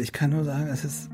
Ich 0.00 0.12
kann 0.12 0.30
nur 0.30 0.44
sagen, 0.44 0.68
es 0.68 0.84
ist. 0.84 1.10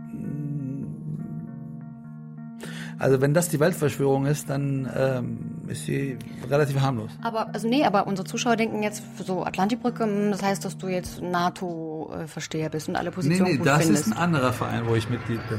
Also 2.99 3.21
wenn 3.21 3.35
das 3.35 3.49
die 3.49 3.59
Weltverschwörung 3.59 4.27
ist, 4.27 4.49
dann 4.49 4.89
ähm, 4.97 5.63
ist 5.67 5.87
sie 5.87 6.17
relativ 6.49 6.81
harmlos. 6.81 7.11
Aber 7.23 7.53
also 7.53 7.67
nee, 7.67 7.85
aber 7.85 8.07
unsere 8.07 8.27
Zuschauer 8.27 8.55
denken 8.55 8.83
jetzt 8.83 9.03
so 9.19 9.45
Atlantikbrücke, 9.45 10.05
hm, 10.05 10.31
das 10.31 10.43
heißt, 10.43 10.65
dass 10.65 10.79
du 10.79 10.87
jetzt 10.87 11.21
NATO-Versteher 11.21 12.69
bist 12.69 12.89
und 12.89 12.95
alle 12.95 13.11
Positionen 13.11 13.45
nee, 13.45 13.53
nee, 13.53 13.59
gut 13.59 13.67
das 13.67 13.83
findest. 13.83 14.07
ist 14.07 14.13
ein 14.13 14.19
anderer 14.19 14.53
Verein, 14.53 14.87
wo 14.87 14.95
ich 14.95 15.09
Mitglied 15.11 15.41
bin. 15.49 15.59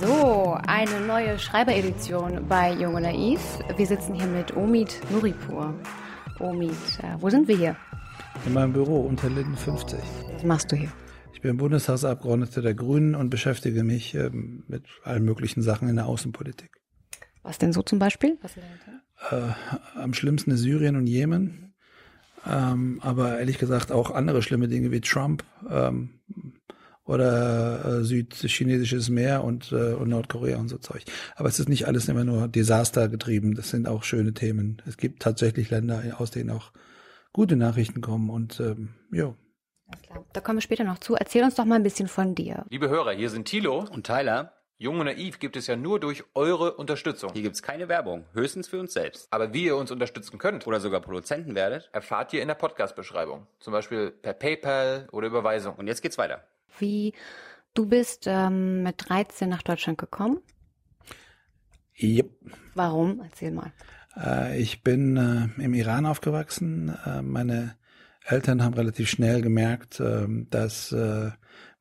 So, 0.00 0.56
eine 0.66 1.06
neue 1.06 1.38
Schreiberedition 1.38 2.46
bei 2.48 2.72
Jung 2.72 2.94
und 2.94 3.02
Naiv. 3.02 3.40
Wir 3.76 3.86
sitzen 3.86 4.14
hier 4.14 4.26
mit 4.26 4.56
Omid 4.56 4.98
Nuripur. 5.10 5.74
Omid, 6.38 6.70
äh, 7.02 7.16
wo 7.18 7.28
sind 7.28 7.46
wir 7.48 7.56
hier? 7.56 7.76
In 8.46 8.54
meinem 8.54 8.72
Büro 8.72 9.00
unter 9.00 9.28
Linden 9.28 9.56
50. 9.56 9.98
Was 10.34 10.44
machst 10.44 10.72
du 10.72 10.76
hier? 10.76 10.90
Ich 11.34 11.42
bin 11.42 11.56
Bundestagsabgeordneter 11.56 12.62
der 12.62 12.74
Grünen 12.74 13.14
und 13.14 13.30
beschäftige 13.30 13.84
mich 13.84 14.14
ähm, 14.14 14.64
mit 14.66 14.84
allen 15.04 15.24
möglichen 15.24 15.62
Sachen 15.62 15.88
in 15.88 15.96
der 15.96 16.06
Außenpolitik. 16.06 16.70
Was 17.42 17.58
denn 17.58 17.72
so 17.72 17.82
zum 17.82 17.98
Beispiel? 17.98 18.38
Äh, 19.30 19.36
am 19.94 20.14
schlimmsten 20.14 20.50
ist 20.52 20.60
Syrien 20.60 20.96
und 20.96 21.06
Jemen. 21.06 21.74
Ähm, 22.46 23.00
aber 23.02 23.38
ehrlich 23.38 23.58
gesagt 23.58 23.92
auch 23.92 24.10
andere 24.10 24.42
schlimme 24.42 24.68
Dinge 24.68 24.90
wie 24.90 25.02
Trump 25.02 25.44
ähm, 25.68 26.20
oder 27.04 28.00
äh, 28.00 28.04
südchinesisches 28.04 29.10
Meer 29.10 29.44
und, 29.44 29.72
äh, 29.72 29.92
und 29.92 30.08
Nordkorea 30.08 30.58
und 30.58 30.68
so 30.68 30.78
Zeug. 30.78 31.04
Aber 31.36 31.48
es 31.48 31.58
ist 31.58 31.68
nicht 31.68 31.86
alles 31.86 32.08
immer 32.08 32.24
nur 32.24 32.48
Desaster 32.48 33.08
getrieben. 33.08 33.54
Das 33.54 33.68
sind 33.68 33.86
auch 33.86 34.04
schöne 34.04 34.32
Themen. 34.32 34.80
Es 34.86 34.96
gibt 34.96 35.20
tatsächlich 35.20 35.70
Länder, 35.70 36.02
aus 36.18 36.30
denen 36.30 36.50
auch 36.50 36.72
gute 37.32 37.56
Nachrichten 37.56 38.00
kommen 38.00 38.30
und 38.30 38.60
ähm, 38.60 38.94
ja. 39.12 39.34
Alles 39.88 40.02
klar. 40.02 40.24
Da 40.32 40.40
kommen 40.40 40.58
wir 40.58 40.62
später 40.62 40.84
noch 40.84 40.98
zu. 40.98 41.14
Erzähl 41.16 41.42
uns 41.42 41.54
doch 41.56 41.64
mal 41.64 41.76
ein 41.76 41.82
bisschen 41.82 42.08
von 42.08 42.34
dir. 42.34 42.64
Liebe 42.70 42.88
Hörer, 42.88 43.12
hier 43.12 43.28
sind 43.30 43.46
Thilo. 43.46 43.84
Und 43.90 44.06
Tyler, 44.06 44.52
Jung 44.78 44.98
und 45.00 45.06
Naiv 45.06 45.38
gibt 45.40 45.56
es 45.56 45.66
ja 45.66 45.76
nur 45.76 45.98
durch 46.00 46.24
eure 46.34 46.74
Unterstützung. 46.76 47.32
hier 47.32 47.42
gibt's 47.42 47.62
keine 47.62 47.88
Werbung, 47.88 48.24
höchstens 48.32 48.68
für 48.68 48.78
uns 48.80 48.92
selbst. 48.92 49.26
Aber 49.32 49.52
wie 49.52 49.64
ihr 49.64 49.76
uns 49.76 49.90
unterstützen 49.90 50.38
könnt, 50.38 50.66
Oder 50.66 50.80
sogar 50.80 51.00
Produzenten 51.00 51.54
werdet. 51.54 51.90
erfahrt 51.92 52.32
ihr 52.32 52.40
in 52.40 52.48
der 52.48 52.54
Podcast-Beschreibung. 52.54 53.46
Zum 53.58 53.72
Beispiel 53.72 54.10
per 54.10 54.32
PayPal 54.32 55.08
oder 55.12 55.26
Überweisung. 55.26 55.74
Und 55.74 55.86
jetzt 55.86 56.02
geht's 56.02 56.18
weiter. 56.18 56.44
Wie 56.78 57.12
du 57.74 57.86
bist 57.86 58.24
ähm, 58.26 58.82
mit 58.84 59.08
13 59.08 59.48
nach 59.48 59.62
Deutschland 59.62 59.98
gekommen. 59.98 60.38
Yep. 62.00 62.30
Warum? 62.74 63.20
Erzähl 63.20 63.50
mal. 63.50 63.72
Äh, 64.20 64.60
ich 64.60 64.82
bin 64.82 65.16
äh, 65.16 65.62
im 65.62 65.74
Iran 65.74 66.06
aufgewachsen. 66.06 66.94
Äh, 67.06 67.22
meine 67.22 67.76
Eltern 68.24 68.62
haben 68.62 68.74
relativ 68.74 69.08
schnell 69.08 69.40
gemerkt, 69.42 70.00
äh, 70.00 70.26
dass 70.50 70.94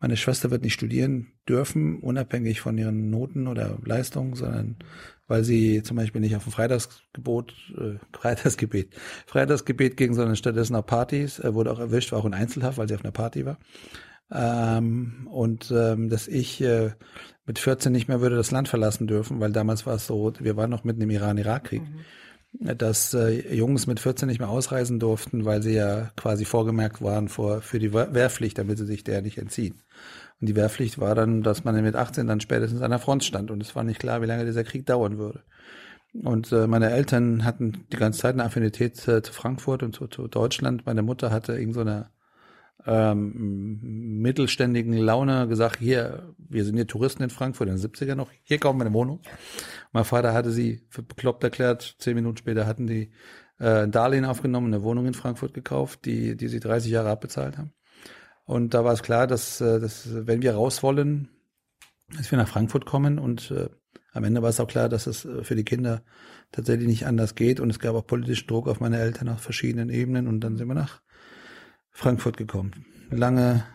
meine 0.01 0.15
Schwester 0.15 0.49
wird 0.49 0.63
nicht 0.63 0.73
studieren 0.73 1.33
dürfen, 1.47 1.99
unabhängig 1.99 2.61
von 2.61 2.77
ihren 2.77 3.09
Noten 3.09 3.47
oder 3.47 3.77
Leistungen, 3.83 4.33
sondern 4.35 4.77
weil 5.27 5.43
sie 5.43 5.83
zum 5.83 5.97
Beispiel 5.97 6.21
nicht 6.21 6.35
auf 6.35 6.43
dem 6.43 6.53
Freitagsgebot, 6.53 7.53
Freitagsgebet, 8.13 8.95
Freitagsgebet 9.27 9.97
ging, 9.97 10.13
sondern 10.13 10.35
stattdessen 10.35 10.75
auf 10.75 10.85
Partys, 10.85 11.39
äh, 11.39 11.53
wurde 11.53 11.71
auch 11.71 11.79
erwischt, 11.79 12.11
war 12.11 12.19
auch 12.19 12.25
in 12.25 12.33
Einzelhaft, 12.33 12.77
weil 12.77 12.87
sie 12.87 12.95
auf 12.95 13.03
einer 13.03 13.11
Party 13.11 13.45
war. 13.45 13.59
Ähm, 14.31 15.27
und 15.29 15.71
ähm, 15.75 16.09
dass 16.09 16.27
ich 16.27 16.61
äh, 16.61 16.91
mit 17.45 17.59
14 17.59 17.91
nicht 17.91 18.07
mehr 18.07 18.21
würde 18.21 18.35
das 18.35 18.51
Land 18.51 18.67
verlassen 18.67 19.07
dürfen, 19.07 19.39
weil 19.39 19.51
damals 19.51 19.85
war 19.85 19.95
es 19.95 20.05
so, 20.05 20.33
wir 20.39 20.55
waren 20.55 20.69
noch 20.69 20.83
mitten 20.83 21.01
im 21.01 21.09
Iran-Irak-Krieg, 21.09 21.81
dass 22.52 23.14
äh, 23.14 23.53
Jungs 23.55 23.88
mit 23.88 24.00
14 24.00 24.28
nicht 24.28 24.39
mehr 24.39 24.50
ausreisen 24.50 25.00
durften, 25.00 25.45
weil 25.45 25.61
sie 25.61 25.73
ja 25.73 26.11
quasi 26.16 26.45
vorgemerkt 26.45 27.02
waren 27.02 27.30
vor, 27.30 27.61
für 27.61 27.80
die 27.80 27.94
Wehr- 27.94 28.14
Wehrpflicht, 28.14 28.58
damit 28.58 28.78
sie 28.78 28.86
sich 28.86 29.03
der 29.03 29.22
nicht 29.22 29.38
entziehen. 29.38 29.81
Und 30.42 30.47
die 30.50 30.55
Wehrpflicht 30.55 31.00
war 31.00 31.16
dann, 31.16 31.44
dass 31.44 31.64
man 31.64 31.81
mit 31.83 31.95
18 31.95 32.27
dann 32.27 32.42
spätestens 32.42 32.81
an 32.81 32.92
der 32.92 33.00
Front 33.00 33.23
stand 33.23 33.52
und 33.52 33.61
es 33.61 33.75
war 33.75 33.83
nicht 33.83 34.00
klar, 34.00 34.22
wie 34.22 34.25
lange 34.25 34.45
dieser 34.45 34.64
Krieg 34.64 34.86
dauern 34.86 35.17
würde. 35.17 35.44
Und 36.14 36.52
äh, 36.52 36.65
meine 36.65 36.89
Eltern 36.89 37.45
hatten 37.45 37.86
die 37.92 37.98
ganze 37.98 38.20
Zeit 38.21 38.33
eine 38.33 38.45
Affinität 38.45 39.08
äh, 39.08 39.21
zu 39.21 39.32
Frankfurt 39.32 39.83
und 39.83 39.95
zu, 39.95 40.08
zu 40.08 40.27
Deutschland. 40.27 40.86
Meine 40.86 41.04
Mutter 41.04 41.32
hatte 41.32 41.54
irgend 41.54 41.76
so 41.76 41.82
ähm, 42.85 44.19
mittelständigen 44.21 44.93
Laune 44.93 45.47
gesagt, 45.47 45.79
hier, 45.79 46.33
wir 46.37 46.63
sind 46.63 46.75
hier 46.75 46.87
Touristen 46.87 47.23
in 47.23 47.29
Frankfurt 47.29 47.67
in 47.67 47.75
den 47.75 47.83
70er 47.83 48.15
noch, 48.15 48.29
hier 48.43 48.57
kaufen 48.59 48.79
wir 48.79 48.85
eine 48.85 48.93
Wohnung. 48.93 49.19
Mein 49.91 50.05
Vater 50.05 50.33
hatte 50.33 50.51
sie 50.51 50.81
für 50.89 51.03
bekloppt 51.03 51.43
erklärt, 51.43 51.95
zehn 51.99 52.15
Minuten 52.15 52.37
später 52.37 52.65
hatten 52.65 52.87
die 52.87 53.11
äh, 53.59 53.83
ein 53.83 53.91
Darlehen 53.91 54.25
aufgenommen, 54.25 54.73
eine 54.73 54.83
Wohnung 54.83 55.05
in 55.05 55.13
Frankfurt 55.13 55.53
gekauft, 55.53 56.05
die, 56.05 56.37
die 56.37 56.47
sie 56.47 56.59
30 56.59 56.91
Jahre 56.91 57.09
abbezahlt 57.09 57.57
haben. 57.57 57.73
Und 58.45 58.73
da 58.73 58.83
war 58.83 58.93
es 58.93 59.03
klar, 59.03 59.27
dass, 59.27 59.61
äh, 59.61 59.79
dass 59.79 60.07
wenn 60.25 60.41
wir 60.41 60.53
raus 60.53 60.81
wollen, 60.81 61.29
dass 62.15 62.31
wir 62.31 62.37
nach 62.37 62.47
Frankfurt 62.47 62.85
kommen 62.85 63.19
und 63.19 63.51
äh, 63.51 63.69
am 64.11 64.23
Ende 64.23 64.41
war 64.41 64.49
es 64.49 64.59
auch 64.59 64.67
klar, 64.67 64.89
dass 64.89 65.05
es 65.05 65.25
äh, 65.25 65.43
für 65.43 65.55
die 65.55 65.65
Kinder 65.65 66.01
tatsächlich 66.51 66.87
nicht 66.87 67.05
anders 67.05 67.35
geht 67.35 67.59
und 67.59 67.69
es 67.69 67.79
gab 67.79 67.95
auch 67.95 68.07
politischen 68.07 68.47
Druck 68.47 68.67
auf 68.67 68.79
meine 68.79 68.99
Eltern 68.99 69.29
auf 69.29 69.41
verschiedenen 69.41 69.89
Ebenen 69.89 70.27
und 70.27 70.39
dann 70.39 70.57
sind 70.57 70.67
wir 70.67 70.75
nach 70.75 71.01
Frankfurt 71.92 72.38
gekommen. 72.38 72.86
Lange 73.10 73.66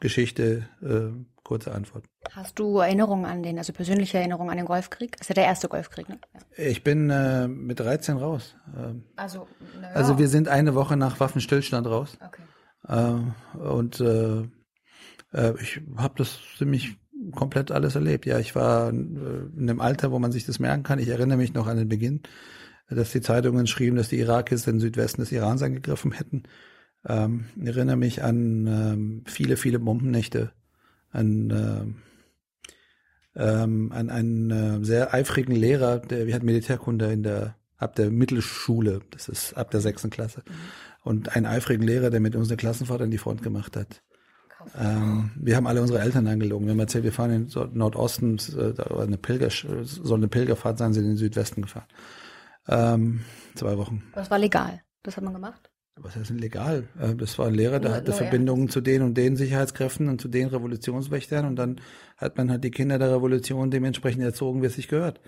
Geschichte, 0.00 0.68
äh, 0.82 1.10
kurze 1.42 1.72
Antwort. 1.72 2.04
Hast 2.32 2.58
du 2.58 2.78
Erinnerungen 2.78 3.26
an 3.26 3.42
den, 3.42 3.58
also 3.58 3.72
persönliche 3.72 4.18
Erinnerungen 4.18 4.50
an 4.50 4.56
den 4.56 4.66
Golfkrieg? 4.66 5.12
Das 5.12 5.22
ist 5.22 5.28
ja 5.28 5.34
der 5.34 5.44
erste 5.44 5.68
Golfkrieg, 5.68 6.08
ne? 6.08 6.18
Ja. 6.34 6.40
Ich 6.64 6.82
bin 6.82 7.10
äh, 7.10 7.46
mit 7.48 7.80
13 7.80 8.16
raus. 8.16 8.56
Ähm, 8.76 9.04
Also, 9.16 9.46
na 9.80 9.88
ja. 9.88 9.94
Also 9.94 10.18
wir 10.18 10.28
sind 10.28 10.48
eine 10.48 10.74
Woche 10.74 10.96
nach 10.96 11.20
Waffenstillstand 11.20 11.86
raus. 11.86 12.16
Okay. 12.20 12.42
Äh, 12.88 13.58
und 13.58 14.00
äh, 14.00 14.42
äh, 15.32 15.54
ich 15.60 15.80
habe 15.96 16.14
das 16.16 16.38
ziemlich 16.58 16.96
komplett 17.32 17.70
alles 17.70 17.94
erlebt. 17.94 18.26
Ja, 18.26 18.38
ich 18.38 18.54
war 18.54 18.88
äh, 18.88 18.90
in 18.90 19.52
einem 19.58 19.80
Alter, 19.80 20.10
wo 20.10 20.18
man 20.18 20.32
sich 20.32 20.46
das 20.46 20.58
merken 20.58 20.82
kann. 20.82 20.98
Ich 20.98 21.08
erinnere 21.08 21.38
mich 21.38 21.54
noch 21.54 21.66
an 21.66 21.76
den 21.76 21.88
Beginn, 21.88 22.22
dass 22.88 23.12
die 23.12 23.20
Zeitungen 23.20 23.66
schrieben, 23.66 23.96
dass 23.96 24.08
die 24.08 24.18
Irakis 24.18 24.64
den 24.64 24.80
Südwesten 24.80 25.20
des 25.20 25.32
Irans 25.32 25.62
angegriffen 25.62 26.12
hätten. 26.12 26.44
Ähm, 27.06 27.46
ich 27.56 27.68
erinnere 27.68 27.96
mich 27.96 28.22
an 28.22 28.66
ähm, 28.66 29.24
viele, 29.26 29.56
viele 29.56 29.78
Bombennächte, 29.78 30.52
an, 31.10 31.50
ähm, 31.50 31.96
ähm, 33.36 33.92
an 33.92 34.10
einen 34.10 34.50
äh, 34.50 34.84
sehr 34.84 35.12
eifrigen 35.12 35.54
Lehrer, 35.54 35.98
der 35.98 36.26
wir 36.26 36.34
hatten 36.34 36.46
Militärkunde 36.46 37.12
in 37.12 37.22
der 37.22 37.56
ab 37.76 37.94
der 37.96 38.10
Mittelschule, 38.10 39.00
das 39.10 39.28
ist 39.28 39.54
ab 39.54 39.70
der 39.70 39.80
sechsten 39.80 40.10
Klasse, 40.10 40.42
und 41.02 41.34
einen 41.36 41.46
eifrigen 41.46 41.86
Lehrer, 41.86 42.10
der 42.10 42.20
mit 42.20 42.34
uns 42.36 42.48
eine 42.48 42.56
Klassenfahrt 42.56 43.02
an 43.02 43.10
die 43.10 43.18
Front 43.18 43.42
gemacht 43.42 43.76
hat. 43.76 44.02
Ähm, 44.78 45.30
wir 45.36 45.56
haben 45.56 45.66
alle 45.66 45.82
unsere 45.82 46.00
Eltern 46.00 46.26
angelogen. 46.26 46.66
Wir 46.66 46.72
haben 46.72 46.80
erzählt, 46.80 47.04
wir 47.04 47.12
fahren 47.12 47.30
in 47.30 47.76
Nordosten, 47.76 48.38
äh, 48.56 48.80
eine 48.98 49.18
Pilger, 49.18 49.50
soll 49.50 50.18
eine 50.18 50.28
Pilgerfahrt 50.28 50.78
sein, 50.78 50.94
sind 50.94 51.04
in 51.04 51.10
den 51.10 51.16
Südwesten 51.18 51.62
gefahren. 51.62 51.88
Ähm, 52.66 53.20
zwei 53.54 53.76
Wochen. 53.76 54.02
Das 54.14 54.30
war 54.30 54.38
legal. 54.38 54.80
Das 55.02 55.18
hat 55.18 55.24
man 55.24 55.34
gemacht. 55.34 55.70
Was 55.96 56.16
heißt 56.16 56.30
denn 56.30 56.38
legal? 56.38 56.88
Äh, 56.98 57.14
Das 57.14 57.38
war 57.38 57.46
ein 57.46 57.54
Lehrer, 57.54 57.78
der 57.80 57.90
Nur- 57.90 57.96
hatte 57.98 58.10
er. 58.12 58.16
Verbindungen 58.16 58.68
zu 58.68 58.80
den 58.80 59.02
und 59.02 59.14
den 59.16 59.36
Sicherheitskräften 59.36 60.08
und 60.08 60.20
zu 60.20 60.28
den 60.28 60.48
Revolutionswächtern 60.48 61.46
und 61.46 61.56
dann 61.56 61.80
hat 62.16 62.36
man 62.36 62.50
halt 62.50 62.64
die 62.64 62.70
Kinder 62.72 62.98
der 62.98 63.14
Revolution 63.14 63.70
dementsprechend 63.70 64.22
erzogen, 64.22 64.62
wie 64.62 64.66
es 64.66 64.74
sich 64.74 64.88
gehört. 64.88 65.20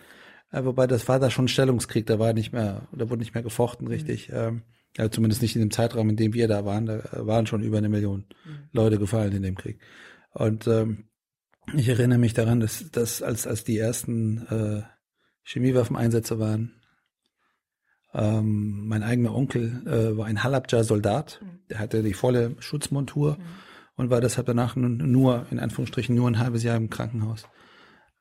Äh, 0.51 0.65
Wobei 0.65 0.87
das 0.87 1.07
war 1.09 1.19
da 1.21 1.31
schon 1.31 1.49
Stellungskrieg, 1.49 2.07
da 2.07 2.19
war 2.19 2.33
nicht 2.33 2.53
mehr, 2.53 2.89
da 2.93 3.09
wurde 3.11 3.21
nicht 3.21 3.35
mehr 3.35 3.43
gefochten, 3.45 3.87
richtig. 3.87 4.31
Ähm, 4.33 4.63
ja, 4.97 5.11
zumindest 5.11 5.43
nicht 5.43 5.55
in 5.55 5.61
dem 5.61 5.71
Zeitraum, 5.71 6.09
in 6.09 6.17
dem 6.17 6.33
wir 6.35 6.49
da 6.49 6.65
waren. 6.65 6.87
Da 6.87 7.03
waren 7.27 7.47
schon 7.47 7.63
über 7.63 7.79
eine 7.79 7.89
Million 7.91 8.25
Leute 8.73 8.99
gefallen 8.99 9.33
in 9.33 9.43
dem 9.43 9.55
Krieg. 9.55 9.79
Und 10.33 10.67
ähm, 10.67 11.09
ich 11.77 11.89
erinnere 11.89 12.19
mich 12.19 12.33
daran, 12.33 12.61
dass, 12.61 12.91
dass 12.93 13.23
als, 13.23 13.47
als 13.47 13.63
die 13.65 13.77
ersten 13.77 14.47
äh, 14.47 14.83
Chemiewaffeneinsätze 15.45 16.39
waren, 16.39 16.76
ähm, 18.17 18.89
mein 18.89 19.03
eigener 19.03 19.35
Onkel 19.35 19.83
äh, 19.87 20.17
war 20.17 20.27
ein 20.27 20.43
Halabja-Soldat. 20.43 21.43
Der 21.69 21.79
hatte 21.79 22.03
die 22.03 22.15
volle 22.15 22.57
Schutzmontur 22.61 23.37
und 23.97 24.09
war 24.09 24.21
deshalb 24.21 24.47
danach 24.47 24.75
nur, 24.75 25.47
in 25.51 25.59
Anführungsstrichen, 25.59 26.15
nur 26.15 26.29
ein 26.29 26.39
halbes 26.39 26.63
Jahr 26.63 26.77
im 26.77 26.89
Krankenhaus. 26.89 27.47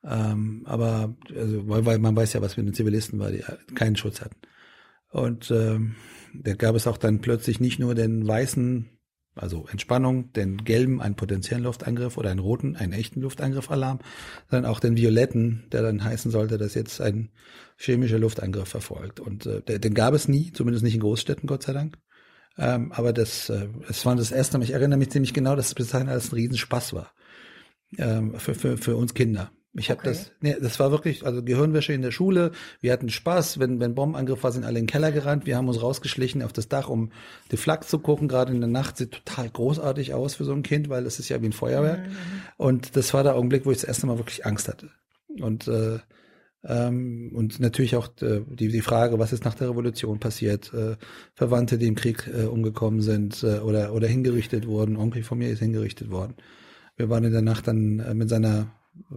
Ähm, 0.04 0.62
aber, 0.66 1.16
also, 1.34 1.68
weil, 1.68 1.86
weil 1.86 1.98
man 1.98 2.14
weiß 2.14 2.34
ja, 2.34 2.42
was 2.42 2.56
mit 2.56 2.66
den 2.66 2.74
Zivilisten 2.74 3.18
war, 3.18 3.30
die 3.30 3.42
keinen 3.74 3.96
Schutz 3.96 4.20
hatten. 4.20 4.36
Und 5.10 5.50
ähm, 5.50 5.96
da 6.34 6.54
gab 6.54 6.74
es 6.74 6.86
auch 6.86 6.98
dann 6.98 7.20
plötzlich 7.20 7.58
nicht 7.58 7.78
nur 7.78 7.94
den 7.94 8.26
weißen, 8.26 8.90
also 9.34 9.66
Entspannung, 9.70 10.32
den 10.34 10.64
gelben, 10.64 11.00
einen 11.00 11.16
potenziellen 11.16 11.64
Luftangriff 11.64 12.18
oder 12.18 12.30
einen 12.30 12.40
roten, 12.40 12.76
einen 12.76 12.92
echten 12.92 13.22
Luftangriff-Alarm, 13.22 14.00
sondern 14.50 14.70
auch 14.70 14.80
den 14.80 14.96
violetten, 14.96 15.68
der 15.72 15.82
dann 15.82 16.04
heißen 16.04 16.30
sollte, 16.30 16.58
dass 16.58 16.74
jetzt 16.74 17.00
ein 17.00 17.30
chemischer 17.76 18.18
Luftangriff 18.18 18.68
verfolgt. 18.68 19.20
Und 19.20 19.46
äh, 19.46 19.78
den, 19.78 19.94
gab 19.94 20.14
es 20.14 20.28
nie, 20.28 20.52
zumindest 20.52 20.84
nicht 20.84 20.94
in 20.94 21.00
Großstädten, 21.00 21.46
Gott 21.46 21.62
sei 21.62 21.72
Dank. 21.72 21.98
Ähm, 22.58 22.92
aber 22.92 23.12
das, 23.12 23.50
äh, 23.50 23.68
es 23.88 24.04
war 24.06 24.16
das 24.16 24.32
erste 24.32 24.58
Mal, 24.58 24.64
ich 24.64 24.72
erinnere 24.72 24.98
mich 24.98 25.10
ziemlich 25.10 25.34
genau, 25.34 25.56
dass 25.56 25.68
es 25.68 25.74
bis 25.74 25.90
dahin 25.90 26.08
alles 26.08 26.32
ein 26.32 26.36
Riesenspaß 26.36 26.94
war. 26.94 27.12
Ähm, 27.98 28.38
für, 28.38 28.54
für, 28.54 28.78
für 28.78 28.96
uns 28.96 29.14
Kinder. 29.14 29.52
Ich 29.78 29.90
habe 29.90 30.00
Okay. 30.00 30.08
das, 30.08 30.32
nee, 30.40 30.56
das 30.58 30.80
war 30.80 30.90
wirklich, 30.90 31.26
also 31.26 31.42
Gehirnwäsche 31.42 31.92
in 31.92 32.00
der 32.00 32.10
Schule. 32.10 32.52
Wir 32.80 32.92
hatten 32.92 33.10
Spaß, 33.10 33.58
wenn 33.58 33.78
wenn 33.78 33.94
Bombenangriff 33.94 34.42
war, 34.42 34.50
sind 34.50 34.64
alle 34.64 34.78
in 34.78 34.86
den 34.86 34.90
Keller 34.90 35.12
gerannt. 35.12 35.44
Wir 35.44 35.56
haben 35.56 35.68
uns 35.68 35.82
rausgeschlichen 35.82 36.42
auf 36.42 36.52
das 36.52 36.68
Dach, 36.68 36.88
um 36.88 37.12
die 37.52 37.58
Flak 37.58 37.86
zu 37.86 37.98
gucken. 37.98 38.26
Gerade 38.26 38.52
in 38.52 38.60
der 38.60 38.70
Nacht 38.70 38.96
sieht 38.96 39.12
total 39.12 39.50
großartig 39.50 40.14
aus 40.14 40.34
für 40.36 40.44
so 40.44 40.52
ein 40.52 40.62
Kind, 40.62 40.88
weil 40.88 41.04
es 41.04 41.18
ist 41.18 41.28
ja 41.28 41.42
wie 41.42 41.46
ein 41.46 41.52
Feuerwerk. 41.52 42.06
Und 42.56 42.96
das 42.96 43.12
war 43.12 43.22
der 43.22 43.36
Augenblick, 43.36 43.66
wo 43.66 43.70
ich 43.70 43.78
das 43.78 43.84
erste 43.84 44.06
Mal 44.06 44.16
wirklich 44.16 44.46
Angst 44.46 44.68
hatte. 44.68 44.90
Und 45.40 45.68
äh, 45.68 45.98
ähm, 46.68 47.30
und 47.32 47.60
natürlich 47.60 47.94
auch 47.96 48.08
äh, 48.20 48.40
die 48.48 48.68
die 48.68 48.80
Frage, 48.80 49.18
was 49.18 49.32
ist 49.32 49.44
nach 49.44 49.54
der 49.54 49.70
Revolution 49.70 50.18
passiert? 50.18 50.72
Äh, 50.74 50.96
Verwandte, 51.34 51.78
die 51.78 51.86
im 51.86 51.94
Krieg 51.94 52.28
äh, 52.32 52.44
umgekommen 52.44 53.02
sind 53.02 53.42
äh, 53.44 53.58
oder 53.60 53.92
oder 53.92 54.08
hingerichtet 54.08 54.66
wurden. 54.66 54.96
Onkel 54.96 55.22
von 55.22 55.38
mir 55.38 55.50
ist 55.50 55.60
hingerichtet 55.60 56.10
worden. 56.10 56.34
Wir 56.96 57.08
waren 57.08 57.24
in 57.24 57.32
der 57.32 57.42
Nacht 57.42 57.68
dann 57.68 58.00
äh, 58.00 58.14
mit 58.14 58.28
seiner, 58.28 58.72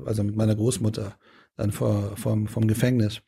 also 0.06 0.24
mit 0.24 0.36
meiner 0.36 0.56
Großmutter, 0.56 1.18
dann 1.56 1.72
vor, 1.72 2.16
vom, 2.18 2.48
vom 2.48 2.68
Gefängnis. 2.68 3.22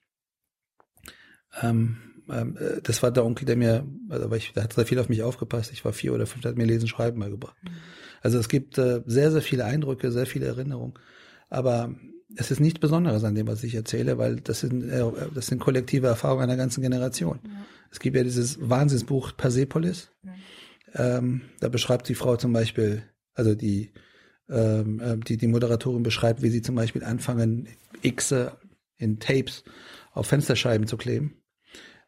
Ähm, 1.62 1.98
ähm, 2.30 2.58
äh, 2.58 2.82
das 2.84 3.02
war 3.02 3.12
der 3.12 3.26
Onkel, 3.26 3.46
der 3.46 3.56
mir, 3.56 3.88
also 4.10 4.30
weil 4.30 4.38
ich, 4.38 4.54
der 4.54 4.64
hat 4.64 4.74
sehr 4.74 4.86
viel 4.86 5.00
auf 5.00 5.10
mich 5.10 5.24
aufgepasst. 5.24 5.72
Ich 5.72 5.84
war 5.84 5.94
vier 5.94 6.14
oder 6.14 6.28
fünf, 6.28 6.44
der 6.44 6.52
hat 6.52 6.58
mir 6.58 6.66
Lesen, 6.66 6.88
Schreiben 6.88 7.20
beigebracht. 7.20 7.56
Also 8.22 8.38
es 8.38 8.50
gibt 8.50 8.76
sehr, 8.76 9.04
sehr 9.32 9.42
viele 9.42 9.66
Eindrücke, 9.66 10.12
sehr 10.12 10.28
viele 10.28 10.46
Erinnerungen. 10.46 10.94
Aber 11.50 11.96
es 12.36 12.52
ist 12.52 12.60
nichts 12.60 12.80
Besonderes 12.80 13.24
an 13.24 13.36
dem, 13.36 13.48
was 13.48 13.64
ich 13.64 13.76
erzähle, 13.76 14.18
weil 14.18 14.38
das 14.38 14.62
sind, 14.62 14.90
äh, 14.90 15.04
das 15.34 15.48
sind 15.48 15.60
kollektive 15.60 16.08
Erfahrungen 16.08 16.44
einer 16.44 16.58
ganzen 16.58 16.82
Generation. 16.82 17.40
Es 17.92 18.00
gibt 18.00 18.16
ja 18.16 18.24
dieses 18.24 18.58
Wahnsinnsbuch 18.62 19.36
Persepolis. 19.36 20.12
Ähm, 20.94 21.42
da 21.60 21.70
beschreibt 21.70 22.08
die 22.10 22.16
Frau 22.16 22.38
zum 22.38 22.54
Beispiel, 22.54 23.04
also 23.34 23.56
die, 23.56 23.92
ähm, 24.50 25.00
äh, 25.00 25.18
die, 25.18 25.38
die 25.38 25.48
Moderatorin 25.48 26.04
beschreibt, 26.04 26.42
wie 26.42 26.50
sie 26.50 26.62
zum 26.62 26.76
Beispiel 26.76 27.04
anfangen, 27.04 27.68
Xe 28.02 28.58
in 28.98 29.20
Tapes 29.20 29.64
auf 30.14 30.28
Fensterscheiben 30.28 30.88
zu 30.88 30.98
kleben, 30.98 31.42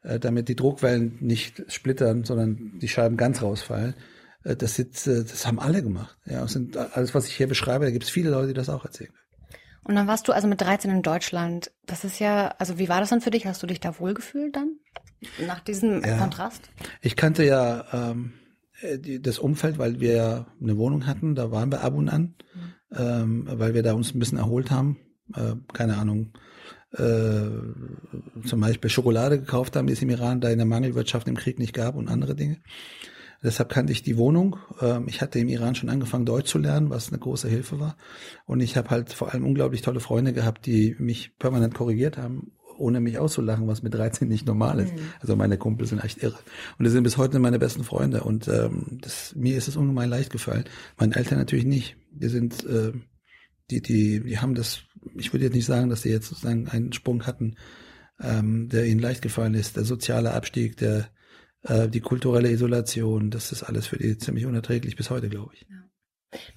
äh, 0.04 0.20
damit 0.20 0.50
die 0.50 0.56
Druckwellen 0.56 1.18
nicht 1.22 1.64
splittern, 1.72 2.24
sondern 2.24 2.78
die 2.80 2.88
Scheiben 2.88 3.18
ganz 3.18 3.42
rausfallen. 3.42 3.96
Äh, 4.44 4.56
das, 4.56 4.76
sind, 4.76 4.96
äh, 5.08 5.24
das 5.24 5.46
haben 5.48 5.60
alle 5.60 5.82
gemacht. 5.82 6.18
Ja, 6.26 6.42
das 6.42 6.54
sind 6.54 6.78
alles, 6.78 7.14
was 7.16 7.28
ich 7.28 7.36
hier 7.36 7.48
beschreibe, 7.48 7.86
da 7.86 7.92
gibt 7.92 8.04
es 8.04 8.10
viele 8.10 8.30
Leute, 8.30 8.50
die 8.50 8.54
das 8.54 8.70
auch 8.70 8.86
erzählen. 8.86 9.14
Und 9.84 9.96
dann 9.96 10.08
warst 10.08 10.28
du 10.28 10.32
also 10.32 10.48
mit 10.48 10.62
13 10.62 10.90
in 10.92 11.02
Deutschland. 11.02 11.72
Das 11.86 12.04
ist 12.04 12.20
ja, 12.20 12.56
also 12.58 12.78
wie 12.80 12.90
war 12.90 13.00
das 13.00 13.10
dann 13.10 13.22
für 13.22 13.32
dich? 13.32 13.46
Hast 13.46 13.62
du 13.64 13.68
dich 13.68 13.80
da 13.80 14.00
wohlgefühlt 14.00 14.56
dann? 14.56 14.78
Nach 15.46 15.60
diesem 15.60 16.04
Ja. 16.04 16.18
Kontrast? 16.18 16.70
Ich 17.02 17.16
kannte 17.16 17.44
ja 17.46 17.86
ähm, 17.94 18.34
äh, 18.82 19.20
das 19.20 19.40
Umfeld, 19.40 19.78
weil 19.78 20.00
wir 20.00 20.14
ja 20.14 20.48
eine 20.62 20.78
Wohnung 20.78 21.06
hatten, 21.08 21.36
da 21.36 21.52
waren 21.52 21.72
wir 21.72 21.82
ab 21.82 21.94
und 21.96 22.10
an, 22.10 22.36
ähm, 22.96 23.48
weil 23.50 23.74
wir 23.74 23.84
da 23.84 23.94
uns 23.94 24.14
ein 24.14 24.20
bisschen 24.20 24.38
erholt 24.38 24.72
haben. 24.72 24.98
Äh, 25.36 25.56
keine 25.74 25.98
Ahnung, 25.98 26.34
äh, 26.92 27.50
zum 28.46 28.60
Beispiel 28.60 28.90
Schokolade 28.90 29.40
gekauft 29.40 29.76
haben, 29.76 29.88
die 29.88 29.94
es 29.94 30.02
im 30.02 30.10
Iran 30.10 30.42
da 30.42 30.50
in 30.50 30.58
der 30.58 30.68
Mangelwirtschaft 30.68 31.28
im 31.28 31.36
Krieg 31.36 31.60
nicht 31.60 31.74
gab 31.74 31.96
und 31.96 32.08
andere 32.08 32.36
Dinge. 32.36 32.58
Deshalb 33.44 33.70
kannte 33.70 33.92
ich 33.92 34.04
die 34.04 34.18
Wohnung. 34.18 34.58
Ähm, 34.82 35.06
ich 35.08 35.22
hatte 35.22 35.40
im 35.40 35.50
Iran 35.50 35.76
schon 35.76 35.90
angefangen, 35.90 36.26
Deutsch 36.26 36.50
zu 36.50 36.58
lernen, 36.58 36.90
was 36.90 37.10
eine 37.10 37.20
große 37.20 37.50
Hilfe 37.50 37.80
war. 37.80 37.98
Und 38.46 38.62
ich 38.62 38.78
habe 38.78 38.90
halt 38.90 39.12
vor 39.12 39.34
allem 39.34 39.46
unglaublich 39.46 39.82
tolle 39.82 40.00
Freunde 40.00 40.34
gehabt, 40.34 40.66
die 40.66 40.96
mich 40.98 41.38
permanent 41.38 41.74
korrigiert 41.74 42.18
haben, 42.18 42.54
ohne 42.78 43.02
mich 43.02 43.20
auszulachen, 43.20 43.68
was 43.68 43.84
mit 43.84 43.94
13 43.94 44.28
nicht 44.28 44.48
normal 44.48 44.80
ist. 44.80 44.94
Also 45.20 45.36
meine 45.36 45.58
Kumpel 45.58 45.86
sind 45.86 46.04
echt 46.04 46.24
irre. 46.24 46.40
Und 46.78 46.86
die 46.86 46.92
sind 46.92 47.04
bis 47.04 47.18
heute 47.18 47.40
meine 47.40 47.60
besten 47.60 47.84
Freunde. 47.84 48.24
Und 48.24 48.48
ähm, 48.48 49.00
das, 49.02 49.36
mir 49.36 49.58
ist 49.58 49.68
es 49.68 49.76
ungemein 49.76 50.10
leicht 50.10 50.32
gefallen. 50.32 50.64
Meinen 50.98 51.12
Eltern 51.12 51.38
natürlich 51.38 51.66
nicht. 51.66 51.98
Die 52.12 52.30
sind, 52.30 52.66
äh, 52.66 52.94
die, 53.70 53.82
die, 53.82 54.22
die 54.22 54.40
haben 54.40 54.56
das, 54.56 54.84
ich 55.16 55.34
würde 55.34 55.46
jetzt 55.46 55.56
nicht 55.56 55.66
sagen, 55.66 55.90
dass 55.90 56.02
die 56.02 56.10
jetzt 56.10 56.30
sozusagen 56.30 56.68
einen 56.70 56.94
Sprung 56.94 57.28
hatten, 57.28 57.56
ähm, 58.22 58.70
der 58.70 58.86
ihnen 58.86 59.02
leicht 59.02 59.22
gefallen 59.22 59.54
ist. 59.54 59.76
Der 59.76 59.84
soziale 59.84 60.34
Abstieg, 60.34 60.78
der 60.78 61.10
äh, 61.64 61.88
die 61.88 62.02
kulturelle 62.02 62.50
Isolation, 62.50 63.30
das 63.30 63.52
ist 63.52 63.64
alles 63.64 63.88
für 63.88 63.98
die 63.98 64.18
ziemlich 64.18 64.46
unerträglich 64.46 64.96
bis 64.96 65.10
heute, 65.10 65.30
glaube 65.30 65.54
ich. 65.56 65.66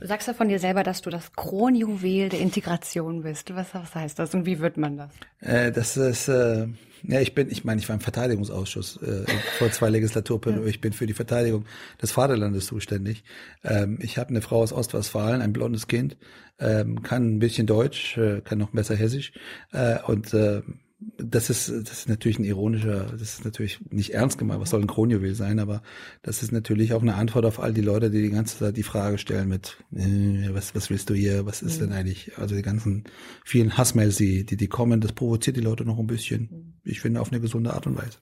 Du 0.00 0.06
sagst 0.06 0.26
ja 0.28 0.34
von 0.34 0.48
dir 0.48 0.58
selber, 0.58 0.82
dass 0.82 1.02
du 1.02 1.10
das 1.10 1.32
Kronjuwel 1.32 2.28
der 2.28 2.40
Integration 2.40 3.22
bist. 3.22 3.54
Was, 3.54 3.74
was 3.74 3.94
heißt 3.94 4.18
das 4.18 4.34
und 4.34 4.46
wie 4.46 4.58
wird 4.58 4.76
man 4.76 4.96
das? 4.96 5.12
Äh, 5.40 5.72
das 5.72 5.96
ist, 5.96 6.28
äh, 6.28 6.66
ja, 7.02 7.20
ich 7.20 7.34
bin, 7.34 7.50
ich 7.50 7.64
meine, 7.64 7.80
ich 7.80 7.88
war 7.88 7.94
im 7.94 8.00
Verteidigungsausschuss 8.00 9.00
äh, 9.02 9.24
vor 9.58 9.70
zwei 9.70 9.90
Legislaturperioden. 9.90 10.68
Ich 10.68 10.80
bin 10.80 10.92
für 10.92 11.06
die 11.06 11.14
Verteidigung 11.14 11.66
des 12.00 12.12
Vaterlandes 12.12 12.66
zuständig. 12.66 13.24
Ähm, 13.64 13.98
ich 14.00 14.18
habe 14.18 14.30
eine 14.30 14.42
Frau 14.42 14.62
aus 14.62 14.72
Ostwestfalen, 14.72 15.42
ein 15.42 15.52
blondes 15.52 15.86
Kind, 15.86 16.16
ähm, 16.58 17.02
kann 17.02 17.36
ein 17.36 17.38
bisschen 17.38 17.66
Deutsch, 17.66 18.16
äh, 18.16 18.40
kann 18.40 18.58
noch 18.58 18.70
besser 18.70 18.96
Hessisch 18.96 19.32
äh, 19.72 19.98
und 20.06 20.32
äh, 20.32 20.62
das 20.98 21.50
ist, 21.50 21.68
das 21.68 21.98
ist 21.98 22.08
natürlich 22.08 22.38
ein 22.38 22.44
ironischer, 22.44 23.04
das 23.12 23.20
ist 23.20 23.44
natürlich 23.44 23.80
nicht 23.90 24.14
ernst 24.14 24.38
gemeint, 24.38 24.60
was 24.60 24.70
soll 24.70 24.80
ein 24.80 24.86
Kronjuwel 24.86 25.34
sein, 25.34 25.58
aber 25.58 25.82
das 26.22 26.42
ist 26.42 26.52
natürlich 26.52 26.94
auch 26.94 27.02
eine 27.02 27.16
Antwort 27.16 27.44
auf 27.44 27.60
all 27.60 27.74
die 27.74 27.82
Leute, 27.82 28.10
die 28.10 28.22
die 28.22 28.30
ganze 28.30 28.58
Zeit 28.58 28.76
die 28.78 28.82
Frage 28.82 29.18
stellen 29.18 29.48
mit, 29.48 29.76
äh, 29.94 30.48
was, 30.52 30.74
was 30.74 30.88
willst 30.88 31.10
du 31.10 31.14
hier, 31.14 31.44
was 31.44 31.60
ist 31.60 31.82
denn 31.82 31.92
eigentlich, 31.92 32.38
also 32.38 32.54
die 32.54 32.62
ganzen 32.62 33.04
vielen 33.44 33.76
Hassmails, 33.76 34.16
die, 34.16 34.46
die, 34.46 34.56
die 34.56 34.68
kommen, 34.68 35.02
das 35.02 35.12
provoziert 35.12 35.56
die 35.56 35.62
Leute 35.62 35.84
noch 35.84 35.98
ein 35.98 36.06
bisschen, 36.06 36.78
ich 36.82 37.00
finde, 37.00 37.20
auf 37.20 37.30
eine 37.30 37.40
gesunde 37.40 37.74
Art 37.74 37.86
und 37.86 37.96
Weise. 37.98 38.18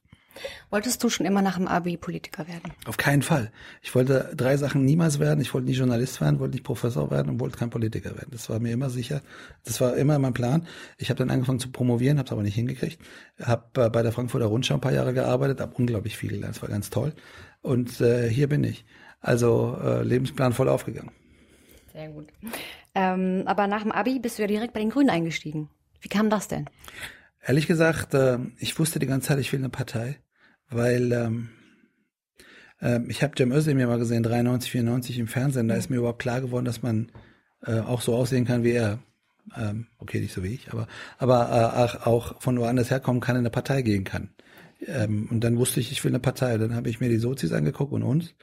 Wolltest 0.71 1.03
du 1.03 1.09
schon 1.09 1.27
immer 1.27 1.43
nach 1.43 1.57
dem 1.57 1.69
Abi 1.69 1.97
Politiker 1.97 2.47
werden? 2.49 2.73
Auf 2.87 2.97
keinen 2.97 3.23
Fall. 3.23 3.53
Ich 3.83 3.95
wollte 3.95 4.33
drei 4.37 4.57
Sachen 4.57 4.85
niemals 4.85 5.19
werden. 5.19 5.41
Ich 5.41 5.55
wollte 5.55 5.69
nie 5.69 5.75
Journalist 5.75 6.21
werden, 6.21 6.41
wollte 6.41 6.55
nicht 6.55 6.65
Professor 6.65 7.11
werden 7.11 7.31
und 7.31 7.41
wollte 7.41 7.59
kein 7.59 7.71
Politiker 7.71 8.11
werden. 8.11 8.29
Das 8.31 8.49
war 8.51 8.59
mir 8.59 8.73
immer 8.73 8.91
sicher. 8.91 9.21
Das 9.65 9.81
war 9.81 9.97
immer 9.97 10.19
mein 10.19 10.35
Plan. 10.35 10.67
Ich 10.99 11.11
habe 11.11 11.19
dann 11.19 11.31
angefangen 11.31 11.61
zu 11.61 11.71
promovieren, 11.71 12.19
habe 12.19 12.27
es 12.27 12.33
aber 12.33 12.43
nicht 12.43 12.55
hingekriegt. 12.55 13.01
Habe 13.41 13.85
äh, 13.85 13.91
bei 13.91 14.03
der 14.03 14.13
Frankfurter 14.13 14.47
Rundschau 14.47 14.75
ein 14.75 14.81
paar 14.81 14.93
Jahre 14.93 15.15
gearbeitet, 15.15 15.61
habe 15.61 15.75
unglaublich 15.77 16.17
viel 16.17 16.31
gelernt. 16.31 16.57
Das 16.57 16.63
war 16.63 16.69
ganz 16.69 16.91
toll. 16.91 17.13
Und 17.63 18.01
äh, 18.01 18.29
hier 18.29 18.49
bin 18.49 18.65
ich. 18.65 18.85
Also 19.21 19.79
äh, 19.83 20.03
Lebensplan 20.03 20.53
voll 20.53 20.69
aufgegangen. 20.69 21.11
Sehr 21.93 22.09
gut. 22.09 22.29
Ähm, 22.95 23.45
aber 23.47 23.67
nach 23.67 23.83
dem 23.83 23.93
Abi 23.93 24.19
bist 24.19 24.39
du 24.39 24.43
ja 24.43 24.49
direkt 24.49 24.75
bei 24.75 24.81
den 24.81 24.91
Grünen 24.91 25.11
eingestiegen. 25.11 25.71
Wie 26.01 26.09
kam 26.09 26.29
das 26.29 26.49
denn? 26.49 26.69
Ehrlich 27.47 27.67
gesagt, 27.67 28.15
äh, 28.15 28.39
ich 28.59 28.79
wusste 28.79 28.99
die 28.99 29.07
ganze 29.07 29.29
Zeit, 29.29 29.39
ich 29.39 29.53
will 29.53 29.61
eine 29.61 29.69
Partei, 29.69 30.19
weil 30.75 31.13
ähm, 31.13 31.49
ähm, 32.81 33.07
ich 33.09 33.23
habe 33.23 33.35
Cem 33.37 33.53
Özdemir 33.53 33.87
mal 33.87 33.99
gesehen, 33.99 34.23
93, 34.23 34.71
94 34.71 35.19
im 35.19 35.29
Fernsehen. 35.29 35.69
Da 35.69 35.75
ist 35.75 35.91
mir 35.91 35.97
überhaupt 35.97 36.21
klar 36.21 36.41
geworden, 36.41 36.65
dass 36.65 36.83
man 36.83 37.11
äh, 37.65 37.81
auch 37.81 38.01
so 38.01 38.15
aussehen 38.15 38.45
kann 38.45 38.65
wie 38.65 38.73
er. 38.73 38.99
Ähm, 39.57 39.89
okay, 39.99 40.21
nicht 40.21 40.33
so 40.33 40.43
wie 40.43 40.55
ich, 40.55 40.73
aber 40.73 40.87
aber 41.19 41.51
äh, 41.51 41.79
auch, 41.79 42.07
auch 42.07 42.43
von 42.43 42.59
woanders 42.59 42.91
herkommen 42.91 43.21
kann, 43.21 43.37
in 43.37 43.41
eine 43.41 43.51
Partei 43.51 43.83
gehen 43.83 44.05
kann. 44.05 44.31
Ähm, 44.87 45.29
und 45.31 45.41
dann 45.45 45.59
wusste 45.59 45.81
ich, 45.81 45.93
ich 45.93 46.03
will 46.03 46.13
eine 46.13 46.21
Partei. 46.21 46.57
Dann 46.59 46.75
habe 46.75 46.89
ich 46.89 47.01
mir 47.01 47.09
die 47.09 47.19
Sozis 47.19 47.53
angeguckt 47.53 47.93
und 47.93 48.03
uns. 48.03 48.35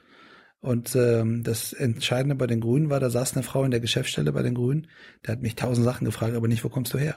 Und 0.60 0.94
ähm, 0.94 1.42
das 1.42 1.72
Entscheidende 1.72 2.36
bei 2.36 2.46
den 2.46 2.60
Grünen 2.60 2.88
war, 2.88 3.00
da 3.00 3.10
saß 3.10 3.34
eine 3.34 3.42
Frau 3.42 3.64
in 3.64 3.72
der 3.72 3.80
Geschäftsstelle 3.80 4.32
bei 4.32 4.42
den 4.42 4.54
Grünen, 4.54 4.86
der 5.26 5.32
hat 5.32 5.42
mich 5.42 5.56
tausend 5.56 5.84
Sachen 5.84 6.04
gefragt, 6.04 6.36
aber 6.36 6.46
nicht, 6.46 6.62
wo 6.62 6.68
kommst 6.68 6.94
du 6.94 6.98
her? 6.98 7.16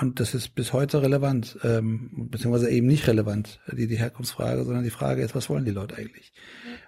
Und 0.00 0.20
das 0.20 0.34
ist 0.34 0.54
bis 0.54 0.72
heute 0.72 1.02
relevant, 1.02 1.58
ähm, 1.64 2.28
beziehungsweise 2.30 2.70
eben 2.70 2.86
nicht 2.86 3.06
relevant, 3.08 3.60
die, 3.72 3.88
die 3.88 3.96
Herkunftsfrage, 3.96 4.64
sondern 4.64 4.84
die 4.84 4.90
Frage 4.90 5.22
ist, 5.22 5.34
was 5.34 5.50
wollen 5.50 5.64
die 5.64 5.72
Leute 5.72 5.96
eigentlich? 5.96 6.32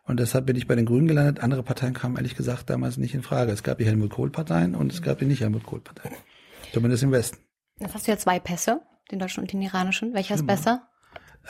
Und 0.04 0.20
deshalb 0.20 0.46
bin 0.46 0.54
ich 0.54 0.68
bei 0.68 0.76
den 0.76 0.86
Grünen 0.86 1.08
gelandet. 1.08 1.40
Andere 1.40 1.62
Parteien 1.62 1.94
kamen 1.94 2.16
ehrlich 2.16 2.36
gesagt 2.36 2.70
damals 2.70 2.96
nicht 2.96 3.14
in 3.14 3.22
Frage. 3.22 3.50
Es 3.50 3.62
gab 3.62 3.78
die 3.78 3.86
Helmut 3.86 4.10
Kohl-Parteien 4.10 4.74
und 4.74 4.92
es 4.92 5.02
gab 5.02 5.18
die 5.18 5.24
nicht 5.24 5.40
Helmut 5.40 5.64
Kohl-Parteien. 5.64 6.14
Zumindest 6.72 7.02
im 7.02 7.10
Westen. 7.10 7.38
Jetzt 7.80 7.94
hast 7.94 8.06
du 8.06 8.12
ja 8.12 8.18
zwei 8.18 8.38
Pässe, 8.38 8.80
den 9.10 9.18
deutschen 9.18 9.42
und 9.42 9.52
den 9.52 9.62
iranischen. 9.62 10.14
Welcher 10.14 10.36
ist 10.36 10.46
besser? 10.46 10.88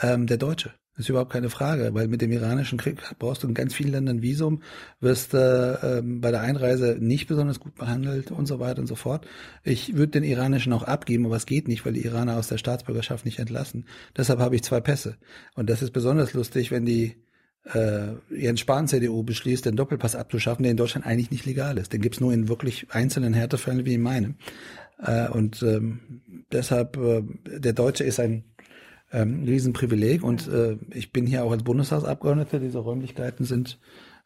Ähm, 0.01 0.25
der 0.25 0.37
Deutsche. 0.37 0.73
Das 0.95 1.05
ist 1.05 1.09
überhaupt 1.09 1.31
keine 1.33 1.49
Frage, 1.49 1.93
weil 1.93 2.07
mit 2.07 2.21
dem 2.21 2.31
iranischen 2.31 2.77
Krieg 2.77 3.01
brauchst 3.19 3.43
du 3.43 3.47
in 3.47 3.53
ganz 3.53 3.73
vielen 3.73 3.91
Ländern 3.91 4.21
Visum, 4.21 4.61
wirst 5.01 5.33
äh, 5.33 5.97
ähm, 5.97 6.21
bei 6.21 6.31
der 6.31 6.39
Einreise 6.39 6.97
nicht 6.99 7.27
besonders 7.27 7.59
gut 7.59 7.75
behandelt 7.75 8.31
und 8.31 8.45
so 8.45 8.59
weiter 8.59 8.79
und 8.79 8.87
so 8.87 8.95
fort. 8.95 9.27
Ich 9.63 9.97
würde 9.97 10.13
den 10.13 10.23
iranischen 10.23 10.71
auch 10.71 10.83
abgeben, 10.83 11.25
aber 11.25 11.35
es 11.35 11.45
geht 11.45 11.67
nicht, 11.67 11.85
weil 11.85 11.93
die 11.93 12.05
Iraner 12.05 12.37
aus 12.37 12.47
der 12.47 12.57
Staatsbürgerschaft 12.57 13.25
nicht 13.25 13.39
entlassen. 13.39 13.85
Deshalb 14.15 14.39
habe 14.39 14.55
ich 14.55 14.63
zwei 14.63 14.79
Pässe. 14.79 15.17
Und 15.55 15.69
das 15.69 15.81
ist 15.81 15.91
besonders 15.91 16.33
lustig, 16.33 16.71
wenn 16.71 16.85
die 16.85 17.17
äh, 17.73 18.13
Jens 18.29 18.61
Spahn 18.61 18.87
CDU 18.87 19.23
beschließt, 19.23 19.65
den 19.65 19.75
Doppelpass 19.75 20.15
abzuschaffen, 20.15 20.63
der 20.63 20.71
in 20.71 20.77
Deutschland 20.77 21.05
eigentlich 21.05 21.31
nicht 21.31 21.45
legal 21.45 21.77
ist. 21.77 21.91
Den 21.91 22.01
gibt's 22.01 22.21
nur 22.21 22.31
in 22.31 22.47
wirklich 22.47 22.87
einzelnen 22.91 23.33
Härtefällen 23.33 23.85
wie 23.85 23.95
in 23.95 24.01
meinem. 24.01 24.35
Äh, 24.99 25.27
und 25.27 25.61
ähm, 25.61 26.21
deshalb, 26.51 26.95
äh, 26.97 27.23
der 27.45 27.73
Deutsche 27.73 28.05
ist 28.05 28.19
ein 28.19 28.45
ähm, 29.15 29.43
Riesenprivileg 29.43 30.23
und 30.23 30.47
äh, 30.47 30.77
ich 30.91 31.11
bin 31.11 31.25
hier 31.25 31.43
auch 31.43 31.51
als 31.51 31.63
Bundestagsabgeordneter. 31.63 32.59
Diese 32.59 32.79
Räumlichkeiten 32.79 33.45
sind 33.45 33.79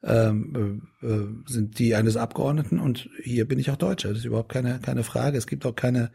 ähm, 0.04 0.90
äh, 1.02 1.06
äh, 1.06 1.28
sind 1.46 1.78
die 1.78 1.96
eines 1.96 2.18
Abgeordneten 2.18 2.80
und 2.80 3.10
hier 3.22 3.48
bin 3.48 3.60
ich 3.60 3.70
auch 3.70 3.76
Deutscher. 3.76 4.10
Das 4.10 4.20
ist 4.20 4.26
überhaupt 4.26 4.52
keine 4.52 4.80
keine 4.80 5.04
Frage. 5.04 5.38
Es 5.38 5.46
gibt 5.46 5.66
auch 5.66 5.76
keine 5.76 6.12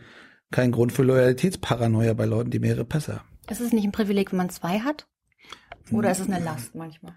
keinen 0.50 0.72
Grund 0.72 0.92
für 0.92 1.02
Loyalitätsparanoia 1.02 2.14
bei 2.14 2.24
Leuten, 2.24 2.50
die 2.50 2.58
mehrere 2.58 2.84
Pässe 2.84 3.16
haben. 3.16 3.28
Ist 3.48 3.60
es 3.60 3.72
nicht 3.72 3.84
ein 3.84 3.92
Privileg, 3.92 4.32
wenn 4.32 4.38
man 4.38 4.50
zwei 4.50 4.80
hat? 4.80 5.06
Oder 5.92 6.10
ist 6.10 6.20
es 6.20 6.28
eine 6.28 6.42
Last 6.42 6.74
manchmal? 6.74 7.14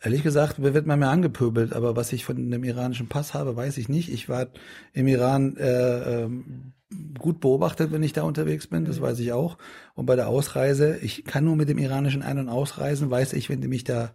Ehrlich 0.00 0.22
gesagt, 0.22 0.62
wird 0.62 0.86
man 0.86 0.98
mir 0.98 1.08
angepöbelt, 1.08 1.72
aber 1.72 1.96
was 1.96 2.12
ich 2.12 2.24
von 2.24 2.50
dem 2.50 2.64
iranischen 2.64 3.08
Pass 3.08 3.32
habe, 3.32 3.56
weiß 3.56 3.78
ich 3.78 3.88
nicht. 3.88 4.12
Ich 4.12 4.28
war 4.28 4.48
im 4.92 5.06
Iran 5.06 5.56
äh, 5.56 6.24
ähm, 6.24 6.74
gut 7.18 7.40
beobachtet, 7.40 7.92
wenn 7.92 8.02
ich 8.02 8.12
da 8.12 8.22
unterwegs 8.22 8.66
bin, 8.66 8.84
das 8.84 9.00
weiß 9.00 9.18
ich 9.20 9.32
auch. 9.32 9.56
Und 9.94 10.06
bei 10.06 10.14
der 10.14 10.28
Ausreise, 10.28 10.98
ich 10.98 11.24
kann 11.24 11.44
nur 11.44 11.56
mit 11.56 11.68
dem 11.68 11.78
iranischen 11.78 12.22
Ein- 12.22 12.38
und 12.38 12.48
Ausreisen, 12.48 13.10
weiß 13.10 13.32
ich, 13.32 13.48
wenn 13.48 13.60
die 13.60 13.68
mich 13.68 13.84
da 13.84 14.12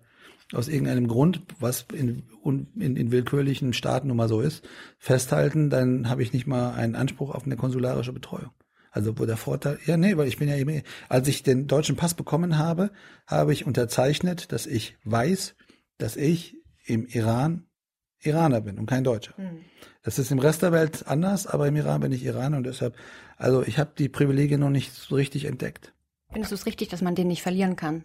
aus 0.54 0.68
irgendeinem 0.68 1.08
Grund, 1.08 1.42
was 1.60 1.86
in, 1.94 2.24
in, 2.44 2.96
in 2.96 3.12
willkürlichen 3.12 3.74
Staaten 3.74 4.08
nun 4.08 4.18
mal 4.18 4.30
so 4.30 4.42
ist, 4.42 4.68
festhalten, 5.00 5.70
dann 5.70 6.10
habe 6.10 6.24
ich 6.24 6.34
nicht 6.34 6.46
mal 6.46 6.74
einen 6.74 6.96
Anspruch 6.96 7.34
auf 7.34 7.46
eine 7.46 7.56
konsularische 7.56 8.14
Betreuung. 8.14 8.52
Also 8.92 9.18
wo 9.18 9.26
der 9.26 9.38
Vorteil, 9.38 9.80
ja 9.86 9.96
nee, 9.96 10.18
weil 10.18 10.28
ich 10.28 10.38
bin 10.38 10.50
ja 10.50 10.58
eben, 10.58 10.82
als 11.08 11.28
ich 11.30 11.44
den 11.44 11.68
deutschen 11.68 11.96
Pass 11.96 12.14
bekommen 12.14 12.58
habe, 12.58 12.92
habe 13.26 13.54
ich 13.54 13.66
unterzeichnet, 13.66 14.52
dass 14.52 14.68
ich 14.68 14.98
weiß, 15.06 15.56
dass 16.02 16.16
ich 16.16 16.58
im 16.86 17.06
Iran 17.08 17.66
Iraner 18.24 18.62
bin 18.62 18.78
und 18.78 18.86
kein 18.86 19.04
Deutscher. 19.04 19.34
Mhm. 19.38 19.66
Das 20.04 20.20
ist 20.20 20.32
im 20.32 20.40
Rest 20.40 20.62
der 20.62 20.72
Welt 20.72 21.08
anders, 21.08 21.48
aber 21.48 21.68
im 21.68 21.76
Iran 21.76 22.02
bin 22.02 22.12
ich 22.12 22.24
Iraner 22.24 22.58
und 22.58 22.64
deshalb, 22.64 22.96
also 23.38 23.64
ich 23.64 23.80
habe 23.80 23.92
die 23.98 24.10
Privilegien 24.10 24.60
noch 24.60 24.70
nicht 24.70 24.94
so 24.94 25.16
richtig 25.16 25.46
entdeckt. 25.46 25.94
Findest 26.32 26.52
du 26.52 26.56
es 26.56 26.66
richtig, 26.66 26.90
dass 26.90 27.02
man 27.02 27.16
den 27.16 27.28
nicht 27.28 27.42
verlieren 27.42 27.76
kann? 27.76 28.04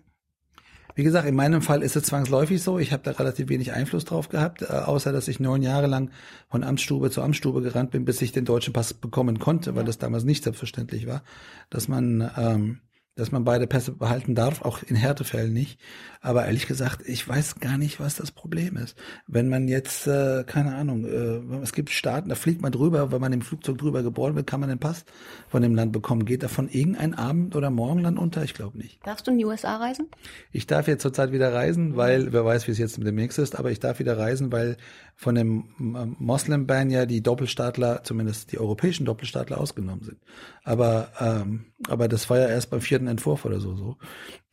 Wie 0.94 1.04
gesagt, 1.04 1.28
in 1.28 1.34
meinem 1.34 1.60
Fall 1.60 1.82
ist 1.82 1.94
es 1.94 2.04
zwangsläufig 2.04 2.62
so. 2.62 2.78
Ich 2.78 2.90
habe 2.92 3.02
da 3.02 3.10
relativ 3.10 3.50
wenig 3.50 3.72
Einfluss 3.72 4.06
drauf 4.06 4.30
gehabt, 4.30 4.62
äh, 4.62 4.66
außer 4.66 5.12
dass 5.12 5.28
ich 5.28 5.38
neun 5.38 5.62
Jahre 5.62 5.86
lang 5.86 6.10
von 6.48 6.64
Amtsstube 6.64 7.10
zu 7.10 7.20
Amtsstube 7.20 7.60
gerannt 7.60 7.90
bin, 7.90 8.06
bis 8.06 8.22
ich 8.22 8.32
den 8.32 8.46
deutschen 8.46 8.72
Pass 8.72 8.94
bekommen 8.94 9.38
konnte, 9.38 9.74
weil 9.74 9.84
das 9.84 9.98
damals 9.98 10.24
nicht 10.24 10.42
selbstverständlich 10.42 11.06
war, 11.06 11.22
dass 11.68 11.88
man 11.88 12.30
ähm, 12.38 12.80
dass 13.16 13.32
man 13.32 13.44
beide 13.44 13.66
Pässe 13.66 13.92
behalten 13.92 14.34
darf, 14.34 14.62
auch 14.62 14.82
in 14.82 14.94
Härtefällen 14.94 15.52
nicht. 15.52 15.80
Aber 16.20 16.44
ehrlich 16.44 16.66
gesagt, 16.66 17.02
ich 17.06 17.26
weiß 17.26 17.60
gar 17.60 17.78
nicht, 17.78 17.98
was 17.98 18.16
das 18.16 18.30
Problem 18.30 18.76
ist. 18.76 18.96
Wenn 19.26 19.48
man 19.48 19.68
jetzt, 19.68 20.06
äh, 20.06 20.44
keine 20.46 20.74
Ahnung, 20.74 21.04
äh, 21.04 21.62
es 21.62 21.72
gibt 21.72 21.90
Staaten, 21.90 22.28
da 22.28 22.34
fliegt 22.34 22.60
man 22.60 22.72
drüber, 22.72 23.12
wenn 23.12 23.20
man 23.20 23.32
im 23.32 23.40
Flugzeug 23.40 23.78
drüber 23.78 24.02
geboren 24.02 24.34
wird, 24.34 24.46
kann 24.46 24.60
man 24.60 24.68
den 24.68 24.78
Pass 24.78 25.04
von 25.48 25.62
dem 25.62 25.74
Land 25.74 25.92
bekommen. 25.92 26.26
Geht 26.26 26.42
davon 26.42 26.68
irgendein 26.68 27.14
Abend 27.14 27.56
oder 27.56 27.70
Morgenland 27.70 28.18
unter? 28.18 28.42
Ich 28.44 28.52
glaube 28.52 28.76
nicht. 28.76 28.98
Darfst 29.06 29.26
du 29.26 29.30
in 29.30 29.38
die 29.38 29.46
USA 29.46 29.76
reisen? 29.76 30.08
Ich 30.52 30.66
darf 30.66 30.86
jetzt 30.86 31.02
zurzeit 31.02 31.32
wieder 31.32 31.54
reisen, 31.54 31.96
weil, 31.96 32.34
wer 32.34 32.44
weiß, 32.44 32.66
wie 32.66 32.72
es 32.72 32.78
jetzt 32.78 32.98
mit 32.98 33.06
dem 33.06 33.14
Mix 33.14 33.38
ist, 33.38 33.58
aber 33.58 33.70
ich 33.70 33.80
darf 33.80 33.98
wieder 33.98 34.18
reisen, 34.18 34.52
weil 34.52 34.76
von 35.14 35.34
dem 35.34 35.64
Moslem-Ban 35.78 36.90
ja 36.90 37.06
die 37.06 37.22
Doppelstaatler, 37.22 38.04
zumindest 38.04 38.52
die 38.52 38.58
europäischen 38.58 39.06
Doppelstaatler 39.06 39.58
ausgenommen 39.58 40.04
sind. 40.04 40.18
Aber, 40.62 41.08
ähm, 41.18 41.66
aber 41.88 42.08
das 42.08 42.28
war 42.28 42.38
ja 42.38 42.48
erst 42.48 42.70
beim 42.70 42.82
vierten 42.82 43.05
Entwurf 43.08 43.44
oder 43.44 43.60
so, 43.60 43.76
so. 43.76 43.96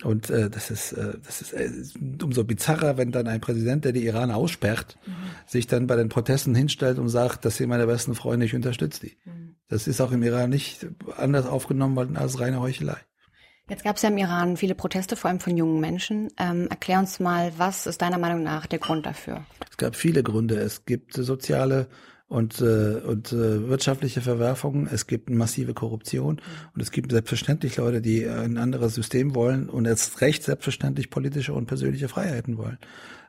Und 0.03 0.29
äh, 0.29 0.50
das 0.50 0.72
ist, 0.72 0.93
äh, 0.93 1.13
das 1.24 1.41
ist 1.41 1.53
äh, 1.53 1.69
umso 2.22 2.43
bizarrer, 2.43 2.98
wenn 2.98 3.12
dann 3.12 3.27
ein 3.27 3.41
Präsident, 3.41 3.86
der 3.86 3.91
die 3.91 4.05
Iraner 4.05 4.36
aussperrt, 4.36 4.98
mhm. 5.05 5.13
sich 5.45 5.67
dann 5.67 5.88
bei 5.88 5.95
den 5.95 6.10
Protesten 6.10 6.55
hinstellt 6.55 7.00
und 7.00 7.10
sagt, 7.10 7.45
das 7.45 7.57
sind 7.57 7.69
meine 7.69 7.88
besten 7.88 8.15
Freunde, 8.15 8.45
ich 8.45 8.55
unterstütze 8.55 9.01
die. 9.01 9.17
Mhm. 9.25 9.55
Das 9.67 9.88
ist 9.88 10.01
auch 10.01 10.12
im 10.12 10.24
Iran 10.24 10.50
nicht 10.50 10.88
anders 11.17 11.45
aufgenommen 11.45 11.95
worden 11.95 12.17
als 12.17 12.39
reine 12.39 12.60
Heuchelei. 12.60 12.98
Jetzt 13.69 13.83
gab 13.83 13.95
es 13.95 14.01
ja 14.01 14.10
im 14.10 14.17
Iran 14.17 14.57
viele 14.57 14.75
Proteste, 14.75 15.15
vor 15.15 15.29
allem 15.29 15.39
von 15.39 15.55
jungen 15.55 15.79
Menschen. 15.79 16.29
Ähm, 16.38 16.67
erklär 16.69 17.00
uns 17.00 17.19
mal, 17.19 17.53
was 17.57 17.88
ist 17.88 18.01
deiner 18.01 18.17
Meinung 18.17 18.43
nach 18.43 18.67
der 18.67 18.79
Grund 18.79 19.05
dafür? 19.05 19.45
Es 19.69 19.77
gab 19.77 19.95
viele 19.95 20.22
Gründe. 20.22 20.55
Es 20.55 20.86
gibt 20.86 21.13
soziale 21.13 21.88
und, 22.33 22.61
äh, 22.61 22.95
und 23.05 23.31
äh, 23.31 23.69
wirtschaftliche 23.69 24.21
Verwerfungen, 24.21 24.89
es 24.91 25.05
gibt 25.05 25.29
massive 25.29 25.75
Korruption 25.75 26.41
und 26.73 26.81
es 26.81 26.89
gibt 26.89 27.11
selbstverständlich 27.11 27.77
Leute, 27.77 28.01
die 28.01 28.27
ein 28.27 28.57
anderes 28.57 28.95
System 28.95 29.35
wollen 29.35 29.69
und 29.69 29.85
jetzt 29.85 30.19
recht 30.19 30.41
selbstverständlich 30.41 31.11
politische 31.11 31.53
und 31.53 31.67
persönliche 31.67 32.07
Freiheiten 32.07 32.57
wollen. 32.57 32.79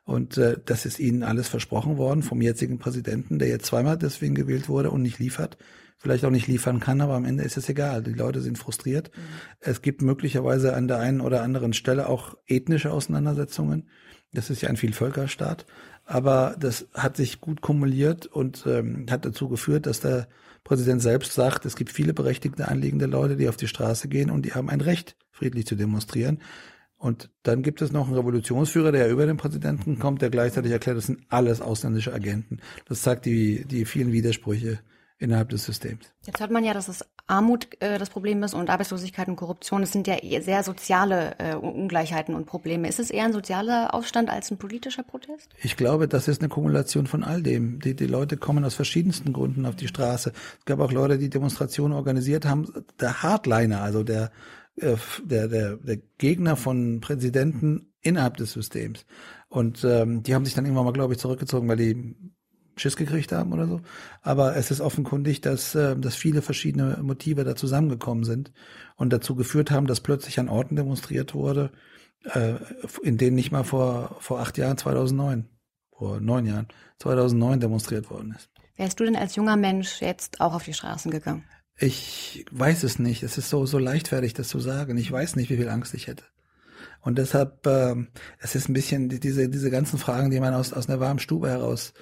Und 0.04 0.38
äh, 0.38 0.56
das 0.64 0.86
ist 0.86 1.00
ihnen 1.00 1.22
alles 1.22 1.48
versprochen 1.48 1.98
worden 1.98 2.22
vom 2.22 2.40
jetzigen 2.40 2.78
Präsidenten, 2.78 3.38
der 3.38 3.48
jetzt 3.48 3.66
zweimal 3.66 3.98
deswegen 3.98 4.34
gewählt 4.34 4.70
wurde 4.70 4.90
und 4.90 5.02
nicht 5.02 5.18
liefert 5.18 5.58
vielleicht 5.96 6.24
auch 6.26 6.30
nicht 6.30 6.48
liefern 6.48 6.80
kann, 6.80 7.00
aber 7.00 7.14
am 7.14 7.24
Ende 7.24 7.44
ist 7.44 7.56
es 7.56 7.66
egal. 7.70 8.02
Die 8.02 8.12
Leute 8.12 8.42
sind 8.42 8.58
frustriert. 8.58 9.10
Mhm. 9.16 9.20
Es 9.60 9.80
gibt 9.80 10.02
möglicherweise 10.02 10.74
an 10.74 10.86
der 10.86 10.98
einen 10.98 11.22
oder 11.22 11.40
anderen 11.42 11.72
Stelle 11.72 12.08
auch 12.10 12.34
ethnische 12.46 12.90
Auseinandersetzungen. 12.90 13.88
Das 14.34 14.50
ist 14.50 14.60
ja 14.60 14.68
ein 14.68 14.76
Vielvölkerstaat. 14.76 15.64
Aber 16.04 16.56
das 16.58 16.86
hat 16.92 17.16
sich 17.16 17.40
gut 17.40 17.60
kumuliert 17.60 18.26
und 18.26 18.64
ähm, 18.66 19.06
hat 19.10 19.24
dazu 19.24 19.48
geführt, 19.48 19.86
dass 19.86 20.00
der 20.00 20.28
Präsident 20.62 21.02
selbst 21.02 21.34
sagt, 21.34 21.64
es 21.66 21.76
gibt 21.76 21.92
viele 21.92 22.14
berechtigte 22.14 22.68
Anliegen 22.68 22.98
der 22.98 23.08
Leute, 23.08 23.36
die 23.36 23.48
auf 23.48 23.56
die 23.56 23.68
Straße 23.68 24.08
gehen 24.08 24.30
und 24.30 24.44
die 24.44 24.52
haben 24.52 24.70
ein 24.70 24.80
Recht, 24.80 25.16
friedlich 25.30 25.66
zu 25.66 25.76
demonstrieren. 25.76 26.40
Und 26.96 27.30
dann 27.42 27.62
gibt 27.62 27.82
es 27.82 27.92
noch 27.92 28.06
einen 28.06 28.16
Revolutionsführer, 28.16 28.92
der 28.92 29.10
über 29.10 29.26
den 29.26 29.36
Präsidenten 29.36 29.98
kommt, 29.98 30.22
der 30.22 30.30
gleichzeitig 30.30 30.72
erklärt, 30.72 30.96
das 30.96 31.06
sind 31.06 31.20
alles 31.28 31.60
ausländische 31.60 32.14
Agenten. 32.14 32.60
Das 32.86 33.02
zeigt 33.02 33.26
die, 33.26 33.66
die 33.66 33.84
vielen 33.84 34.12
Widersprüche 34.12 34.80
innerhalb 35.18 35.48
des 35.48 35.64
Systems. 35.64 36.12
Jetzt 36.26 36.40
hört 36.40 36.50
man 36.50 36.64
ja, 36.64 36.74
dass 36.74 36.88
es 36.88 37.04
Armut 37.26 37.68
äh, 37.80 37.98
das 37.98 38.10
Problem 38.10 38.42
ist 38.42 38.52
und 38.52 38.68
Arbeitslosigkeit 38.68 39.28
und 39.28 39.36
Korruption. 39.36 39.80
Das 39.80 39.92
sind 39.92 40.06
ja 40.06 40.16
sehr 40.40 40.62
soziale 40.62 41.38
äh, 41.38 41.54
Ungleichheiten 41.54 42.34
und 42.34 42.46
Probleme. 42.46 42.88
Ist 42.88 42.98
es 42.98 43.10
eher 43.10 43.24
ein 43.24 43.32
sozialer 43.32 43.94
Aufstand 43.94 44.28
als 44.28 44.50
ein 44.50 44.58
politischer 44.58 45.02
Protest? 45.02 45.50
Ich 45.62 45.76
glaube, 45.76 46.08
das 46.08 46.28
ist 46.28 46.40
eine 46.40 46.48
Kumulation 46.48 47.06
von 47.06 47.24
all 47.24 47.42
dem. 47.42 47.80
Die, 47.80 47.94
die 47.94 48.06
Leute 48.06 48.36
kommen 48.36 48.64
aus 48.64 48.74
verschiedensten 48.74 49.32
Gründen 49.32 49.66
auf 49.66 49.76
die 49.76 49.88
Straße. 49.88 50.32
Es 50.58 50.64
gab 50.64 50.80
auch 50.80 50.92
Leute, 50.92 51.16
die 51.18 51.30
Demonstrationen 51.30 51.96
organisiert 51.96 52.44
haben. 52.44 52.68
Der 53.00 53.22
Hardliner, 53.22 53.82
also 53.82 54.02
der, 54.02 54.32
äh, 54.76 54.96
der, 55.24 55.48
der, 55.48 55.76
der 55.76 55.98
Gegner 56.18 56.56
von 56.56 57.00
Präsidenten 57.00 57.92
innerhalb 58.02 58.36
des 58.36 58.52
Systems. 58.52 59.06
Und 59.48 59.84
ähm, 59.84 60.22
die 60.22 60.34
haben 60.34 60.44
sich 60.44 60.54
dann 60.54 60.64
irgendwann 60.64 60.84
mal, 60.84 60.92
glaube 60.92 61.14
ich, 61.14 61.20
zurückgezogen, 61.20 61.68
weil 61.68 61.76
die 61.76 62.16
Schiss 62.76 62.96
gekriegt 62.96 63.32
haben 63.32 63.52
oder 63.52 63.66
so. 63.66 63.80
Aber 64.22 64.56
es 64.56 64.70
ist 64.70 64.80
offenkundig, 64.80 65.40
dass, 65.40 65.74
äh, 65.74 65.96
dass 65.96 66.16
viele 66.16 66.42
verschiedene 66.42 66.98
Motive 67.02 67.44
da 67.44 67.56
zusammengekommen 67.56 68.24
sind 68.24 68.52
und 68.96 69.12
dazu 69.12 69.34
geführt 69.34 69.70
haben, 69.70 69.86
dass 69.86 70.00
plötzlich 70.00 70.38
an 70.40 70.48
Orten 70.48 70.76
demonstriert 70.76 71.34
wurde, 71.34 71.70
äh, 72.24 72.54
in 73.02 73.18
denen 73.18 73.36
nicht 73.36 73.52
mal 73.52 73.64
vor, 73.64 74.16
vor 74.20 74.40
acht 74.40 74.58
Jahren, 74.58 74.76
2009, 74.76 75.48
vor 75.96 76.20
neun 76.20 76.46
Jahren, 76.46 76.68
2009 76.98 77.60
demonstriert 77.60 78.10
worden 78.10 78.34
ist. 78.36 78.50
Wärst 78.76 78.98
du 78.98 79.04
denn 79.04 79.16
als 79.16 79.36
junger 79.36 79.56
Mensch 79.56 80.00
jetzt 80.00 80.40
auch 80.40 80.54
auf 80.54 80.64
die 80.64 80.74
Straßen 80.74 81.10
gegangen? 81.10 81.44
Ich 81.76 82.44
weiß 82.50 82.84
es 82.84 82.98
nicht. 82.98 83.22
Es 83.22 83.38
ist 83.38 83.50
so, 83.50 83.66
so 83.66 83.78
leichtfertig, 83.78 84.34
das 84.34 84.48
zu 84.48 84.60
sagen. 84.60 84.96
Ich 84.96 85.10
weiß 85.10 85.36
nicht, 85.36 85.50
wie 85.50 85.56
viel 85.56 85.68
Angst 85.68 85.94
ich 85.94 86.06
hätte. 86.06 86.24
Und 87.00 87.18
deshalb, 87.18 87.66
äh, 87.66 87.94
es 88.38 88.54
ist 88.54 88.68
ein 88.68 88.72
bisschen 88.72 89.08
diese, 89.08 89.48
diese 89.48 89.70
ganzen 89.70 89.98
Fragen, 89.98 90.30
die 90.30 90.40
man 90.40 90.54
aus, 90.54 90.72
aus 90.72 90.88
einer 90.88 91.00
warmen 91.00 91.18
Stube 91.18 91.50
heraus 91.50 91.92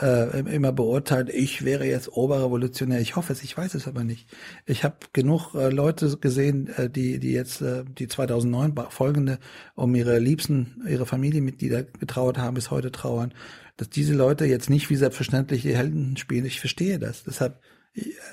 äh, 0.00 0.40
immer 0.40 0.72
beurteilt, 0.72 1.28
ich 1.28 1.64
wäre 1.64 1.84
jetzt 1.84 2.12
Oberrevolutionär. 2.12 3.00
Ich 3.00 3.16
hoffe 3.16 3.32
es, 3.32 3.42
ich 3.42 3.56
weiß 3.56 3.74
es 3.74 3.86
aber 3.86 4.04
nicht. 4.04 4.28
Ich 4.66 4.84
habe 4.84 4.96
genug 5.12 5.54
äh, 5.54 5.68
Leute 5.70 6.16
gesehen, 6.16 6.68
äh, 6.76 6.88
die 6.88 7.18
die 7.18 7.32
jetzt 7.32 7.60
äh, 7.60 7.84
die 7.86 8.08
2009 8.08 8.74
folgende 8.90 9.38
um 9.74 9.94
ihre 9.94 10.18
Liebsten, 10.18 10.82
ihre 10.88 11.06
Familienmitglieder 11.06 11.84
getrauert 11.84 12.38
haben, 12.38 12.54
bis 12.54 12.70
heute 12.70 12.92
trauern, 12.92 13.34
dass 13.76 13.90
diese 13.90 14.14
Leute 14.14 14.44
jetzt 14.46 14.70
nicht 14.70 14.90
wie 14.90 14.96
selbstverständlich 14.96 15.62
die 15.62 15.76
Helden 15.76 16.16
spielen. 16.16 16.44
Ich 16.44 16.60
verstehe 16.60 16.98
das. 16.98 17.24
Deshalb 17.24 17.60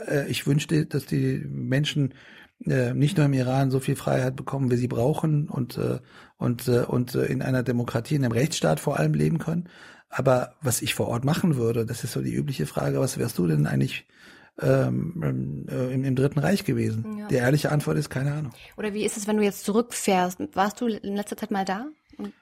äh, 0.07 0.27
ich 0.29 0.47
wünschte, 0.47 0.85
dass 0.85 1.05
die 1.05 1.43
Menschen 1.47 2.13
äh, 2.65 2.93
nicht 2.93 3.17
nur 3.17 3.25
im 3.25 3.33
Iran 3.33 3.71
so 3.71 3.79
viel 3.79 3.95
Freiheit 3.95 4.35
bekommen, 4.35 4.71
wie 4.71 4.77
sie 4.77 4.87
brauchen 4.87 5.47
und 5.49 5.77
äh, 5.77 5.99
und 6.37 6.67
äh, 6.67 6.83
und 6.83 7.15
in 7.15 7.41
einer 7.41 7.63
Demokratie, 7.63 8.15
in 8.15 8.23
einem 8.23 8.31
Rechtsstaat 8.31 8.79
vor 8.79 8.99
allem 8.99 9.13
leben 9.13 9.37
können, 9.37 9.69
aber 10.09 10.53
was 10.61 10.81
ich 10.81 10.95
vor 10.95 11.07
Ort 11.07 11.25
machen 11.25 11.55
würde, 11.55 11.85
das 11.85 12.03
ist 12.03 12.13
so 12.13 12.21
die 12.21 12.33
übliche 12.33 12.65
Frage, 12.65 12.99
was 12.99 13.17
wärst 13.17 13.37
du 13.37 13.47
denn 13.47 13.67
eigentlich 13.67 14.05
ähm, 14.61 15.65
äh, 15.69 15.93
im, 15.93 16.03
im 16.03 16.15
Dritten 16.15 16.39
Reich 16.39 16.63
gewesen? 16.63 17.17
Ja. 17.19 17.27
Die 17.27 17.35
ehrliche 17.35 17.71
Antwort 17.71 17.97
ist 17.97 18.09
keine 18.09 18.33
Ahnung. 18.33 18.53
Oder 18.77 18.93
wie 18.93 19.05
ist 19.05 19.17
es, 19.17 19.27
wenn 19.27 19.37
du 19.37 19.43
jetzt 19.43 19.65
zurückfährst? 19.65 20.39
Warst 20.53 20.81
du 20.81 20.87
in 20.87 21.15
letzter 21.15 21.37
Zeit 21.37 21.51
mal 21.51 21.65
da? 21.65 21.87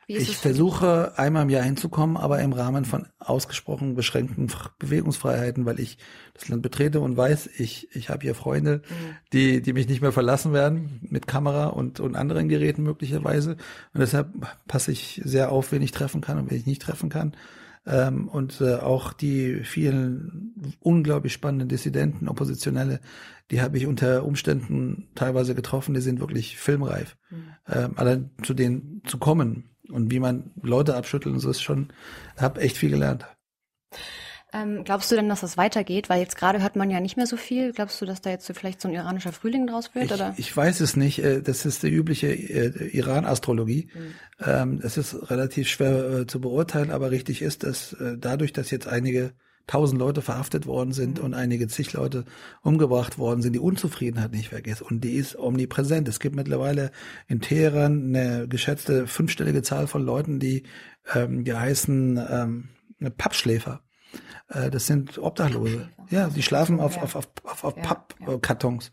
Ich 0.07 0.37
versuche 0.37 1.17
einmal 1.17 1.43
im 1.43 1.49
Jahr 1.49 1.63
hinzukommen, 1.63 2.17
aber 2.17 2.39
im 2.39 2.53
Rahmen 2.53 2.85
von 2.85 3.07
ausgesprochen 3.19 3.95
beschränkten 3.95 4.49
Bewegungsfreiheiten, 4.79 5.65
weil 5.65 5.79
ich 5.79 5.97
das 6.33 6.47
Land 6.47 6.61
betrete 6.61 7.01
und 7.01 7.17
weiß, 7.17 7.49
ich, 7.57 7.89
ich 7.93 8.09
habe 8.09 8.21
hier 8.21 8.35
Freunde, 8.35 8.81
mhm. 8.87 9.15
die, 9.33 9.61
die 9.61 9.73
mich 9.73 9.87
nicht 9.87 10.01
mehr 10.01 10.11
verlassen 10.11 10.53
werden, 10.53 11.01
mit 11.09 11.27
Kamera 11.27 11.67
und, 11.67 11.99
und 11.99 12.15
anderen 12.15 12.47
Geräten 12.47 12.83
möglicherweise. 12.83 13.51
Und 13.93 13.99
deshalb 13.99 14.29
passe 14.67 14.91
ich 14.91 15.21
sehr 15.25 15.51
auf, 15.51 15.71
wen 15.71 15.81
ich 15.81 15.91
treffen 15.91 16.21
kann 16.21 16.37
und 16.37 16.51
wen 16.51 16.57
ich 16.57 16.65
nicht 16.65 16.81
treffen 16.81 17.09
kann. 17.09 17.35
Ähm, 17.87 18.27
und 18.27 18.61
äh, 18.61 18.75
auch 18.75 19.13
die 19.13 19.63
vielen 19.63 20.75
unglaublich 20.79 21.33
spannenden 21.33 21.69
Dissidenten, 21.69 22.27
Oppositionelle, 22.27 22.99
die 23.51 23.61
habe 23.61 23.77
ich 23.77 23.85
unter 23.85 24.23
Umständen 24.23 25.09
teilweise 25.13 25.53
getroffen, 25.53 25.93
die 25.93 26.01
sind 26.01 26.19
wirklich 26.19 26.57
filmreif. 26.57 27.15
Mhm. 27.29 27.54
Ähm, 27.67 27.93
allein 27.95 28.29
zu 28.43 28.53
denen 28.53 29.01
zu 29.05 29.17
kommen 29.17 29.69
und 29.89 30.11
wie 30.11 30.19
man 30.19 30.51
Leute 30.61 30.95
abschüttelt 30.95 31.33
und 31.33 31.39
so 31.39 31.49
ist 31.49 31.61
schon, 31.61 31.89
habe 32.37 32.61
echt 32.61 32.77
viel 32.77 32.89
gelernt. 32.89 33.25
Ähm, 34.53 34.83
glaubst 34.85 35.11
du 35.11 35.15
denn, 35.15 35.27
dass 35.27 35.41
das 35.41 35.57
weitergeht? 35.57 36.07
Weil 36.09 36.21
jetzt 36.21 36.37
gerade 36.37 36.61
hört 36.61 36.77
man 36.77 36.89
ja 36.89 37.01
nicht 37.01 37.17
mehr 37.17 37.27
so 37.27 37.35
viel. 37.35 37.73
Glaubst 37.73 37.99
du, 37.99 38.05
dass 38.05 38.21
da 38.21 38.29
jetzt 38.29 38.45
so 38.45 38.53
vielleicht 38.53 38.79
so 38.79 38.87
ein 38.87 38.93
iranischer 38.93 39.33
Frühling 39.33 39.67
draus 39.67 39.93
wird? 39.93 40.05
Ich, 40.05 40.13
oder? 40.13 40.33
ich 40.37 40.55
weiß 40.55 40.79
es 40.79 40.95
nicht. 40.95 41.19
Äh, 41.19 41.41
das 41.41 41.65
ist 41.65 41.83
die 41.83 41.89
übliche 41.89 42.27
äh, 42.27 42.87
Iran-Astrologie. 42.87 43.89
Mhm. 43.93 44.81
Es 44.81 44.97
ist 44.97 45.29
relativ 45.29 45.67
schwer 45.67 46.09
äh, 46.09 46.27
zu 46.27 46.39
beurteilen, 46.39 46.91
aber 46.91 47.11
richtig 47.11 47.41
ist, 47.41 47.63
dass 47.63 47.95
dadurch, 48.17 48.51
dass 48.51 48.69
jetzt 48.69 48.87
einige 48.87 49.33
tausend 49.67 49.99
Leute 49.99 50.21
verhaftet 50.21 50.65
worden 50.65 50.91
sind 50.91 51.19
mhm. 51.19 51.25
und 51.25 51.33
einige 51.33 51.67
zig 51.67 51.93
Leute 51.93 52.25
umgebracht 52.61 53.17
worden 53.17 53.41
sind, 53.41 53.53
die 53.53 53.59
Unzufriedenheit 53.59 54.31
nicht 54.31 54.51
weg 54.51 54.67
ist. 54.67 54.81
Und 54.81 55.03
die 55.03 55.13
ist 55.13 55.37
omnipräsent. 55.37 56.07
Es 56.07 56.19
gibt 56.19 56.35
mittlerweile 56.35 56.91
in 57.27 57.41
Teheran 57.41 58.15
eine 58.15 58.47
geschätzte 58.47 59.07
fünfstellige 59.07 59.61
Zahl 59.61 59.87
von 59.87 60.05
Leuten, 60.05 60.39
die, 60.39 60.63
ähm, 61.13 61.43
die 61.43 61.53
heißen 61.53 62.19
ähm, 62.29 62.69
Pappschläfer. 63.17 63.81
Äh, 64.49 64.69
das 64.69 64.85
sind 64.85 65.17
Obdachlose. 65.17 65.89
Ja, 66.09 66.29
die 66.29 66.43
schlafen 66.43 66.79
auf, 66.79 66.97
auf, 67.01 67.15
auf, 67.15 67.27
auf, 67.43 67.63
auf 67.63 67.75
Pappkartons. 67.75 68.91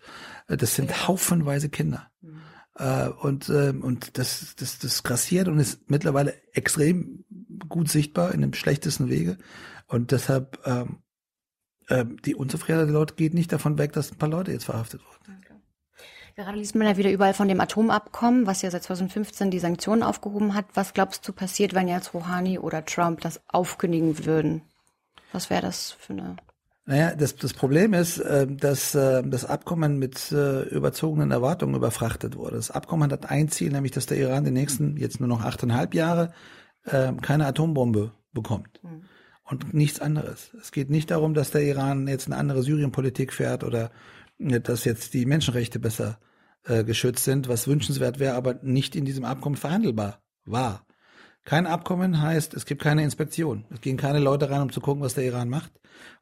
Äh, 0.48 0.56
das 0.56 0.74
sind 0.74 1.06
haufenweise 1.08 1.68
Kinder. 1.68 2.08
Mhm. 2.20 2.42
Äh, 2.76 3.08
und, 3.08 3.48
äh, 3.48 3.74
und 3.78 4.16
das, 4.18 4.54
das, 4.56 4.78
das 4.78 5.02
grassiert 5.02 5.48
und 5.48 5.58
ist 5.58 5.90
mittlerweile 5.90 6.34
extrem 6.52 7.24
gut 7.68 7.88
sichtbar 7.88 8.32
in 8.32 8.40
dem 8.40 8.54
schlechtesten 8.54 9.10
Wege. 9.10 9.36
Und 9.92 10.10
deshalb, 10.10 10.58
ähm, 10.64 11.02
äh, 11.88 12.06
die 12.24 12.34
Unzufriedenheit 12.34 12.88
der 12.88 12.94
Leute 12.94 13.14
geht 13.14 13.34
nicht 13.34 13.52
davon 13.52 13.76
weg, 13.76 13.92
dass 13.92 14.10
ein 14.10 14.16
paar 14.16 14.30
Leute 14.30 14.50
jetzt 14.50 14.64
verhaftet 14.64 15.02
wurden. 15.04 15.38
Okay. 15.38 15.54
Gerade 16.34 16.56
liest 16.56 16.74
man 16.74 16.86
ja 16.86 16.96
wieder 16.96 17.12
überall 17.12 17.34
von 17.34 17.46
dem 17.46 17.60
Atomabkommen, 17.60 18.46
was 18.46 18.62
ja 18.62 18.70
seit 18.70 18.84
2015 18.84 19.50
die 19.50 19.58
Sanktionen 19.58 20.02
aufgehoben 20.02 20.54
hat. 20.54 20.64
Was 20.72 20.94
glaubst 20.94 21.28
du 21.28 21.34
passiert, 21.34 21.74
wenn 21.74 21.88
jetzt 21.88 22.14
Rouhani 22.14 22.58
oder 22.58 22.86
Trump 22.86 23.20
das 23.20 23.42
aufkündigen 23.48 24.24
würden? 24.24 24.62
Was 25.32 25.50
wäre 25.50 25.62
das 25.62 25.92
für 25.92 26.14
eine 26.14 26.36
naja, 26.84 27.14
das, 27.14 27.36
das 27.36 27.54
Problem 27.54 27.94
ist, 27.94 28.18
äh, 28.18 28.44
dass 28.44 28.96
äh, 28.96 29.22
das 29.24 29.44
Abkommen 29.44 30.00
mit 30.00 30.32
äh, 30.32 30.62
überzogenen 30.62 31.30
Erwartungen 31.30 31.76
überfrachtet 31.76 32.34
wurde. 32.34 32.56
Das 32.56 32.72
Abkommen 32.72 33.12
hat 33.12 33.30
ein 33.30 33.48
Ziel, 33.50 33.70
nämlich 33.70 33.92
dass 33.92 34.06
der 34.06 34.18
Iran 34.18 34.42
die 34.42 34.50
nächsten 34.50 34.96
jetzt 34.96 35.20
nur 35.20 35.28
noch 35.28 35.44
achteinhalb 35.44 35.94
Jahre 35.94 36.32
keine 36.84 37.46
Atombombe 37.46 38.10
bekommt. 38.32 38.80
Mhm 38.82 39.04
und 39.44 39.74
nichts 39.74 40.00
anderes. 40.00 40.54
Es 40.60 40.72
geht 40.72 40.90
nicht 40.90 41.10
darum, 41.10 41.34
dass 41.34 41.50
der 41.50 41.62
Iran 41.62 42.06
jetzt 42.08 42.26
eine 42.26 42.36
andere 42.36 42.62
Syrienpolitik 42.62 43.32
fährt 43.32 43.64
oder 43.64 43.90
äh, 44.38 44.60
dass 44.60 44.84
jetzt 44.84 45.14
die 45.14 45.26
Menschenrechte 45.26 45.78
besser 45.78 46.18
äh, 46.64 46.84
geschützt 46.84 47.24
sind, 47.24 47.48
was 47.48 47.66
wünschenswert 47.68 48.18
wäre, 48.18 48.34
aber 48.34 48.54
nicht 48.62 48.96
in 48.96 49.04
diesem 49.04 49.24
Abkommen 49.24 49.56
verhandelbar 49.56 50.22
war. 50.44 50.86
Kein 51.44 51.66
Abkommen 51.66 52.22
heißt, 52.22 52.54
es 52.54 52.66
gibt 52.66 52.82
keine 52.82 53.02
Inspektion. 53.02 53.64
Es 53.70 53.80
gehen 53.80 53.96
keine 53.96 54.20
Leute 54.20 54.48
rein, 54.48 54.62
um 54.62 54.72
zu 54.72 54.80
gucken, 54.80 55.02
was 55.02 55.14
der 55.14 55.24
Iran 55.24 55.48
macht. 55.48 55.72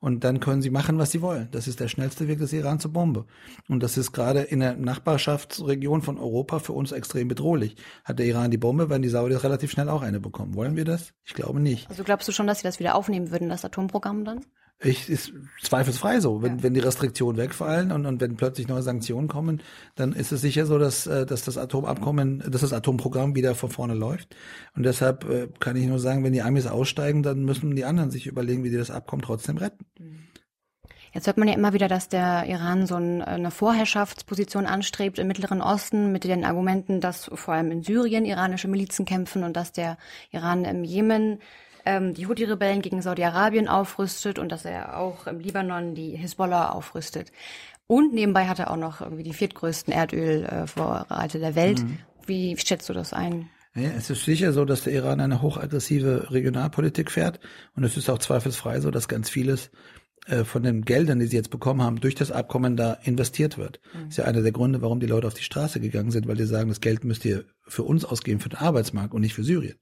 Und 0.01 0.25
dann 0.25 0.41
können 0.41 0.63
sie 0.63 0.71
machen, 0.71 0.99
was 0.99 1.11
sie 1.11 1.21
wollen. 1.21 1.49
Das 1.53 1.69
ist 1.69 1.79
der 1.81 1.89
schnellste 1.89 2.27
Weg 2.27 2.39
des 2.39 2.53
Iran 2.53 2.81
zur 2.81 2.93
Bombe. 2.93 3.27
Und 3.69 3.83
das 3.83 3.99
ist 3.99 4.13
gerade 4.13 4.41
in 4.41 4.61
der 4.61 4.77
Nachbarschaftsregion 4.77 6.03
von 6.03 6.19
Europa 6.19 6.59
für 6.59 6.73
uns 6.73 6.93
extrem 6.93 7.29
bedrohlich. 7.29 7.77
Hat 8.05 8.19
der 8.19 8.27
Iran 8.27 8.51
die 8.51 8.59
Bombe, 8.59 8.89
werden 8.89 9.03
die 9.03 9.09
Saudis 9.09 9.45
relativ 9.45 9.71
schnell 9.71 9.89
auch 9.89 10.03
eine 10.03 10.21
bekommen. 10.21 10.55
Wollen 10.55 10.77
wir 10.77 10.85
das? 10.85 11.13
Ich 11.25 11.35
glaube 11.35 11.61
nicht. 11.61 11.89
Also 11.91 12.03
glaubst 12.03 12.27
du 12.29 12.33
schon, 12.33 12.47
dass 12.47 12.61
sie 12.61 12.65
das 12.65 12.79
wieder 12.79 12.95
aufnehmen 12.95 13.31
würden, 13.31 13.49
das 13.49 13.65
Atomprogramm 13.65 14.25
dann? 14.25 14.41
Ich, 14.83 15.11
ist 15.11 15.33
zweifelsfrei 15.63 16.21
so. 16.21 16.43
Wenn, 16.43 16.57
ja. 16.57 16.63
wenn 16.63 16.75
die 16.75 16.81
Restriktionen 16.81 17.37
wegfallen 17.37 17.93
und, 17.93 18.07
und 18.07 18.21
wenn 18.21 18.37
plötzlich 18.37 18.67
neue 18.67 18.83
Sanktionen 18.83 19.29
kommen, 19.29 19.63
dann 19.95 20.13
ist 20.13 20.33
es 20.33 20.41
sicher 20.41 20.65
so, 20.65 20.79
dass, 20.79 21.07
äh, 21.07 21.27
dass 21.27 21.43
das 21.43 21.59
Atomabkommen, 21.59 22.43
dass 22.49 22.63
das 22.63 22.73
Atomprogramm 22.73 23.35
wieder 23.35 23.55
von 23.55 23.71
vorne 23.71 23.95
läuft. 23.95 24.35
Und 24.75 24.85
deshalb 24.85 25.29
äh, 25.29 25.49
kann 25.61 25.77
ich 25.77 25.87
nur 25.87 25.99
sagen, 25.99 26.25
wenn 26.25 26.33
die 26.33 26.41
Amis 26.41 26.67
aussteigen, 26.67 27.23
dann 27.23 27.45
müssen 27.45 27.77
die 27.77 27.85
anderen 27.85 28.11
sich 28.11 28.27
überlegen, 28.27 28.65
wie 28.65 28.71
die 28.71 28.79
das 28.79 28.91
Abkommen 28.91 29.23
trotzdem 29.23 29.59
retten. 29.59 29.85
Mhm. 29.99 30.31
Jetzt 31.13 31.27
hört 31.27 31.39
man 31.39 31.49
ja 31.49 31.55
immer 31.55 31.73
wieder, 31.73 31.89
dass 31.89 32.09
der 32.09 32.47
Iran 32.47 32.87
so 32.87 32.95
eine 32.95 33.51
Vorherrschaftsposition 33.51 34.67
anstrebt 34.67 35.19
im 35.19 35.27
Mittleren 35.27 35.61
Osten 35.61 36.13
mit 36.13 36.23
den 36.23 36.45
Argumenten, 36.45 37.01
dass 37.01 37.29
vor 37.35 37.55
allem 37.55 37.73
in 37.73 37.83
Syrien 37.83 38.25
iranische 38.25 38.69
Milizen 38.69 39.07
kämpfen 39.07 39.43
und 39.43 39.57
dass 39.57 39.73
der 39.73 39.99
Iran 40.31 40.65
im 40.65 40.85
Jemen 40.85 41.41
ähm, 41.85 42.15
die 42.15 42.27
Houthi-Rebellen 42.27 42.83
gegen 42.83 43.03
Saudi-Arabien 43.03 43.69
aufrüstet 43.69 44.39
und 44.39 44.51
dass 44.51 44.65
er 44.65 44.99
auch 44.99 45.27
im 45.27 45.41
Libanon 45.41 45.95
die 45.95 46.17
Hisbollah 46.17 46.71
aufrüstet. 46.71 47.33
Und 47.87 48.15
nebenbei 48.15 48.47
hat 48.47 48.59
er 48.59 48.71
auch 48.71 48.77
noch 48.77 49.01
irgendwie 49.01 49.25
die 49.25 49.33
viertgrößten 49.33 49.93
Erdölvorräte 49.93 51.41
der 51.41 51.55
Welt. 51.57 51.83
Mhm. 51.83 51.99
Wie 52.25 52.57
schätzt 52.57 52.89
du 52.89 52.93
das 52.93 53.13
ein? 53.13 53.51
Ja, 53.75 53.91
es 53.97 54.11
ist 54.11 54.25
sicher 54.25 54.53
so, 54.53 54.65
dass 54.65 54.83
der 54.83 54.93
Iran 54.93 55.21
eine 55.21 55.43
hochaggressive 55.43 56.31
Regionalpolitik 56.31 57.11
fährt. 57.11 57.41
Und 57.75 57.85
es 57.85 57.97
ist 57.97 58.09
auch 58.11 58.19
zweifelsfrei 58.19 58.81
so, 58.81 58.91
dass 58.91 59.09
ganz 59.09 59.31
vieles 59.31 59.71
äh, 60.27 60.45
von 60.45 60.63
den 60.63 60.83
Geldern, 60.83 61.19
die 61.19 61.27
sie 61.27 61.37
jetzt 61.37 61.51
bekommen 61.51 61.83
haben, 61.83 62.01
durch 62.01 62.15
das 62.15 62.31
Abkommen 62.31 62.77
da 62.77 62.95
investiert 63.03 63.59
wird. 63.59 63.81
Mhm. 63.93 63.99
Das 64.01 64.09
ist 64.11 64.17
ja 64.19 64.25
einer 64.25 64.43
der 64.43 64.53
Gründe, 64.53 64.83
warum 64.83 65.01
die 65.01 65.07
Leute 65.07 65.27
auf 65.27 65.35
die 65.35 65.43
Straße 65.43 65.81
gegangen 65.81 66.11
sind, 66.11 66.29
weil 66.29 66.37
die 66.37 66.45
sagen, 66.45 66.69
das 66.69 66.81
Geld 66.81 67.05
müsst 67.05 67.25
ihr 67.25 67.45
für 67.67 67.85
uns 67.85 68.05
ausgeben, 68.05 68.41
für 68.41 68.49
den 68.49 68.59
Arbeitsmarkt 68.59 69.15
und 69.15 69.23
nicht 69.23 69.35
für 69.35 69.45
Syrien. 69.45 69.79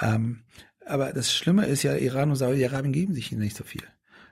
Ähm, 0.00 0.44
aber 0.88 1.12
das 1.12 1.32
Schlimme 1.32 1.66
ist 1.66 1.82
ja, 1.82 1.94
Iran 1.94 2.30
und 2.30 2.36
Saudi-Arabien 2.36 2.92
geben 2.92 3.14
sich 3.14 3.32
nicht 3.32 3.56
so 3.56 3.64
viel. 3.64 3.82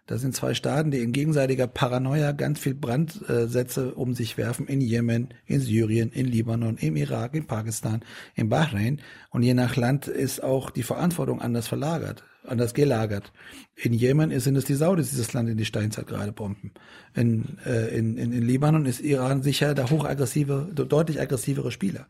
Das 0.06 0.20
sind 0.20 0.36
zwei 0.36 0.54
Staaten, 0.54 0.92
die 0.92 1.00
in 1.00 1.10
gegenseitiger 1.10 1.66
Paranoia 1.66 2.30
ganz 2.30 2.60
viel 2.60 2.74
Brandsätze 2.74 3.92
um 3.94 4.14
sich 4.14 4.38
werfen 4.38 4.68
in 4.68 4.80
Jemen, 4.80 5.34
in 5.46 5.60
Syrien, 5.60 6.10
in 6.12 6.26
Libanon, 6.26 6.76
im 6.76 6.94
Irak, 6.94 7.34
in 7.34 7.46
Pakistan, 7.46 8.04
in 8.36 8.48
Bahrain. 8.48 9.00
Und 9.30 9.42
je 9.42 9.52
nach 9.52 9.74
Land 9.74 10.06
ist 10.06 10.44
auch 10.44 10.70
die 10.70 10.84
Verantwortung 10.84 11.40
anders 11.40 11.66
verlagert, 11.66 12.22
anders 12.48 12.74
gelagert. 12.74 13.32
In 13.74 13.92
Jemen 13.92 14.38
sind 14.40 14.56
es 14.56 14.64
die 14.64 14.74
Saudis, 14.74 15.10
die 15.10 15.16
das 15.16 15.32
Land 15.32 15.48
in 15.48 15.56
die 15.56 15.64
Steinzeit 15.64 16.06
gerade 16.06 16.32
bomben. 16.32 16.72
In, 17.14 17.58
äh, 17.64 17.96
in, 17.96 18.16
in, 18.16 18.32
in 18.32 18.42
Libanon 18.42 18.86
ist 18.86 19.00
Iran 19.00 19.42
sicher 19.42 19.74
der 19.74 19.90
hochaggressive, 19.90 20.70
deutlich 20.74 21.20
aggressivere 21.20 21.70
Spieler. 21.70 22.06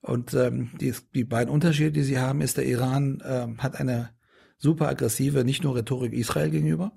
Und 0.00 0.34
ähm, 0.34 0.70
die, 0.80 0.94
die 1.14 1.24
beiden 1.24 1.52
Unterschiede, 1.52 1.92
die 1.92 2.02
sie 2.02 2.18
haben, 2.18 2.40
ist, 2.40 2.56
der 2.56 2.66
Iran 2.66 3.22
ähm, 3.24 3.58
hat 3.58 3.76
eine 3.76 4.10
super 4.58 4.88
aggressive, 4.88 5.44
nicht 5.44 5.64
nur 5.64 5.76
Rhetorik 5.76 6.12
Israel 6.12 6.50
gegenüber, 6.50 6.92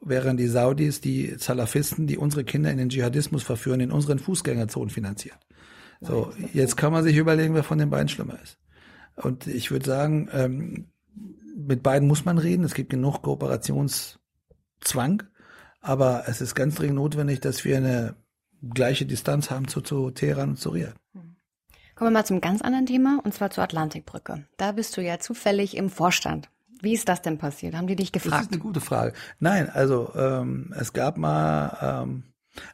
während 0.00 0.38
die 0.40 0.48
Saudis 0.48 1.00
die 1.00 1.34
Salafisten, 1.38 2.06
die 2.06 2.18
unsere 2.18 2.44
Kinder 2.44 2.70
in 2.70 2.78
den 2.78 2.88
Dschihadismus 2.88 3.42
verführen, 3.42 3.80
in 3.80 3.92
unseren 3.92 4.18
Fußgängerzonen 4.18 4.90
finanzieren. 4.90 5.38
So, 6.00 6.32
jetzt 6.52 6.76
kann 6.76 6.92
man 6.92 7.02
sich 7.02 7.16
überlegen, 7.16 7.54
wer 7.54 7.64
von 7.64 7.78
den 7.78 7.90
beiden 7.90 8.08
schlimmer 8.08 8.38
ist. 8.42 8.58
Und 9.16 9.46
ich 9.48 9.70
würde 9.70 9.86
sagen, 9.86 10.28
ähm, 10.32 10.86
mit 11.58 11.82
beiden 11.82 12.06
muss 12.06 12.24
man 12.24 12.38
reden. 12.38 12.64
Es 12.64 12.74
gibt 12.74 12.90
genug 12.90 13.22
Kooperationszwang, 13.22 15.24
aber 15.80 16.24
es 16.26 16.40
ist 16.40 16.54
ganz 16.54 16.76
dringend 16.76 16.96
notwendig, 16.96 17.40
dass 17.40 17.64
wir 17.64 17.76
eine 17.76 18.14
gleiche 18.62 19.06
Distanz 19.06 19.50
haben 19.50 19.68
zu, 19.68 19.80
zu 19.80 20.10
Teheran 20.10 20.50
und 20.50 20.56
zu 20.56 20.70
Riyadh. 20.70 20.94
Kommen 21.94 22.12
wir 22.12 22.18
mal 22.18 22.24
zum 22.24 22.40
ganz 22.40 22.62
anderen 22.62 22.86
Thema, 22.86 23.20
und 23.24 23.34
zwar 23.34 23.50
zur 23.50 23.64
Atlantikbrücke. 23.64 24.44
Da 24.56 24.72
bist 24.72 24.96
du 24.96 25.02
ja 25.02 25.18
zufällig 25.18 25.76
im 25.76 25.90
Vorstand. 25.90 26.48
Wie 26.80 26.92
ist 26.92 27.08
das 27.08 27.22
denn 27.22 27.38
passiert? 27.38 27.74
Haben 27.74 27.88
die 27.88 27.96
dich 27.96 28.12
gefragt? 28.12 28.34
Das 28.34 28.42
ist 28.42 28.52
eine 28.52 28.60
gute 28.60 28.80
Frage. 28.80 29.14
Nein, 29.40 29.68
also 29.68 30.12
ähm, 30.14 30.72
es 30.78 30.92
gab 30.92 31.18
mal 31.18 32.04
ähm, 32.04 32.22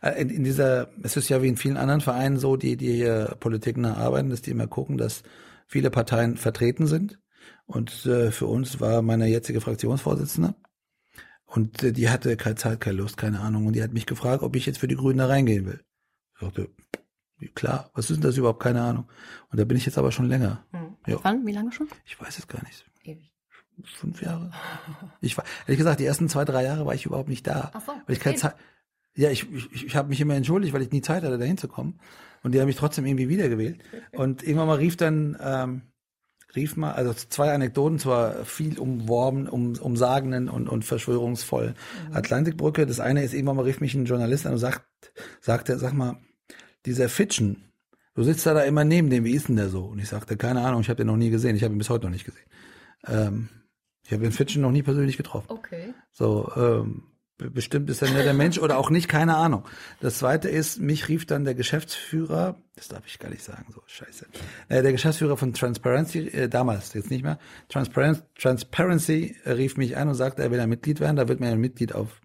äh, 0.03 0.21
in, 0.21 0.29
in 0.29 0.45
dieser, 0.45 0.89
es 1.03 1.17
ist 1.17 1.31
ja 1.31 1.43
wie 1.43 1.49
in 1.49 1.57
vielen 1.57 1.79
anderen 1.79 2.03
Vereinen 2.03 2.37
so, 2.37 2.57
die 2.57 2.77
die 2.77 3.01
äh, 3.01 3.35
Politik 3.37 3.79
nacharbeiten, 3.79 4.29
dass 4.29 4.43
die 4.43 4.51
immer 4.51 4.67
gucken, 4.67 4.99
dass 4.99 5.23
viele 5.67 5.91
Parteien 5.91 6.37
vertreten 6.37 6.87
sind. 6.87 7.19
Und 7.67 8.07
äh, 8.07 8.31
für 8.31 8.47
uns 8.47 8.81
war 8.81 9.03
meine 9.03 9.27
jetzige 9.27 9.61
Fraktionsvorsitzende. 9.61 10.55
Und 11.47 11.83
äh, 11.83 11.93
die 11.93 12.11
hatte 12.11 12.37
keine 12.37 12.57
Zeit, 12.57 12.81
keine 12.81 12.99
Lust, 12.99 13.17
keine 13.17 13.41
Ahnung. 13.41 13.67
Und 13.67 13.75
die 13.75 13.83
hat 13.83 13.93
mich 13.93 14.07
gefragt, 14.07 14.43
ob 14.43 14.57
ich 14.57 14.67
jetzt 14.67 14.79
für 14.79 14.89
die 14.89 14.97
Grünen 14.97 15.19
da 15.19 15.27
reingehen 15.27 15.67
will. 15.67 15.81
Ich 16.35 16.41
sagte, 16.41 16.69
Klar, 17.55 17.91
was 17.95 18.11
ist 18.11 18.17
denn 18.17 18.23
das 18.23 18.37
überhaupt? 18.37 18.63
Keine 18.63 18.83
Ahnung. 18.83 19.07
Und 19.51 19.61
da 19.61 19.65
bin 19.65 19.77
ich 19.77 19.85
jetzt 19.85 19.99
aber 19.99 20.13
schon 20.13 20.29
länger. 20.29 20.65
Hm. 20.71 20.97
Ja. 21.07 21.19
Wann? 21.23 21.47
Wie 21.47 21.53
lange 21.53 21.73
schon? 21.73 21.89
Ich 22.05 22.21
weiß 22.21 22.39
es 22.39 22.49
gar 22.49 22.63
nicht. 22.65 22.87
Ewig. 23.03 23.33
Fünf 23.83 24.23
Jahre. 24.23 24.53
Ich 25.21 25.37
war, 25.37 25.45
ehrlich 25.67 25.79
gesagt, 25.79 26.01
die 26.01 26.05
ersten 26.05 26.29
zwei, 26.29 26.45
drei 26.45 26.63
Jahre 26.63 26.87
war 26.87 26.95
ich 26.95 27.07
überhaupt 27.07 27.29
nicht 27.29 27.47
da. 27.47 27.73
Ach 27.75 27.81
so, 27.85 27.93
weil 28.07 28.17
ich 28.17 28.21
keine 28.21 28.37
Zeit. 28.37 28.55
Ja, 29.17 29.31
ich, 29.31 29.51
ich, 29.53 29.87
ich 29.87 29.97
habe 29.97 30.09
mich 30.09 30.21
immer 30.21 30.35
entschuldigt, 30.35 30.73
weil 30.73 30.83
ich 30.83 30.91
nie 30.91 31.03
Zeit 31.03 31.23
hatte, 31.23 31.39
da 31.39 31.45
hinzukommen. 31.45 32.01
Und 32.43 32.53
die 32.53 32.61
haben 32.61 32.67
mich 32.67 32.77
trotzdem 32.77 33.05
irgendwie 33.05 33.29
wiedergewählt. 33.29 33.83
Und 34.13 34.43
irgendwann 34.43 34.69
mal 34.69 34.79
rief 34.79 34.97
dann, 34.97 35.37
ähm, 35.41 35.83
rief 36.57 36.77
mal, 36.77 36.93
also 36.93 37.13
zwei 37.13 37.53
Anekdoten, 37.53 37.99
zwar 37.99 38.45
viel 38.45 38.79
umworben, 38.79 39.49
um, 39.49 39.77
umsagenden 39.77 40.49
und, 40.49 40.69
und 40.69 40.85
verschwörungsvollen 40.85 41.75
mhm. 42.09 42.17
Atlantikbrücke. 42.17 42.87
Das 42.87 43.01
eine 43.01 43.23
ist, 43.23 43.35
irgendwann 43.35 43.57
mal 43.57 43.65
rief 43.65 43.81
mich 43.81 43.95
ein 43.95 44.05
Journalist 44.05 44.47
an 44.47 44.53
und 44.53 44.59
sagt, 44.59 44.85
sagte, 45.41 45.79
sag 45.79 45.93
mal, 45.93 46.19
dieser 46.87 47.09
Fitchen, 47.09 47.65
du 48.15 48.23
sitzt 48.23 48.47
da, 48.47 48.55
da 48.55 48.63
immer 48.63 48.85
neben 48.85 49.11
dem, 49.11 49.25
wie 49.25 49.35
ist 49.35 49.49
denn 49.49 49.57
der 49.57 49.69
so? 49.69 49.85
Und 49.85 49.99
ich 49.99 50.09
sagte, 50.09 50.37
keine 50.37 50.63
Ahnung, 50.63 50.81
ich 50.81 50.89
habe 50.89 50.99
den 50.99 51.07
noch 51.07 51.17
nie 51.17 51.31
gesehen, 51.31 51.57
ich 51.57 51.65
habe 51.65 51.75
ihn 51.75 51.79
bis 51.79 51.91
heute 51.91 52.07
noch 52.07 52.13
nicht 52.13 52.25
gesehen. 52.25 52.47
Ähm, 53.07 53.49
ich 54.05 54.13
habe 54.13 54.23
den 54.23 54.33
Fitchen 54.33 54.63
noch 54.63 54.71
nie 54.71 54.83
persönlich 54.83 55.17
getroffen. 55.17 55.47
Okay. 55.49 55.95
So, 56.13 56.51
ähm, 56.57 57.05
bestimmt 57.37 57.91
ist 57.91 58.03
er 58.03 58.11
nicht 58.11 58.25
der 58.25 58.35
Mensch 58.35 58.59
oder 58.59 58.79
auch 58.79 58.91
nicht, 58.91 59.09
keine 59.09 59.37
Ahnung. 59.37 59.65
Das 60.01 60.19
zweite 60.19 60.49
ist, 60.49 60.81
mich 60.81 61.09
rief 61.09 61.27
dann 61.27 61.45
der 61.45 61.55
Geschäftsführer, 61.55 62.57
das 62.77 62.89
darf 62.89 63.03
ich 63.07 63.19
gar 63.19 63.31
nicht 63.31 63.43
sagen, 63.43 63.67
so 63.73 63.83
scheiße, 63.87 64.27
äh, 64.69 64.83
der 64.83 64.93
Geschäftsführer 64.93 65.37
von 65.37 65.53
Transparency, 65.53 66.29
äh, 66.29 66.49
damals, 66.49 66.95
jetzt 66.95 67.11
nicht 67.11 67.25
mehr, 67.25 67.39
Transparency, 67.69 68.23
Transparency 68.39 69.37
äh, 69.45 69.53
rief 69.53 69.77
mich 69.77 69.97
an 69.97 70.09
und 70.09 70.15
sagte, 70.15 70.43
er 70.43 70.51
will 70.51 70.61
ein 70.61 70.69
Mitglied 70.69 71.01
werden, 71.01 71.17
da 71.17 71.29
wird 71.29 71.41
mir 71.41 71.49
ein 71.49 71.61
Mitglied 71.61 71.95
auf 71.95 72.21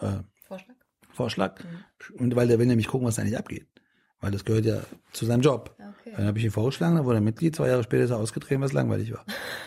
äh, 0.00 0.18
Vorschlag, 0.46 0.76
Vorschlag. 1.10 1.60
Mhm. 1.62 2.16
und 2.20 2.36
weil 2.36 2.48
der 2.48 2.58
will 2.58 2.66
nämlich 2.66 2.86
gucken, 2.86 3.06
was 3.06 3.16
da 3.16 3.24
nicht 3.24 3.36
abgeht 3.36 3.66
weil 4.24 4.30
das 4.30 4.46
gehört 4.46 4.64
ja 4.64 4.80
zu 5.12 5.26
seinem 5.26 5.42
Job. 5.42 5.76
Okay. 6.06 6.16
Dann 6.18 6.26
habe 6.26 6.38
ich 6.38 6.44
ihn 6.44 6.50
vorgeschlagen, 6.50 6.96
dann 6.96 7.06
wurde 7.06 7.18
er 7.18 7.22
Mitglied, 7.22 7.56
zwei 7.56 7.68
Jahre 7.68 7.82
später 7.82 8.04
ist 8.04 8.10
er 8.10 8.18
ausgetreten, 8.18 8.60
was 8.60 8.74
langweilig 8.74 9.12
war. 9.12 9.24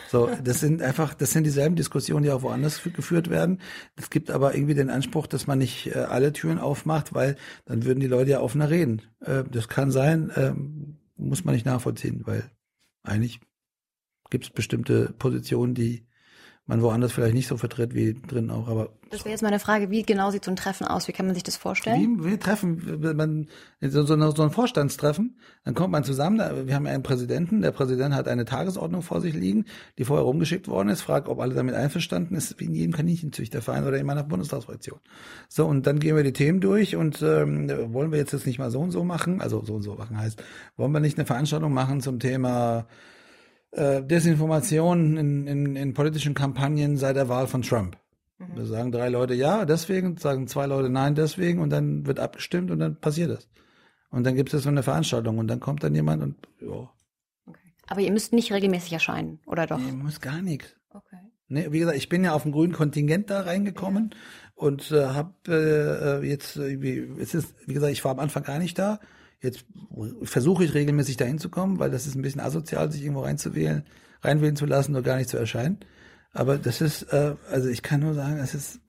So, 0.08 0.30
das 0.44 0.60
sind 0.60 0.82
einfach, 0.82 1.14
das 1.14 1.32
sind 1.32 1.42
dieselben 1.42 1.74
Diskussionen, 1.74 2.22
die 2.22 2.30
auch 2.30 2.42
woanders 2.42 2.80
geführt 2.84 3.28
werden. 3.28 3.60
Es 3.96 4.08
gibt 4.08 4.30
aber 4.30 4.54
irgendwie 4.54 4.74
den 4.74 4.88
Anspruch, 4.88 5.26
dass 5.26 5.48
man 5.48 5.58
nicht 5.58 5.88
äh, 5.88 5.98
alle 5.98 6.32
Türen 6.32 6.60
aufmacht, 6.60 7.12
weil 7.12 7.34
dann 7.64 7.84
würden 7.84 7.98
die 7.98 8.06
Leute 8.06 8.30
ja 8.30 8.40
offener 8.40 8.70
reden. 8.70 9.02
Äh, 9.20 9.44
das 9.50 9.68
kann 9.68 9.90
sein, 9.90 10.30
äh, 10.30 10.52
muss 11.16 11.44
man 11.44 11.54
nicht 11.54 11.66
nachvollziehen, 11.66 12.22
weil 12.24 12.48
eigentlich 13.02 13.40
gibt 14.30 14.44
es 14.44 14.50
bestimmte 14.50 15.12
Positionen, 15.18 15.74
die 15.74 16.06
man 16.68 16.82
woanders 16.82 17.12
vielleicht 17.12 17.34
nicht 17.34 17.48
so 17.48 17.56
vertritt 17.56 17.94
wie 17.94 18.12
drin 18.12 18.50
auch, 18.50 18.68
aber. 18.68 18.90
Das 19.08 19.20
wäre 19.24 19.30
jetzt 19.30 19.42
meine 19.42 19.58
Frage, 19.58 19.90
wie 19.90 20.02
genau 20.02 20.30
sieht 20.30 20.44
so 20.44 20.50
ein 20.50 20.56
Treffen 20.56 20.86
aus? 20.86 21.08
Wie 21.08 21.12
kann 21.12 21.24
man 21.24 21.34
sich 21.34 21.42
das 21.42 21.56
vorstellen? 21.56 22.22
Wie 22.22 22.30
wir 22.30 22.38
treffen, 22.38 23.00
man, 23.16 23.48
so, 23.80 24.04
so, 24.04 24.30
so 24.32 24.42
ein 24.42 24.50
Vorstandstreffen, 24.50 25.38
dann 25.64 25.74
kommt 25.74 25.92
man 25.92 26.04
zusammen, 26.04 26.66
wir 26.66 26.74
haben 26.74 26.86
einen 26.86 27.02
Präsidenten, 27.02 27.62
der 27.62 27.70
Präsident 27.70 28.14
hat 28.14 28.28
eine 28.28 28.44
Tagesordnung 28.44 29.00
vor 29.00 29.22
sich 29.22 29.32
liegen, 29.32 29.64
die 29.96 30.04
vorher 30.04 30.26
rumgeschickt 30.26 30.68
worden 30.68 30.90
ist, 30.90 31.00
fragt, 31.00 31.28
ob 31.28 31.40
alle 31.40 31.54
damit 31.54 31.74
einverstanden 31.74 32.34
ist, 32.34 32.60
wie 32.60 32.66
in 32.66 32.74
jedem 32.74 32.92
Kaninchenzüchterverein 32.92 33.86
oder 33.86 33.96
in 33.96 34.04
meiner 34.04 34.22
Bundestagsfraktion. 34.22 35.00
So, 35.48 35.64
und 35.66 35.86
dann 35.86 35.98
gehen 36.00 36.16
wir 36.16 36.22
die 36.22 36.34
Themen 36.34 36.60
durch 36.60 36.96
und 36.96 37.22
ähm, 37.22 37.70
wollen 37.94 38.12
wir 38.12 38.18
jetzt 38.18 38.34
das 38.34 38.44
nicht 38.44 38.58
mal 38.58 38.70
so 38.70 38.80
und 38.80 38.90
so 38.90 39.04
machen, 39.04 39.40
also 39.40 39.64
so 39.64 39.76
und 39.76 39.82
so 39.82 39.94
machen 39.94 40.18
heißt, 40.18 40.42
wollen 40.76 40.92
wir 40.92 41.00
nicht 41.00 41.16
eine 41.16 41.24
Veranstaltung 41.24 41.72
machen 41.72 42.02
zum 42.02 42.20
Thema 42.20 42.86
äh, 43.72 44.02
Desinformation 44.02 45.16
in, 45.16 45.46
in, 45.46 45.76
in 45.76 45.94
politischen 45.94 46.34
Kampagnen 46.34 46.96
seit 46.96 47.16
der 47.16 47.28
Wahl 47.28 47.46
von 47.46 47.62
Trump. 47.62 47.96
Mhm. 48.38 48.56
Da 48.56 48.64
sagen 48.64 48.92
drei 48.92 49.08
Leute 49.08 49.34
ja, 49.34 49.64
deswegen, 49.64 50.16
sagen 50.16 50.46
zwei 50.46 50.66
Leute 50.66 50.88
nein, 50.90 51.14
deswegen 51.14 51.60
und 51.60 51.70
dann 51.70 52.06
wird 52.06 52.20
abgestimmt 52.20 52.70
und 52.70 52.78
dann 52.78 52.96
passiert 53.00 53.30
das. 53.30 53.48
Und 54.10 54.24
dann 54.24 54.36
gibt 54.36 54.54
es 54.54 54.62
so 54.62 54.68
eine 54.68 54.82
Veranstaltung 54.82 55.38
und 55.38 55.48
dann 55.48 55.60
kommt 55.60 55.82
dann 55.82 55.94
jemand 55.94 56.22
und 56.22 56.36
ja. 56.60 56.90
Okay. 57.46 57.74
Aber 57.86 58.00
ihr 58.00 58.12
müsst 58.12 58.32
nicht 58.32 58.52
regelmäßig 58.52 58.92
erscheinen, 58.92 59.40
oder 59.46 59.66
doch? 59.66 59.78
Nee, 59.78 59.92
muss 59.92 60.20
gar 60.20 60.40
nichts. 60.40 60.74
Okay. 60.90 61.18
Nee, 61.48 61.72
wie 61.72 61.78
gesagt, 61.78 61.96
ich 61.96 62.08
bin 62.08 62.24
ja 62.24 62.32
auf 62.32 62.42
dem 62.42 62.52
grünen 62.52 62.72
Kontingent 62.72 63.30
da 63.30 63.40
reingekommen 63.40 64.10
ja. 64.12 64.18
und 64.54 64.90
äh, 64.92 65.06
habe 65.06 65.32
äh, 66.22 66.26
jetzt, 66.26 66.56
äh, 66.56 66.74
es 67.18 67.34
ist, 67.34 67.54
wie 67.66 67.74
gesagt, 67.74 67.92
ich 67.92 68.04
war 68.04 68.12
am 68.12 68.18
Anfang 68.18 68.42
gar 68.42 68.58
nicht 68.58 68.78
da. 68.78 68.98
Jetzt 69.40 69.64
versuche 70.22 70.64
ich 70.64 70.74
regelmäßig 70.74 71.16
dahin 71.16 71.38
zu 71.38 71.48
kommen, 71.48 71.78
weil 71.78 71.90
das 71.90 72.06
ist 72.06 72.16
ein 72.16 72.22
bisschen 72.22 72.40
asozial, 72.40 72.90
sich 72.90 73.02
irgendwo 73.02 73.22
reinzuwählen, 73.22 73.84
reinwählen 74.22 74.56
zu 74.56 74.66
lassen 74.66 74.94
oder 74.94 75.02
gar 75.02 75.16
nicht 75.16 75.30
zu 75.30 75.36
erscheinen. 75.36 75.78
Aber 76.32 76.58
das 76.58 76.80
ist, 76.80 77.02
äh, 77.12 77.36
also 77.50 77.68
ich 77.68 77.82
kann 77.82 78.00
nur 78.00 78.14
sagen, 78.14 78.38
es 78.38 78.54
ist 78.54 78.80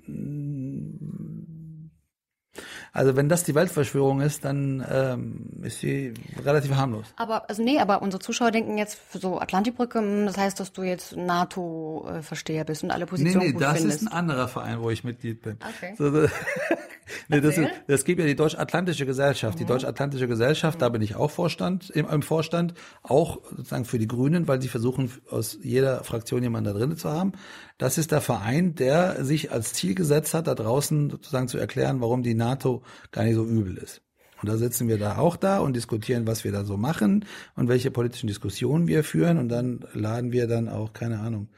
also 2.91 3.15
wenn 3.15 3.29
das 3.29 3.43
die 3.43 3.55
Weltverschwörung 3.55 4.21
ist, 4.21 4.45
dann 4.45 4.85
ähm, 4.89 5.61
ist 5.63 5.79
sie 5.79 6.13
relativ 6.43 6.75
harmlos. 6.75 7.05
Aber 7.15 7.49
also 7.49 7.63
nee, 7.63 7.79
aber 7.79 8.01
unsere 8.01 8.21
Zuschauer 8.21 8.51
denken 8.51 8.77
jetzt 8.77 8.99
so 9.13 9.39
Atlantikbrücke, 9.39 9.99
hm, 9.99 10.25
das 10.25 10.37
heißt, 10.37 10.59
dass 10.59 10.73
du 10.73 10.83
jetzt 10.83 11.15
NATO-Versteher 11.15 12.63
bist 12.63 12.83
und 12.83 12.91
alle 12.91 13.05
Positionen 13.05 13.39
nee, 13.39 13.47
nee, 13.47 13.53
gut 13.53 13.61
das 13.61 13.77
findest. 13.77 14.01
ist 14.01 14.07
ein 14.07 14.13
anderer 14.13 14.47
Verein, 14.47 14.81
wo 14.81 14.89
ich 14.89 15.03
Mitglied 15.03 15.41
bin. 15.41 15.57
Okay. 15.77 15.93
So, 15.97 16.11
nee, 17.27 17.41
das, 17.41 17.57
ist, 17.57 17.69
das 17.87 18.05
gibt 18.05 18.19
ja 18.19 18.25
die 18.25 18.35
Deutsch-Atlantische 18.35 19.05
Gesellschaft. 19.05 19.55
Mhm. 19.55 19.59
Die 19.59 19.65
Deutsch-Atlantische 19.65 20.27
Gesellschaft, 20.27 20.77
mhm. 20.77 20.81
da 20.81 20.89
bin 20.89 21.01
ich 21.01 21.15
auch 21.15 21.31
Vorstand, 21.31 21.89
im, 21.89 22.07
im, 22.07 22.21
Vorstand, 22.21 22.73
auch 23.03 23.39
sozusagen 23.49 23.85
für 23.85 23.99
die 23.99 24.07
Grünen, 24.07 24.47
weil 24.47 24.61
sie 24.61 24.67
versuchen, 24.67 25.11
aus 25.29 25.57
jeder 25.61 26.03
Fraktion 26.03 26.43
jemanden 26.43 26.73
da 26.73 26.79
drin 26.79 26.95
zu 26.97 27.09
haben. 27.09 27.33
Das 27.77 27.97
ist 27.97 28.11
der 28.11 28.21
Verein, 28.21 28.75
der 28.75 29.23
sich 29.23 29.51
als 29.51 29.73
Ziel 29.73 29.95
gesetzt 29.95 30.33
hat, 30.33 30.47
da 30.47 30.55
draußen 30.55 31.09
sozusagen 31.09 31.47
zu 31.47 31.57
erklären, 31.57 32.01
warum 32.01 32.23
die 32.23 32.33
NATO 32.33 32.83
gar 33.11 33.23
nicht 33.23 33.35
so 33.35 33.45
übel 33.45 33.77
ist. 33.77 34.01
Und 34.41 34.49
da 34.49 34.57
sitzen 34.57 34.87
wir 34.87 34.97
da 34.97 35.17
auch 35.17 35.35
da 35.35 35.59
und 35.59 35.75
diskutieren, 35.75 36.25
was 36.25 36.43
wir 36.43 36.51
da 36.51 36.63
so 36.63 36.77
machen 36.77 37.25
und 37.55 37.67
welche 37.67 37.91
politischen 37.91 38.27
Diskussionen 38.27 38.87
wir 38.87 39.03
führen. 39.03 39.37
Und 39.37 39.49
dann 39.49 39.85
laden 39.93 40.31
wir 40.31 40.47
dann 40.47 40.69
auch, 40.69 40.93
keine 40.93 41.19
Ahnung, 41.19 41.49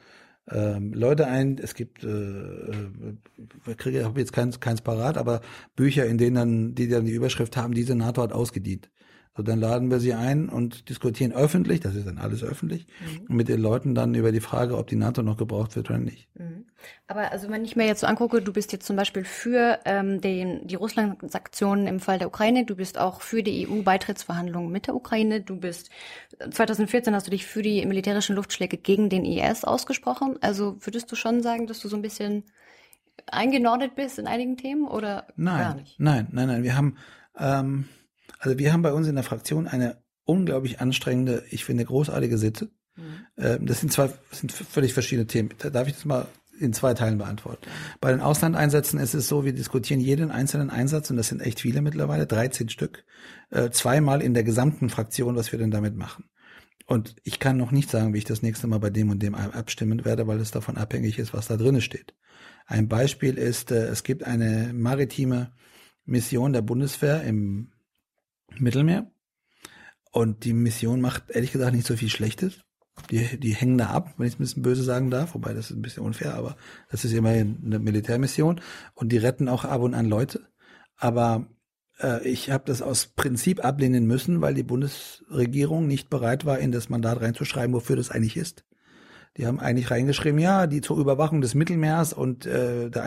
ähm, 0.50 0.92
Leute 0.92 1.26
ein. 1.26 1.58
Es 1.58 1.74
gibt, 1.74 2.04
äh, 2.04 2.08
äh 2.08 3.16
ich 3.68 4.04
habe 4.04 4.20
jetzt 4.20 4.32
keins, 4.32 4.60
keins 4.60 4.80
parat, 4.80 5.16
aber 5.16 5.40
Bücher, 5.76 6.06
in 6.06 6.18
denen 6.18 6.34
dann, 6.34 6.74
die 6.74 6.88
dann 6.88 7.04
die 7.04 7.12
Überschrift 7.12 7.56
haben, 7.56 7.74
diese 7.74 7.94
NATO 7.94 8.22
hat 8.22 8.32
ausgedient. 8.32 8.90
So, 9.34 9.42
dann 9.42 9.60
laden 9.60 9.90
wir 9.90 9.98
sie 9.98 10.12
ein 10.12 10.50
und 10.50 10.90
diskutieren 10.90 11.32
öffentlich, 11.32 11.80
das 11.80 11.94
ist 11.94 12.06
dann 12.06 12.18
alles 12.18 12.44
öffentlich, 12.44 12.86
mhm. 13.00 13.34
mit 13.34 13.48
den 13.48 13.62
Leuten 13.62 13.94
dann 13.94 14.14
über 14.14 14.30
die 14.30 14.40
Frage, 14.40 14.76
ob 14.76 14.88
die 14.88 14.96
NATO 14.96 15.22
noch 15.22 15.38
gebraucht 15.38 15.74
wird 15.74 15.88
oder 15.88 15.98
nicht. 15.98 16.28
Mhm. 16.34 16.66
Aber 17.06 17.32
also 17.32 17.48
wenn 17.48 17.64
ich 17.64 17.74
mir 17.74 17.86
jetzt 17.86 18.00
so 18.00 18.06
angucke, 18.06 18.42
du 18.42 18.52
bist 18.52 18.72
jetzt 18.72 18.86
zum 18.86 18.96
Beispiel 18.96 19.24
für 19.24 19.78
ähm, 19.86 20.20
den, 20.20 20.66
die 20.66 20.74
Russland-Sanktionen 20.74 21.86
im 21.86 21.98
Fall 21.98 22.18
der 22.18 22.28
Ukraine, 22.28 22.66
du 22.66 22.76
bist 22.76 22.98
auch 22.98 23.22
für 23.22 23.42
die 23.42 23.66
EU-Beitrittsverhandlungen 23.66 24.70
mit 24.70 24.86
der 24.86 24.94
Ukraine, 24.94 25.40
du 25.40 25.56
bist 25.56 25.88
2014 26.50 27.14
hast 27.14 27.26
du 27.26 27.30
dich 27.30 27.46
für 27.46 27.62
die 27.62 27.86
militärischen 27.86 28.36
Luftschläge 28.36 28.76
gegen 28.76 29.08
den 29.08 29.24
IS 29.24 29.64
ausgesprochen. 29.64 30.36
Also 30.42 30.76
würdest 30.80 31.10
du 31.10 31.16
schon 31.16 31.42
sagen, 31.42 31.66
dass 31.66 31.80
du 31.80 31.88
so 31.88 31.96
ein 31.96 32.02
bisschen 32.02 32.44
eingenordet 33.30 33.94
bist 33.94 34.18
in 34.18 34.26
einigen 34.26 34.58
Themen 34.58 34.86
oder 34.86 35.26
nein, 35.36 35.58
gar 35.58 35.74
nicht? 35.74 35.98
Nein, 35.98 36.28
nein, 36.32 36.48
nein. 36.48 36.62
Wir 36.62 36.76
haben 36.76 36.96
ähm, 37.38 37.88
also 38.42 38.58
wir 38.58 38.72
haben 38.72 38.82
bei 38.82 38.92
uns 38.92 39.06
in 39.06 39.14
der 39.14 39.22
Fraktion 39.22 39.68
eine 39.68 40.02
unglaublich 40.24 40.80
anstrengende, 40.80 41.44
ich 41.50 41.64
finde 41.64 41.84
großartige 41.84 42.38
Sitze. 42.38 42.70
Mhm. 42.96 43.66
Das 43.66 43.80
sind 43.80 43.92
zwei, 43.92 44.10
das 44.30 44.40
sind 44.40 44.50
völlig 44.50 44.92
verschiedene 44.92 45.28
Themen. 45.28 45.50
Da 45.58 45.70
darf 45.70 45.86
ich 45.86 45.94
das 45.94 46.04
mal 46.04 46.26
in 46.58 46.72
zwei 46.72 46.92
Teilen 46.92 47.18
beantworten. 47.18 47.68
Bei 48.00 48.10
den 48.10 48.20
Auslandeinsätzen 48.20 48.98
ist 48.98 49.14
es 49.14 49.28
so, 49.28 49.44
wir 49.44 49.52
diskutieren 49.52 50.00
jeden 50.00 50.32
einzelnen 50.32 50.70
Einsatz, 50.70 51.08
und 51.10 51.16
das 51.16 51.28
sind 51.28 51.40
echt 51.40 51.60
viele 51.60 51.82
mittlerweile, 51.82 52.26
13 52.26 52.68
Stück, 52.68 53.04
äh, 53.50 53.70
zweimal 53.70 54.20
in 54.20 54.34
der 54.34 54.42
gesamten 54.42 54.90
Fraktion, 54.90 55.36
was 55.36 55.52
wir 55.52 55.60
denn 55.60 55.70
damit 55.70 55.96
machen. 55.96 56.24
Und 56.86 57.14
ich 57.22 57.38
kann 57.38 57.56
noch 57.56 57.70
nicht 57.70 57.90
sagen, 57.90 58.12
wie 58.12 58.18
ich 58.18 58.24
das 58.24 58.42
nächste 58.42 58.66
Mal 58.66 58.80
bei 58.80 58.90
dem 58.90 59.10
und 59.10 59.22
dem 59.22 59.36
abstimmen 59.36 60.04
werde, 60.04 60.26
weil 60.26 60.40
es 60.40 60.50
davon 60.50 60.76
abhängig 60.76 61.20
ist, 61.20 61.32
was 61.32 61.46
da 61.46 61.56
drin 61.56 61.80
steht. 61.80 62.14
Ein 62.66 62.88
Beispiel 62.88 63.38
ist, 63.38 63.70
äh, 63.70 63.86
es 63.86 64.02
gibt 64.02 64.24
eine 64.24 64.72
maritime 64.74 65.52
Mission 66.04 66.52
der 66.52 66.62
Bundeswehr 66.62 67.22
im 67.22 67.71
Mittelmeer. 68.58 69.10
Und 70.10 70.44
die 70.44 70.52
Mission 70.52 71.00
macht 71.00 71.30
ehrlich 71.30 71.52
gesagt 71.52 71.74
nicht 71.74 71.86
so 71.86 71.96
viel 71.96 72.10
Schlechtes. 72.10 72.60
Die, 73.10 73.38
die 73.40 73.54
hängen 73.54 73.78
da 73.78 73.86
ab, 73.86 74.14
wenn 74.16 74.26
ich 74.26 74.34
es 74.34 74.38
ein 74.38 74.42
bisschen 74.42 74.62
böse 74.62 74.82
sagen 74.82 75.10
darf, 75.10 75.34
wobei 75.34 75.54
das 75.54 75.70
ist 75.70 75.76
ein 75.76 75.82
bisschen 75.82 76.02
unfair, 76.02 76.34
aber 76.34 76.56
das 76.90 77.04
ist 77.06 77.12
immerhin 77.14 77.62
eine 77.64 77.78
Militärmission 77.78 78.60
und 78.94 79.12
die 79.12 79.16
retten 79.16 79.48
auch 79.48 79.64
ab 79.64 79.80
und 79.80 79.94
an 79.94 80.06
Leute. 80.06 80.46
Aber 80.96 81.46
äh, 82.00 82.26
ich 82.28 82.50
habe 82.50 82.64
das 82.66 82.82
aus 82.82 83.06
Prinzip 83.06 83.64
ablehnen 83.64 84.06
müssen, 84.06 84.42
weil 84.42 84.52
die 84.52 84.62
Bundesregierung 84.62 85.86
nicht 85.86 86.10
bereit 86.10 86.44
war, 86.44 86.58
in 86.58 86.70
das 86.70 86.90
Mandat 86.90 87.22
reinzuschreiben, 87.22 87.74
wofür 87.74 87.96
das 87.96 88.10
eigentlich 88.10 88.36
ist. 88.36 88.64
Die 89.38 89.46
haben 89.46 89.60
eigentlich 89.60 89.90
reingeschrieben, 89.90 90.38
ja, 90.38 90.66
die 90.66 90.82
zur 90.82 90.98
Überwachung 90.98 91.40
des 91.40 91.54
Mittelmeers 91.54 92.12
und 92.12 92.44
äh, 92.44 92.90
der 92.90 93.04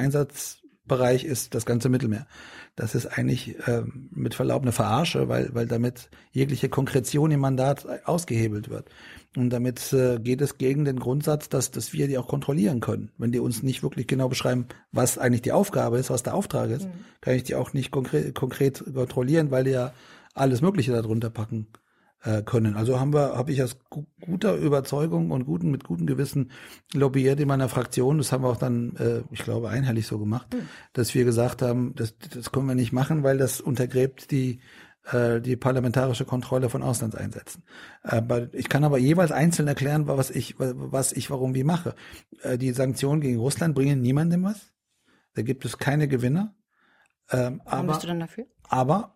Einsatzbereich 0.85 1.23
ist 1.23 1.55
das 1.55 1.65
ganze 1.65 1.89
Mittelmeer 1.89 2.27
das 2.75 2.93
ist 2.93 3.05
eigentlich 3.05 3.57
äh, 3.67 3.83
mit 4.11 4.35
Verlaub 4.35 4.61
eine 4.61 4.73
Verarsche, 4.73 5.29
weil, 5.29 5.49
weil 5.53 5.65
damit 5.65 6.09
jegliche 6.31 6.67
Konkretion 6.67 7.31
im 7.31 7.39
Mandat 7.39 7.87
ausgehebelt 8.05 8.69
wird. 8.69 8.89
Und 9.37 9.49
damit 9.49 9.93
äh, 9.93 10.19
geht 10.19 10.41
es 10.41 10.57
gegen 10.57 10.83
den 10.83 10.99
Grundsatz, 10.99 11.47
dass, 11.47 11.71
dass 11.71 11.93
wir 11.93 12.07
die 12.07 12.17
auch 12.17 12.27
kontrollieren 12.27 12.81
können. 12.81 13.11
Wenn 13.17 13.31
die 13.31 13.39
uns 13.39 13.63
nicht 13.63 13.81
wirklich 13.81 14.07
genau 14.07 14.27
beschreiben, 14.27 14.67
was 14.91 15.17
eigentlich 15.17 15.41
die 15.41 15.53
Aufgabe 15.53 15.97
ist, 15.97 16.09
was 16.09 16.23
der 16.23 16.35
Auftrag 16.35 16.69
ist, 16.69 16.85
mhm. 16.85 16.91
kann 17.21 17.35
ich 17.35 17.43
die 17.43 17.55
auch 17.55 17.73
nicht 17.73 17.91
konkret, 17.91 18.35
konkret 18.35 18.83
kontrollieren, 18.93 19.51
weil 19.51 19.63
die 19.63 19.71
ja 19.71 19.93
alles 20.33 20.61
Mögliche 20.61 20.91
darunter 20.91 21.29
packen 21.29 21.67
äh, 22.25 22.41
können. 22.41 22.75
Also 22.75 22.99
haben 22.99 23.13
wir, 23.13 23.35
habe 23.35 23.51
ich 23.51 23.61
aus 23.63 23.77
guter 24.19 24.55
Überzeugung 24.55 25.31
und 25.31 25.45
guten 25.45 25.71
mit 25.71 25.83
gutem 25.83 26.07
Gewissen 26.07 26.51
lobbyiert 26.93 27.39
in 27.39 27.47
meiner 27.47 27.69
Fraktion. 27.69 28.17
Das 28.17 28.31
haben 28.31 28.43
wir 28.43 28.49
auch 28.49 28.57
dann, 28.57 28.95
äh, 28.97 29.21
ich 29.31 29.43
glaube, 29.43 29.69
einhellig 29.69 30.07
so 30.07 30.19
gemacht, 30.19 30.53
mhm. 30.53 30.67
dass 30.93 31.13
wir 31.13 31.23
gesagt 31.23 31.61
haben, 31.61 31.93
das, 31.95 32.15
das 32.17 32.51
können 32.51 32.67
wir 32.67 32.75
nicht 32.75 32.91
machen, 32.91 33.23
weil 33.23 33.37
das 33.37 33.61
untergräbt 33.61 34.31
die 34.31 34.59
äh, 35.11 35.39
die 35.39 35.55
parlamentarische 35.55 36.25
Kontrolle 36.25 36.69
von 36.69 36.81
Auslandseinsätzen. 36.81 37.63
Aber 38.01 38.51
ich 38.53 38.69
kann 38.69 38.83
aber 38.83 38.97
jeweils 38.97 39.31
einzeln 39.31 39.67
erklären, 39.67 40.07
was 40.07 40.31
ich, 40.31 40.55
was 40.57 41.11
ich 41.11 41.29
warum 41.29 41.53
wie 41.53 41.63
mache. 41.63 41.93
Äh, 42.41 42.57
die 42.57 42.71
Sanktionen 42.71 43.21
gegen 43.21 43.39
Russland 43.39 43.75
bringen 43.75 44.01
niemandem 44.01 44.43
was. 44.43 44.73
Da 45.35 45.43
gibt 45.43 45.63
es 45.63 45.77
keine 45.77 46.07
Gewinner. 46.07 46.55
Ähm, 47.29 47.61
warum 47.65 47.79
aber, 47.81 47.87
bist 47.89 48.03
du 48.03 48.07
dann 48.07 48.19
dafür? 48.19 48.45
Aber 48.63 49.13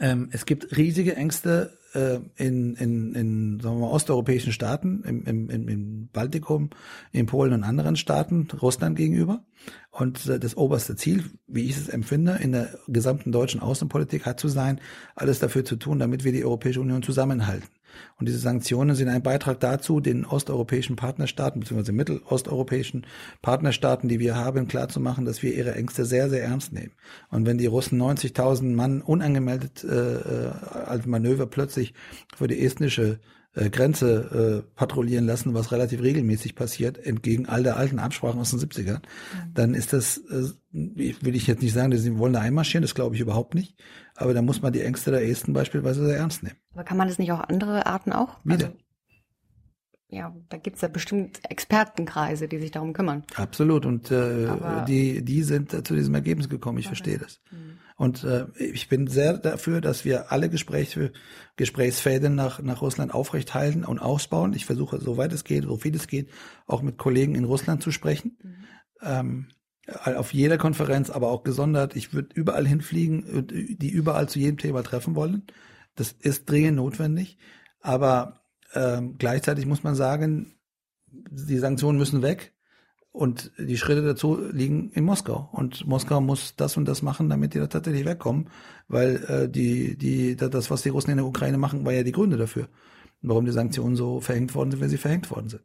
ähm, 0.00 0.28
es 0.32 0.44
gibt 0.44 0.76
riesige 0.76 1.14
Ängste 1.14 1.78
äh, 1.96 2.20
in, 2.36 2.74
in, 2.76 3.14
in 3.14 3.60
sagen 3.60 3.76
wir 3.76 3.86
mal, 3.86 3.92
osteuropäischen 3.92 4.52
Staaten, 4.52 5.02
im, 5.04 5.24
im, 5.24 5.68
im 5.68 6.08
Baltikum, 6.12 6.70
in 7.10 7.26
Polen 7.26 7.54
und 7.54 7.64
anderen 7.64 7.96
Staaten, 7.96 8.46
Russland 8.60 8.96
gegenüber. 8.96 9.42
Und 9.90 10.26
äh, 10.26 10.38
das 10.38 10.56
oberste 10.56 10.94
Ziel, 10.96 11.24
wie 11.46 11.64
ich 11.64 11.76
es 11.76 11.88
empfinde, 11.88 12.38
in 12.42 12.52
der 12.52 12.78
gesamten 12.86 13.32
deutschen 13.32 13.60
Außenpolitik 13.60 14.26
hat 14.26 14.38
zu 14.38 14.48
sein, 14.48 14.80
alles 15.14 15.38
dafür 15.38 15.64
zu 15.64 15.76
tun, 15.76 15.98
damit 15.98 16.24
wir 16.24 16.32
die 16.32 16.44
Europäische 16.44 16.80
Union 16.80 17.02
zusammenhalten. 17.02 17.68
Und 18.18 18.28
diese 18.28 18.38
Sanktionen 18.38 18.96
sind 18.96 19.08
ein 19.08 19.22
Beitrag 19.22 19.60
dazu, 19.60 20.00
den 20.00 20.24
osteuropäischen 20.24 20.96
Partnerstaaten 20.96 21.60
bzw. 21.60 21.92
mittelosteuropäischen 21.92 23.06
Partnerstaaten, 23.42 24.08
die 24.08 24.18
wir 24.18 24.36
haben, 24.36 24.68
klarzumachen, 24.68 25.24
dass 25.24 25.42
wir 25.42 25.54
ihre 25.54 25.74
Ängste 25.74 26.04
sehr, 26.04 26.30
sehr 26.30 26.44
ernst 26.44 26.72
nehmen. 26.72 26.92
Und 27.30 27.46
wenn 27.46 27.58
die 27.58 27.66
Russen 27.66 28.00
90.000 28.00 28.74
Mann 28.74 29.02
unangemeldet 29.02 29.84
äh, 29.84 30.14
äh, 30.16 30.50
als 30.86 31.06
Manöver 31.06 31.46
plötzlich 31.46 31.94
für 32.36 32.46
die 32.46 32.64
estnische 32.64 33.20
äh, 33.56 33.70
Grenze 33.70 34.62
äh, 34.64 34.76
patrouillieren 34.76 35.26
lassen, 35.26 35.54
was 35.54 35.72
relativ 35.72 36.02
regelmäßig 36.02 36.54
passiert, 36.54 36.98
entgegen 36.98 37.46
all 37.46 37.62
der 37.62 37.78
alten 37.78 37.98
Absprachen 37.98 38.38
aus 38.38 38.50
den 38.50 38.60
70ern, 38.60 38.98
mhm. 38.98 39.54
dann 39.54 39.74
ist 39.74 39.94
das, 39.94 40.18
äh, 40.18 40.50
will 40.72 41.34
ich 41.34 41.46
jetzt 41.46 41.62
nicht 41.62 41.72
sagen, 41.72 41.90
dass 41.90 42.02
sie 42.02 42.18
wollen 42.18 42.34
da 42.34 42.40
einmarschieren, 42.40 42.82
das 42.82 42.94
glaube 42.94 43.14
ich 43.14 43.20
überhaupt 43.22 43.54
nicht. 43.54 43.74
Aber 44.16 44.34
da 44.34 44.42
muss 44.42 44.62
man 44.62 44.72
die 44.72 44.82
Ängste 44.82 45.10
der 45.10 45.28
Esten 45.28 45.52
beispielsweise 45.52 46.06
sehr 46.06 46.16
ernst 46.16 46.42
nehmen. 46.42 46.56
Aber 46.72 46.84
kann 46.84 46.96
man 46.96 47.08
das 47.08 47.18
nicht 47.18 47.32
auch 47.32 47.40
andere 47.40 47.86
Arten 47.86 48.12
auch? 48.12 48.38
Wieder. 48.44 48.66
Also, 48.66 48.78
ja, 50.08 50.34
da 50.48 50.56
gibt's 50.56 50.82
ja 50.82 50.88
bestimmt 50.88 51.40
Expertenkreise, 51.50 52.46
die 52.46 52.58
sich 52.58 52.70
darum 52.70 52.92
kümmern. 52.92 53.24
Absolut. 53.34 53.84
Und 53.84 54.10
äh, 54.12 54.48
die, 54.86 55.24
die 55.24 55.42
sind 55.42 55.70
zu 55.86 55.94
diesem 55.94 56.14
Ergebnis 56.14 56.48
gekommen. 56.48 56.78
Ich 56.78 56.86
okay. 56.86 56.94
verstehe 56.94 57.18
das. 57.18 57.40
Mhm. 57.50 57.78
Und 57.96 58.24
äh, 58.24 58.46
ich 58.58 58.88
bin 58.88 59.08
sehr 59.08 59.36
dafür, 59.38 59.80
dass 59.80 60.04
wir 60.04 60.30
alle 60.30 60.48
Gespräche, 60.48 61.12
Gesprächsfäden 61.56 62.34
nach, 62.34 62.62
nach 62.62 62.82
Russland 62.82 63.12
aufrecht 63.12 63.54
halten 63.54 63.84
und 63.84 63.98
ausbauen. 63.98 64.52
Ich 64.52 64.64
versuche, 64.64 65.00
soweit 65.00 65.32
es 65.32 65.42
geht, 65.42 65.64
so 65.64 65.76
viel 65.76 65.96
es 65.96 66.06
geht, 66.06 66.30
auch 66.66 66.82
mit 66.82 66.98
Kollegen 66.98 67.34
in 67.34 67.44
Russland 67.44 67.82
zu 67.82 67.90
sprechen. 67.90 68.38
Mhm. 68.42 68.54
Ähm, 69.02 69.48
auf 69.88 70.34
jeder 70.34 70.58
Konferenz, 70.58 71.10
aber 71.10 71.30
auch 71.30 71.44
gesondert. 71.44 71.94
Ich 71.96 72.12
würde 72.12 72.28
überall 72.34 72.66
hinfliegen, 72.66 73.46
die 73.46 73.90
überall 73.90 74.28
zu 74.28 74.38
jedem 74.38 74.58
Thema 74.58 74.82
treffen 74.82 75.14
wollen. 75.14 75.46
Das 75.94 76.12
ist 76.12 76.50
dringend 76.50 76.76
notwendig. 76.76 77.38
Aber 77.80 78.40
ähm, 78.74 79.16
gleichzeitig 79.18 79.66
muss 79.66 79.84
man 79.84 79.94
sagen, 79.94 80.56
die 81.06 81.58
Sanktionen 81.58 81.98
müssen 81.98 82.22
weg. 82.22 82.52
Und 83.12 83.50
die 83.56 83.78
Schritte 83.78 84.02
dazu 84.02 84.38
liegen 84.52 84.90
in 84.90 85.04
Moskau. 85.04 85.48
Und 85.52 85.86
Moskau 85.86 86.20
muss 86.20 86.54
das 86.56 86.76
und 86.76 86.86
das 86.86 87.00
machen, 87.00 87.30
damit 87.30 87.54
die 87.54 87.58
da 87.58 87.66
tatsächlich 87.66 88.04
wegkommen. 88.04 88.50
Weil 88.88 89.24
äh, 89.28 89.48
die, 89.48 89.96
die, 89.96 90.36
das, 90.36 90.70
was 90.70 90.82
die 90.82 90.90
Russen 90.90 91.12
in 91.12 91.16
der 91.16 91.26
Ukraine 91.26 91.56
machen, 91.56 91.86
war 91.86 91.94
ja 91.94 92.02
die 92.02 92.12
Gründe 92.12 92.36
dafür, 92.36 92.68
warum 93.22 93.46
die 93.46 93.52
Sanktionen 93.52 93.96
so 93.96 94.20
verhängt 94.20 94.54
worden 94.54 94.72
sind, 94.72 94.80
wenn 94.80 94.90
sie 94.90 94.98
verhängt 94.98 95.30
worden 95.30 95.48
sind. 95.48 95.62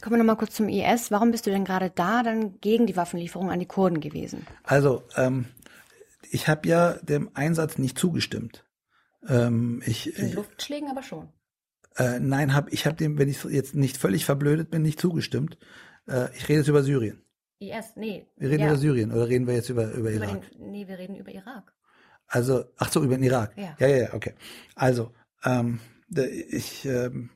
Kommen 0.00 0.14
wir 0.14 0.18
nochmal 0.18 0.36
kurz 0.36 0.54
zum 0.54 0.68
IS. 0.68 1.10
Warum 1.10 1.30
bist 1.30 1.46
du 1.46 1.50
denn 1.50 1.64
gerade 1.64 1.90
da 1.90 2.22
dann 2.22 2.58
gegen 2.60 2.86
die 2.86 2.96
Waffenlieferung 2.96 3.50
an 3.50 3.58
die 3.58 3.66
Kurden 3.66 4.00
gewesen? 4.00 4.46
Also, 4.62 5.02
ähm, 5.16 5.46
ich 6.30 6.48
habe 6.48 6.68
ja 6.68 6.94
dem 7.02 7.30
Einsatz 7.34 7.76
nicht 7.76 7.98
zugestimmt. 7.98 8.64
Ähm, 9.28 9.82
ich, 9.84 10.18
In 10.18 10.32
Luftschlägen 10.32 10.90
aber 10.90 11.02
schon. 11.02 11.28
Äh, 11.96 12.20
nein, 12.20 12.54
hab, 12.54 12.72
ich 12.72 12.86
habe 12.86 12.96
dem, 12.96 13.18
wenn 13.18 13.28
ich 13.28 13.44
jetzt 13.44 13.74
nicht 13.74 13.98
völlig 13.98 14.24
verblödet 14.24 14.70
bin, 14.70 14.82
nicht 14.82 15.00
zugestimmt. 15.00 15.58
Äh, 16.06 16.28
ich 16.34 16.48
rede 16.48 16.60
jetzt 16.60 16.68
über 16.68 16.82
Syrien. 16.82 17.22
IS, 17.58 17.96
nee. 17.96 18.26
Wir 18.36 18.48
reden 18.48 18.62
ja. 18.62 18.68
über 18.68 18.76
Syrien 18.76 19.12
oder 19.12 19.28
reden 19.28 19.46
wir 19.46 19.54
jetzt 19.54 19.68
über, 19.68 19.92
über, 19.92 20.10
über 20.10 20.26
Irak? 20.26 20.50
Den, 20.50 20.70
nee, 20.70 20.88
wir 20.88 20.98
reden 20.98 21.16
über 21.16 21.30
Irak. 21.30 21.74
Also, 22.26 22.64
ach 22.76 22.90
so, 22.90 23.02
über 23.02 23.16
den 23.16 23.24
Irak. 23.24 23.52
Ja, 23.56 23.74
ja, 23.78 23.88
ja, 23.88 24.14
okay. 24.14 24.34
Also, 24.74 25.12
ähm, 25.44 25.80
ich 26.08 26.86
ähm, 26.86 27.30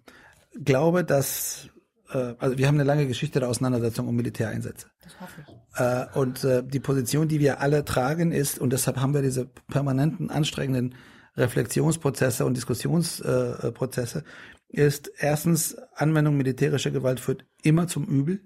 glaube, 0.55 1.05
dass 1.05 1.69
äh, 2.15 2.35
also 2.39 2.57
wir 2.57 2.67
haben 2.67 2.77
eine 2.77 2.85
lange 2.85 3.07
Geschichte 3.07 3.41
der 3.41 3.49
Auseinandersetzung 3.49 4.09
um 4.09 4.17
Militäreinsätze. 4.17 4.87
Das 5.03 5.21
hoffe 5.21 5.45
ich. 5.47 5.81
Äh, 5.81 6.07
und 6.19 6.45
äh, 6.45 6.63
die 6.65 6.81
Position, 6.81 7.29
die 7.29 7.41
wir 7.41 7.61
alle 7.61 7.85
tragen, 7.85 8.33
ist, 8.33 8.59
und 8.59 8.73
deshalb 8.73 8.99
haben 8.99 9.15
wir 9.15 9.23
diese 9.23 9.47
permanenten, 9.47 10.31
anstrengenden 10.31 10.95
Reflexionsprozesse 11.37 12.47
und 12.47 12.57
Diskussionsprozesse, 12.57 14.25
ist 14.69 15.11
erstens, 15.19 15.77
Anwendung 15.95 16.37
militärischer 16.37 16.91
Gewalt 16.91 17.21
führt 17.21 17.45
immer 17.63 17.87
zum 17.87 18.07
Übel. 18.07 18.41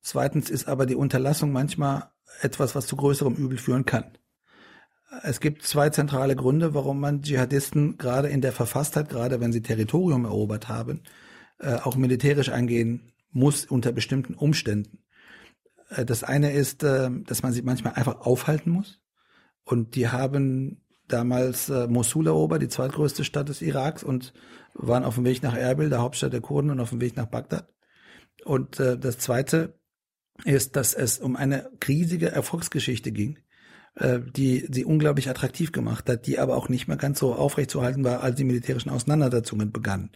Zweitens 0.00 0.50
ist 0.50 0.68
aber 0.68 0.86
die 0.86 0.96
Unterlassung 0.96 1.52
manchmal 1.52 2.10
etwas, 2.42 2.74
was 2.74 2.86
zu 2.86 2.96
größerem 2.96 3.34
Übel 3.34 3.58
führen 3.58 3.84
kann. 3.84 4.18
Es 5.22 5.40
gibt 5.40 5.62
zwei 5.62 5.90
zentrale 5.90 6.34
Gründe, 6.34 6.74
warum 6.74 6.98
man 6.98 7.22
Dschihadisten 7.22 7.98
gerade 7.98 8.28
in 8.28 8.40
der 8.40 8.52
Verfasstheit, 8.52 9.08
gerade 9.08 9.40
wenn 9.40 9.52
sie 9.52 9.62
Territorium 9.62 10.24
erobert 10.24 10.68
haben, 10.68 11.02
äh, 11.58 11.74
auch 11.74 11.96
militärisch 11.96 12.48
angehen 12.48 13.12
muss 13.30 13.64
unter 13.64 13.92
bestimmten 13.92 14.34
Umständen. 14.34 14.98
Äh, 15.90 16.04
das 16.04 16.24
eine 16.24 16.52
ist, 16.52 16.82
äh, 16.82 17.10
dass 17.26 17.42
man 17.42 17.52
sie 17.52 17.62
manchmal 17.62 17.94
einfach 17.94 18.20
aufhalten 18.20 18.70
muss. 18.70 19.00
Und 19.64 19.94
die 19.94 20.08
haben 20.08 20.82
damals 21.08 21.68
äh, 21.68 21.86
Mosul 21.86 22.26
erobert, 22.26 22.62
die 22.62 22.68
zweitgrößte 22.68 23.24
Stadt 23.24 23.48
des 23.48 23.62
Iraks, 23.62 24.02
und 24.02 24.32
waren 24.74 25.04
auf 25.04 25.16
dem 25.16 25.24
Weg 25.24 25.42
nach 25.42 25.56
Erbil, 25.56 25.90
der 25.90 26.00
Hauptstadt 26.00 26.32
der 26.32 26.40
Kurden, 26.40 26.70
und 26.70 26.80
auf 26.80 26.90
dem 26.90 27.00
Weg 27.00 27.16
nach 27.16 27.26
Bagdad. 27.26 27.68
Und 28.44 28.78
das 28.80 29.18
Zweite 29.18 29.78
ist, 30.44 30.76
dass 30.76 30.92
es 30.92 31.18
um 31.18 31.36
eine 31.36 31.70
riesige 31.86 32.30
Erfolgsgeschichte 32.30 33.12
ging, 33.12 33.38
äh, 33.96 34.18
die 34.20 34.66
sie 34.70 34.84
unglaublich 34.84 35.28
attraktiv 35.28 35.72
gemacht 35.72 36.08
hat, 36.08 36.26
die 36.26 36.38
aber 36.38 36.56
auch 36.56 36.68
nicht 36.68 36.88
mehr 36.88 36.96
ganz 36.96 37.18
so 37.18 37.34
aufrechtzuerhalten 37.34 38.04
war, 38.04 38.22
als 38.22 38.36
die 38.36 38.44
militärischen 38.44 38.90
Auseinandersetzungen 38.90 39.72
begannen. 39.72 40.10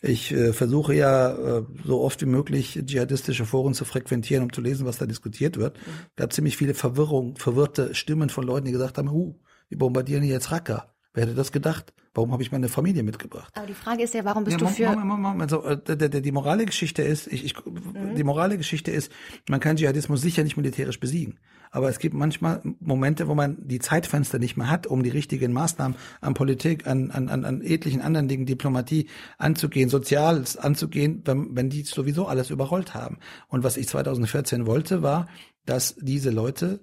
Ich 0.00 0.32
äh, 0.32 0.52
versuche 0.52 0.94
ja 0.94 1.58
äh, 1.58 1.62
so 1.84 2.00
oft 2.00 2.22
wie 2.22 2.26
möglich 2.26 2.80
dschihadistische 2.84 3.44
Foren 3.44 3.74
zu 3.74 3.84
frequentieren, 3.84 4.44
um 4.44 4.52
zu 4.52 4.60
lesen, 4.60 4.86
was 4.86 4.98
da 4.98 5.06
diskutiert 5.06 5.56
wird. 5.56 5.76
Mhm. 5.76 5.90
gab 6.16 6.32
ziemlich 6.32 6.56
viele 6.56 6.74
Verwirrung, 6.74 7.36
verwirrte 7.36 7.94
Stimmen 7.94 8.30
von 8.30 8.44
Leuten, 8.44 8.66
die 8.66 8.72
gesagt 8.72 8.96
haben, 8.96 9.10
huh, 9.10 9.34
wir 9.68 9.78
bombardieren 9.78 10.22
jetzt 10.22 10.50
Raqqa. 10.50 10.94
Wer 11.14 11.24
hätte 11.24 11.34
das 11.34 11.50
gedacht? 11.52 11.92
Warum 12.14 12.32
habe 12.32 12.42
ich 12.42 12.52
meine 12.52 12.68
Familie 12.68 13.02
mitgebracht? 13.02 13.52
Aber 13.56 13.66
die 13.66 13.74
Frage 13.74 14.04
ist 14.04 14.14
ja, 14.14 14.24
warum 14.24 14.44
bist 14.44 14.60
ja, 14.60 14.66
du 14.66 14.72
für? 14.72 14.88
Moment, 14.90 15.06
Moment, 15.06 15.22
Moment. 15.22 15.52
Also, 15.52 15.64
äh, 15.64 15.96
der, 15.96 16.08
der, 16.08 16.20
die 16.20 16.32
morale 16.32 16.64
Geschichte 16.64 17.02
ist, 17.02 17.26
ich, 17.26 17.44
ich, 17.44 17.54
mhm. 17.64 18.14
die 18.14 18.24
morale 18.24 18.56
Geschichte 18.56 18.90
ist, 18.90 19.10
man 19.48 19.60
kann 19.60 19.76
Dschihadismus 19.76 20.20
sicher 20.20 20.44
nicht 20.44 20.56
militärisch 20.56 21.00
besiegen. 21.00 21.38
Aber 21.70 21.88
es 21.88 21.98
gibt 21.98 22.14
manchmal 22.14 22.60
Momente, 22.80 23.28
wo 23.28 23.34
man 23.34 23.56
die 23.66 23.78
Zeitfenster 23.78 24.38
nicht 24.38 24.56
mehr 24.56 24.70
hat, 24.70 24.86
um 24.86 25.02
die 25.02 25.10
richtigen 25.10 25.52
Maßnahmen 25.52 25.96
an 26.20 26.34
Politik, 26.34 26.86
an, 26.86 27.10
an, 27.10 27.28
an, 27.28 27.44
an 27.44 27.62
etlichen 27.62 28.00
anderen 28.00 28.28
Dingen, 28.28 28.46
Diplomatie 28.46 29.08
anzugehen, 29.38 29.88
Soziales 29.88 30.56
anzugehen, 30.56 31.22
wenn, 31.24 31.54
wenn 31.56 31.70
die 31.70 31.82
sowieso 31.82 32.26
alles 32.26 32.50
überrollt 32.50 32.94
haben. 32.94 33.18
Und 33.48 33.64
was 33.64 33.76
ich 33.76 33.88
2014 33.88 34.66
wollte, 34.66 35.02
war, 35.02 35.28
dass 35.64 35.94
diese 35.96 36.30
Leute 36.30 36.80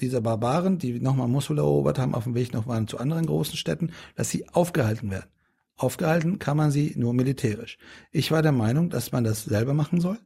diese 0.00 0.20
Barbaren, 0.20 0.78
die 0.78 1.00
nochmal 1.00 1.28
Mosul 1.28 1.58
erobert 1.58 1.98
haben, 1.98 2.14
auf 2.14 2.24
dem 2.24 2.34
Weg 2.34 2.52
noch 2.52 2.66
waren 2.66 2.86
zu 2.86 2.98
anderen 2.98 3.26
großen 3.26 3.56
Städten, 3.56 3.92
dass 4.14 4.28
sie 4.28 4.48
aufgehalten 4.48 5.10
werden. 5.10 5.30
Aufgehalten 5.76 6.38
kann 6.38 6.56
man 6.56 6.70
sie 6.70 6.94
nur 6.96 7.12
militärisch. 7.12 7.78
Ich 8.10 8.30
war 8.30 8.42
der 8.42 8.52
Meinung, 8.52 8.90
dass 8.90 9.12
man 9.12 9.24
das 9.24 9.44
selber 9.44 9.74
machen 9.74 10.00
soll 10.00 10.18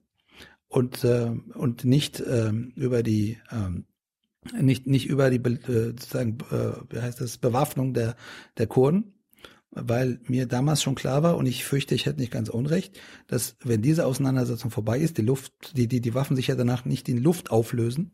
und 0.68 1.04
äh, 1.04 1.30
und 1.54 1.84
nicht 1.84 2.20
äh, 2.20 2.50
über 2.76 3.02
die 3.02 3.38
äh, 3.50 3.82
nicht 4.58 4.86
nicht 4.86 5.06
über 5.06 5.30
die 5.30 5.36
äh, 5.36 5.88
sozusagen 5.88 6.38
äh, 6.50 6.72
wie 6.90 7.00
heißt 7.00 7.20
das 7.20 7.38
Bewaffnung 7.38 7.94
der 7.94 8.16
der 8.58 8.66
Kurden, 8.66 9.14
weil 9.70 10.20
mir 10.26 10.46
damals 10.46 10.82
schon 10.82 10.94
klar 10.94 11.22
war 11.22 11.36
und 11.36 11.46
ich 11.46 11.64
fürchte, 11.64 11.94
ich 11.94 12.06
hätte 12.06 12.20
nicht 12.20 12.32
ganz 12.32 12.48
unrecht, 12.48 12.98
dass 13.26 13.56
wenn 13.62 13.82
diese 13.82 14.06
Auseinandersetzung 14.06 14.70
vorbei 14.70 14.98
ist, 14.98 15.18
die 15.18 15.22
Luft 15.22 15.76
die 15.76 15.88
die 15.88 16.00
die 16.00 16.14
Waffen 16.14 16.36
sich 16.36 16.46
ja 16.46 16.54
danach 16.54 16.84
nicht 16.84 17.08
in 17.08 17.22
Luft 17.22 17.50
auflösen, 17.50 18.12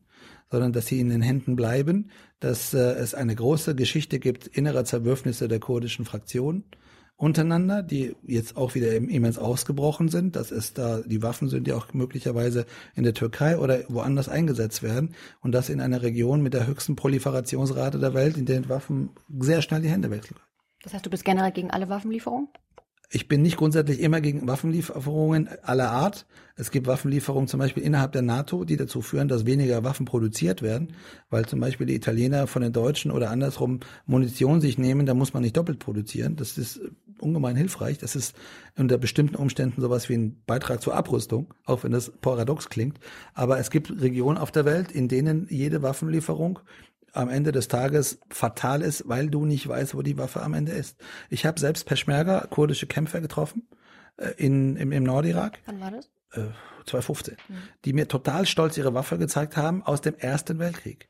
sondern 0.51 0.73
dass 0.73 0.87
sie 0.87 1.01
in 1.01 1.09
den 1.09 1.23
Händen 1.23 1.57
bleiben, 1.57 2.11
dass 2.41 2.75
äh, 2.75 2.79
es 2.79 3.15
eine 3.15 3.35
große 3.35 3.75
Geschichte 3.75 4.19
gibt 4.19 4.47
innerer 4.47 4.85
Zerwürfnisse 4.85 5.49
der 5.49 5.61
kurdischen 5.61 6.05
Fraktion 6.05 6.65
untereinander, 7.17 7.83
die 7.83 8.15
jetzt 8.23 8.57
auch 8.57 8.75
wieder 8.75 8.95
immens 8.95 9.39
ausgebrochen 9.39 10.09
sind, 10.09 10.37
dass 10.37 10.51
es 10.51 10.75
da, 10.75 11.01
die 11.01 11.23
Waffen 11.23 11.49
sind, 11.49 11.67
die 11.67 11.73
auch 11.73 11.95
möglicherweise 11.95 12.67
in 12.95 13.05
der 13.05 13.15
Türkei 13.15 13.59
oder 13.59 13.81
woanders 13.89 14.29
eingesetzt 14.29 14.83
werden 14.83 15.15
und 15.41 15.53
das 15.53 15.71
in 15.71 15.81
einer 15.81 16.03
Region 16.03 16.43
mit 16.43 16.53
der 16.55 16.67
höchsten 16.67 16.95
Proliferationsrate 16.95 17.99
der 17.99 18.15
Welt, 18.15 18.37
in 18.37 18.45
der 18.45 18.69
Waffen 18.69 19.11
sehr 19.39 19.63
schnell 19.63 19.81
die 19.81 19.89
Hände 19.89 20.11
wechseln. 20.11 20.37
Das 20.83 20.93
heißt, 20.93 21.07
du 21.07 21.11
bist 21.11 21.25
generell 21.25 21.53
gegen 21.53 21.71
alle 21.71 21.89
Waffenlieferungen? 21.89 22.49
ich 23.11 23.29
bin 23.29 23.43
nicht 23.43 23.57
grundsätzlich 23.57 24.01
immer 24.01 24.21
gegen 24.21 24.49
Waffenlieferungen 24.49 25.49
aller 25.63 25.91
Art. 25.91 26.27
Es 26.57 26.71
gibt 26.71 26.87
Waffenlieferungen 26.87 27.47
zum 27.47 27.61
Beispiel 27.61 27.83
innerhalb 27.83 28.13
der 28.13 28.23
NATO, 28.23 28.65
die 28.65 28.77
dazu 28.77 29.01
führen, 29.01 29.29
dass 29.29 29.47
weniger 29.47 29.85
Waffen 29.85 30.07
produziert 30.07 30.63
werden, 30.63 30.95
weil 31.31 31.47
zum 31.47 31.61
Beispiel 31.61 31.87
die 31.87 31.95
Italiener 31.95 32.47
von 32.47 32.63
den 32.63 32.73
Deutschen 32.73 33.11
oder 33.11 33.31
andersrum 33.31 33.81
Munition 34.07 34.61
sich 34.61 34.77
nehmen, 34.79 35.07
da 35.07 35.15
muss 35.15 35.35
man 35.35 35.43
nicht 35.43 35.57
doppelt 35.57 35.79
produzieren. 35.79 36.37
Das 36.37 36.59
ist 36.59 36.81
ungemein 37.21 37.57
hilfreich. 37.57 37.99
Das 37.99 38.17
ist 38.17 38.37
unter 38.77 38.99
bestimmten 38.99 39.37
Umständen 39.37 39.81
sowas 39.81 40.09
wie 40.09 40.15
ein 40.15 40.43
Beitrag 40.47 40.83
zur 40.83 40.95
Abrüstung, 40.95 41.55
auch 41.65 41.85
wenn 41.85 41.93
das 41.93 42.13
paradox 42.21 42.69
klingt. 42.69 42.99
Aber 43.35 43.59
es 43.59 43.71
gibt 43.71 44.01
Regionen 44.01 44.39
auf 44.39 44.51
der 44.51 44.65
Welt, 44.65 44.93
in 44.93 45.09
denen 45.09 45.47
jede 45.51 45.83
Waffenlieferung 45.83 46.59
am 47.13 47.29
Ende 47.31 47.53
des 47.53 47.69
Tages 47.69 48.19
fatal 48.29 48.83
ist, 48.83 49.09
weil 49.09 49.31
du 49.31 49.47
nicht 49.47 49.67
weißt, 49.67 49.95
wo 49.95 50.03
die 50.03 50.19
Waffe 50.19 50.43
am 50.43 50.55
Ende 50.55 50.73
ist. 50.73 50.97
Ich 51.31 51.47
habe 51.47 51.59
selbst 51.59 51.87
Peschmerga, 51.87 52.47
kurdische 52.51 52.87
Kämpfer 52.87 53.21
getroffen 53.21 53.69
äh, 54.19 54.33
in, 54.37 54.77
im, 54.77 54.93
im 54.93 55.03
Nordirak. 55.03 55.59
Wann 55.65 55.81
war 55.81 55.91
das? 55.91 56.11
äh, 56.33 56.51
2015, 56.87 57.37
mhm. 57.49 57.55
die 57.85 57.93
mir 57.93 58.09
total 58.09 58.47
stolz 58.47 58.77
ihre 58.77 58.95
Waffe 58.95 59.19
gezeigt 59.19 59.57
haben 59.57 59.83
aus 59.83 60.01
dem 60.01 60.15
Ersten 60.17 60.59
Weltkrieg. 60.59 61.09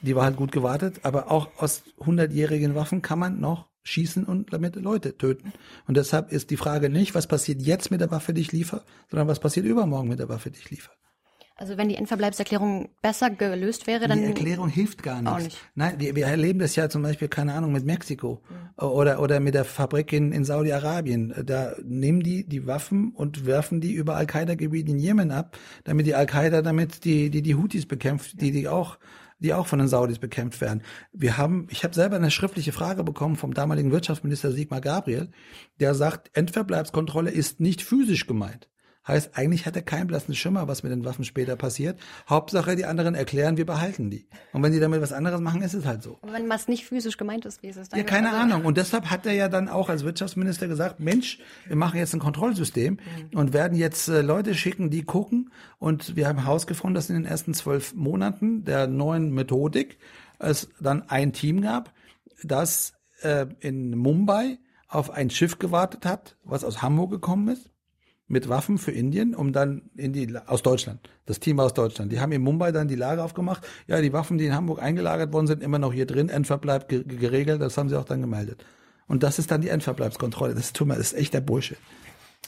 Die 0.00 0.16
war 0.16 0.24
halt 0.24 0.36
gut 0.36 0.50
gewartet, 0.50 1.00
aber 1.04 1.30
auch 1.30 1.48
aus 1.58 1.84
hundertjährigen 1.98 2.74
Waffen 2.74 3.02
kann 3.02 3.20
man 3.20 3.40
noch 3.40 3.68
schießen 3.82 4.24
und 4.24 4.52
damit 4.52 4.76
Leute 4.76 5.16
töten. 5.16 5.52
Und 5.86 5.96
deshalb 5.96 6.32
ist 6.32 6.50
die 6.50 6.56
Frage 6.56 6.88
nicht, 6.88 7.14
was 7.14 7.26
passiert 7.26 7.62
jetzt 7.62 7.90
mit 7.90 8.00
der 8.00 8.10
Waffe, 8.10 8.32
die 8.32 8.40
ich 8.40 8.52
liefere, 8.52 8.84
sondern 9.10 9.28
was 9.28 9.40
passiert 9.40 9.66
übermorgen 9.66 10.08
mit 10.08 10.18
der 10.18 10.28
Waffe, 10.28 10.50
die 10.50 10.58
ich 10.58 10.70
liefere. 10.70 10.94
Also 11.62 11.76
wenn 11.76 11.88
die 11.88 11.94
Endverbleibserklärung 11.94 12.88
besser 13.02 13.30
gelöst 13.30 13.86
wäre, 13.86 14.08
dann. 14.08 14.18
Die 14.18 14.24
Erklärung 14.24 14.68
hilft 14.68 15.02
gar 15.02 15.22
nichts. 15.22 15.44
Nicht. 15.44 15.58
Nein, 15.76 15.94
wir, 15.98 16.16
wir 16.16 16.26
erleben 16.26 16.58
das 16.58 16.74
ja 16.74 16.88
zum 16.88 17.02
Beispiel, 17.02 17.28
keine 17.28 17.54
Ahnung, 17.54 17.70
mit 17.72 17.84
Mexiko 17.84 18.42
mhm. 18.48 18.84
oder, 18.84 19.20
oder 19.20 19.38
mit 19.38 19.54
der 19.54 19.64
Fabrik 19.64 20.12
in, 20.12 20.32
in 20.32 20.44
Saudi-Arabien. 20.44 21.34
Da 21.44 21.74
nehmen 21.84 22.20
die 22.22 22.48
die 22.48 22.66
Waffen 22.66 23.12
und 23.12 23.46
werfen 23.46 23.80
die 23.80 23.92
über 23.92 24.16
Al-Qaida-Gebiet 24.16 24.88
in 24.88 24.98
Jemen 24.98 25.30
ab, 25.30 25.56
damit 25.84 26.06
die 26.06 26.16
Al-Qaida 26.16 26.62
damit 26.62 27.04
die, 27.04 27.30
die, 27.30 27.42
die 27.42 27.54
Houthis 27.54 27.86
bekämpft, 27.86 28.40
die, 28.40 28.50
die 28.50 28.66
auch 28.66 28.98
die 29.42 29.52
auch 29.52 29.66
von 29.66 29.78
den 29.78 29.88
Saudis 29.88 30.18
bekämpft 30.18 30.60
werden. 30.60 30.82
Wir 31.12 31.36
haben, 31.36 31.66
ich 31.70 31.84
habe 31.84 31.94
selber 31.94 32.16
eine 32.16 32.30
schriftliche 32.30 32.72
Frage 32.72 33.04
bekommen 33.04 33.36
vom 33.36 33.54
damaligen 33.54 33.92
Wirtschaftsminister 33.92 34.52
Sigmar 34.52 34.80
Gabriel, 34.80 35.30
der 35.80 35.94
sagt, 35.94 36.30
Endverbleibskontrolle 36.36 37.30
ist 37.30 37.60
nicht 37.60 37.82
physisch 37.82 38.26
gemeint. 38.26 38.68
Heißt, 39.06 39.36
eigentlich 39.36 39.66
hat 39.66 39.74
er 39.74 39.82
keinen 39.82 40.06
blassen 40.06 40.32
Schimmer, 40.32 40.68
was 40.68 40.84
mit 40.84 40.92
den 40.92 41.04
Waffen 41.04 41.24
später 41.24 41.56
passiert. 41.56 41.98
Hauptsache, 42.28 42.76
die 42.76 42.84
anderen 42.84 43.16
erklären, 43.16 43.56
wir 43.56 43.66
behalten 43.66 44.10
die. 44.10 44.28
Und 44.52 44.62
wenn 44.62 44.70
die 44.70 44.78
damit 44.78 45.00
was 45.00 45.12
anderes 45.12 45.40
machen, 45.40 45.60
ist 45.62 45.74
es 45.74 45.84
halt 45.84 46.04
so. 46.04 46.18
Aber 46.22 46.32
wenn 46.32 46.48
was 46.48 46.68
nicht 46.68 46.84
physisch 46.84 47.16
gemeint 47.16 47.44
ist, 47.44 47.64
wie 47.64 47.68
ist 47.68 47.78
es 47.78 47.88
dann? 47.88 47.98
Ja, 47.98 48.04
keine 48.04 48.28
also 48.28 48.40
Ahnung. 48.40 48.64
Und 48.64 48.76
deshalb 48.76 49.10
hat 49.10 49.26
er 49.26 49.32
ja 49.32 49.48
dann 49.48 49.68
auch 49.68 49.88
als 49.88 50.04
Wirtschaftsminister 50.04 50.68
gesagt, 50.68 51.00
Mensch, 51.00 51.40
wir 51.66 51.74
machen 51.74 51.98
jetzt 51.98 52.14
ein 52.14 52.20
Kontrollsystem 52.20 52.94
mhm. 52.94 53.36
und 53.36 53.52
werden 53.52 53.76
jetzt 53.76 54.06
äh, 54.06 54.22
Leute 54.22 54.54
schicken, 54.54 54.88
die 54.88 55.02
gucken. 55.02 55.50
Und 55.80 56.14
wir 56.14 56.28
haben 56.28 56.44
herausgefunden, 56.44 56.94
dass 56.94 57.10
in 57.10 57.16
den 57.16 57.24
ersten 57.24 57.54
zwölf 57.54 57.94
Monaten 57.94 58.64
der 58.64 58.86
neuen 58.86 59.32
Methodik 59.32 59.98
es 60.38 60.68
dann 60.80 61.08
ein 61.08 61.32
Team 61.32 61.60
gab, 61.60 61.92
das 62.44 62.92
äh, 63.22 63.46
in 63.58 63.98
Mumbai 63.98 64.58
auf 64.86 65.10
ein 65.10 65.28
Schiff 65.30 65.58
gewartet 65.58 66.06
hat, 66.06 66.36
was 66.44 66.62
aus 66.62 66.82
Hamburg 66.82 67.10
gekommen 67.10 67.48
ist 67.48 67.71
mit 68.28 68.48
Waffen 68.48 68.78
für 68.78 68.92
Indien, 68.92 69.34
um 69.34 69.52
dann 69.52 69.90
in 69.96 70.12
die 70.12 70.36
aus 70.46 70.62
Deutschland. 70.62 71.00
Das 71.26 71.40
Team 71.40 71.58
war 71.58 71.66
aus 71.66 71.74
Deutschland. 71.74 72.12
Die 72.12 72.20
haben 72.20 72.32
in 72.32 72.42
Mumbai 72.42 72.72
dann 72.72 72.88
die 72.88 72.94
Lager 72.94 73.24
aufgemacht. 73.24 73.66
Ja, 73.86 74.00
die 74.00 74.12
Waffen, 74.12 74.38
die 74.38 74.46
in 74.46 74.54
Hamburg 74.54 74.80
eingelagert 74.80 75.32
worden 75.32 75.46
sind, 75.46 75.62
immer 75.62 75.78
noch 75.78 75.92
hier 75.92 76.06
drin. 76.06 76.28
Endverbleib 76.28 76.88
geregelt. 76.88 77.60
Das 77.60 77.76
haben 77.76 77.88
sie 77.88 77.98
auch 77.98 78.04
dann 78.04 78.20
gemeldet. 78.20 78.64
Und 79.06 79.22
das 79.22 79.38
ist 79.38 79.50
dann 79.50 79.60
die 79.60 79.68
Endverbleibskontrolle. 79.68 80.54
Das, 80.54 80.72
tut 80.72 80.88
mir, 80.88 80.96
das 80.96 81.12
ist 81.12 81.18
echt 81.18 81.34
der 81.34 81.40
Bullshit. 81.40 81.78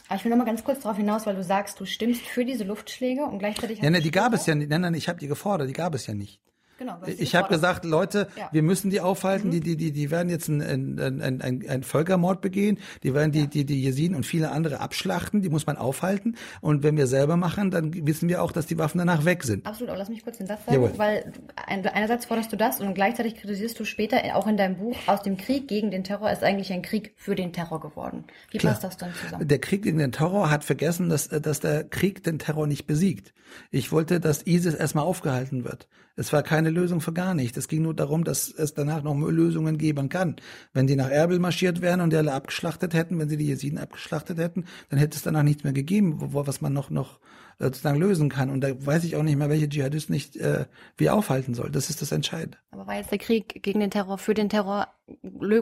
Aber 0.07 0.17
ich 0.17 0.23
will 0.23 0.31
noch 0.31 0.37
mal 0.37 0.45
ganz 0.45 0.63
kurz 0.63 0.81
darauf 0.81 0.97
hinaus, 0.97 1.25
weil 1.25 1.35
du 1.35 1.43
sagst, 1.43 1.79
du 1.79 1.85
stimmst 1.85 2.21
für 2.21 2.45
diese 2.45 2.63
Luftschläge 2.63 3.23
und 3.23 3.39
gleichzeitig. 3.39 3.81
Ja, 3.81 3.89
ne, 3.89 4.01
die 4.01 4.11
gab 4.11 4.33
es 4.33 4.45
ja 4.45 4.55
nicht. 4.55 4.69
Nein, 4.69 4.81
nein, 4.81 4.93
ich 4.93 5.07
habe 5.07 5.19
die 5.19 5.27
gefordert. 5.27 5.69
Die 5.69 5.73
gab 5.73 5.95
es 5.95 6.07
ja 6.07 6.13
nicht. 6.13 6.41
Genau, 6.77 6.99
ich 7.05 7.35
habe 7.35 7.47
gesagt, 7.47 7.85
Leute, 7.85 8.27
ja. 8.37 8.49
wir 8.51 8.61
müssen 8.61 8.89
die 8.89 8.99
aufhalten, 8.99 9.47
mhm. 9.47 9.51
die, 9.51 9.59
die, 9.61 9.77
die, 9.77 9.91
die 9.93 10.11
werden 10.11 10.29
jetzt 10.29 10.49
einen 10.49 10.99
ein, 10.99 11.21
ein, 11.21 11.41
ein, 11.41 11.69
ein 11.69 11.83
Völkermord 11.83 12.41
begehen, 12.41 12.79
die 13.03 13.13
werden 13.13 13.31
die, 13.31 13.41
ja. 13.41 13.45
die, 13.45 13.65
die 13.65 13.81
Jesiden 13.81 14.15
und 14.15 14.25
viele 14.25 14.51
andere 14.51 14.81
abschlachten, 14.81 15.41
die 15.41 15.49
muss 15.49 15.65
man 15.65 15.77
aufhalten. 15.77 16.35
Und 16.59 16.83
wenn 16.83 16.97
wir 16.97 17.07
selber 17.07 17.37
machen, 17.37 17.71
dann 17.71 17.93
wissen 18.05 18.27
wir 18.27 18.43
auch, 18.43 18.51
dass 18.51 18.65
die 18.65 18.77
Waffen 18.77 18.97
danach 18.97 19.23
weg 19.23 19.43
sind. 19.43 19.65
Absolut, 19.65 19.89
aber 19.89 19.99
lass 19.99 20.09
mich 20.09 20.23
kurz 20.23 20.37
den 20.37 20.47
Satz 20.47 20.65
sagen, 20.65 20.81
Jawohl. 20.81 20.97
weil 20.97 21.31
einerseits 21.65 22.25
forderst 22.25 22.51
du 22.51 22.57
das 22.57 22.81
und 22.81 22.93
gleichzeitig 22.93 23.35
kritisierst 23.35 23.79
du 23.79 23.85
später 23.85 24.17
auch 24.35 24.47
in 24.47 24.57
deinem 24.57 24.75
Buch, 24.75 24.97
aus 25.07 25.21
dem 25.21 25.37
Krieg 25.37 25.67
gegen 25.67 25.91
den 25.91 26.03
Terror 26.03 26.29
ist 26.31 26.43
eigentlich 26.43 26.73
ein 26.73 26.81
Krieg 26.81 27.13
für 27.15 27.35
den 27.35 27.53
Terror 27.53 27.79
geworden. 27.79 28.25
Wie 28.51 28.57
Klar. 28.57 28.73
passt 28.73 28.83
das 28.83 28.97
dann 28.97 29.13
zusammen? 29.13 29.47
Der 29.47 29.59
Krieg 29.59 29.83
gegen 29.83 29.97
den 29.97 30.11
Terror 30.11 30.49
hat 30.49 30.63
vergessen, 30.63 31.09
dass, 31.09 31.29
dass 31.29 31.59
der 31.61 31.85
Krieg 31.85 32.23
den 32.23 32.39
Terror 32.39 32.67
nicht 32.67 32.85
besiegt. 32.85 33.33
Ich 33.71 33.91
wollte, 33.91 34.19
dass 34.19 34.45
ISIS 34.45 34.73
erstmal 34.73 35.05
aufgehalten 35.05 35.63
wird. 35.63 35.87
Es 36.17 36.31
war 36.31 36.43
keine 36.43 36.69
Lösung 36.69 37.01
für 37.01 37.11
gar 37.11 37.33
nichts. 37.33 37.57
Es 37.57 37.67
ging 37.67 37.81
nur 37.81 37.93
darum, 37.93 38.23
dass 38.23 38.49
es 38.49 38.73
danach 38.73 39.03
noch 39.03 39.15
Lösungen 39.15 39.77
geben 39.77 40.07
kann. 40.07 40.37
Wenn 40.73 40.87
die 40.87 40.95
nach 40.95 41.09
Erbil 41.09 41.39
marschiert 41.39 41.81
wären 41.81 41.99
und 41.99 42.11
die 42.11 42.17
alle 42.17 42.33
abgeschlachtet 42.33 42.93
hätten, 42.93 43.19
wenn 43.19 43.27
sie 43.27 43.37
die 43.37 43.47
Jesiden 43.47 43.77
abgeschlachtet 43.77 44.37
hätten, 44.37 44.65
dann 44.89 44.99
hätte 44.99 45.17
es 45.17 45.23
danach 45.23 45.43
nichts 45.43 45.63
mehr 45.63 45.73
gegeben, 45.73 46.15
wo, 46.17 46.47
was 46.47 46.61
man 46.61 46.71
noch, 46.71 46.89
noch 46.89 47.19
äh, 47.59 47.65
sozusagen 47.65 47.99
lösen 47.99 48.29
kann. 48.29 48.49
Und 48.49 48.61
da 48.61 48.69
weiß 48.85 49.03
ich 49.03 49.17
auch 49.17 49.23
nicht 49.23 49.35
mehr, 49.35 49.49
welche 49.49 49.67
Dschihadisten 49.67 50.13
nicht 50.13 50.37
äh, 50.37 50.65
wie 50.95 51.09
aufhalten 51.09 51.53
soll. 51.53 51.69
Das 51.69 51.89
ist 51.89 52.01
das 52.01 52.13
Entscheidende. 52.13 52.57
Aber 52.71 52.87
war 52.87 52.95
jetzt 52.95 53.11
der 53.11 53.17
Krieg 53.17 53.61
gegen 53.61 53.81
den 53.81 53.91
Terror 53.91 54.17
für 54.17 54.33
den 54.33 54.47
Terror 54.47 54.87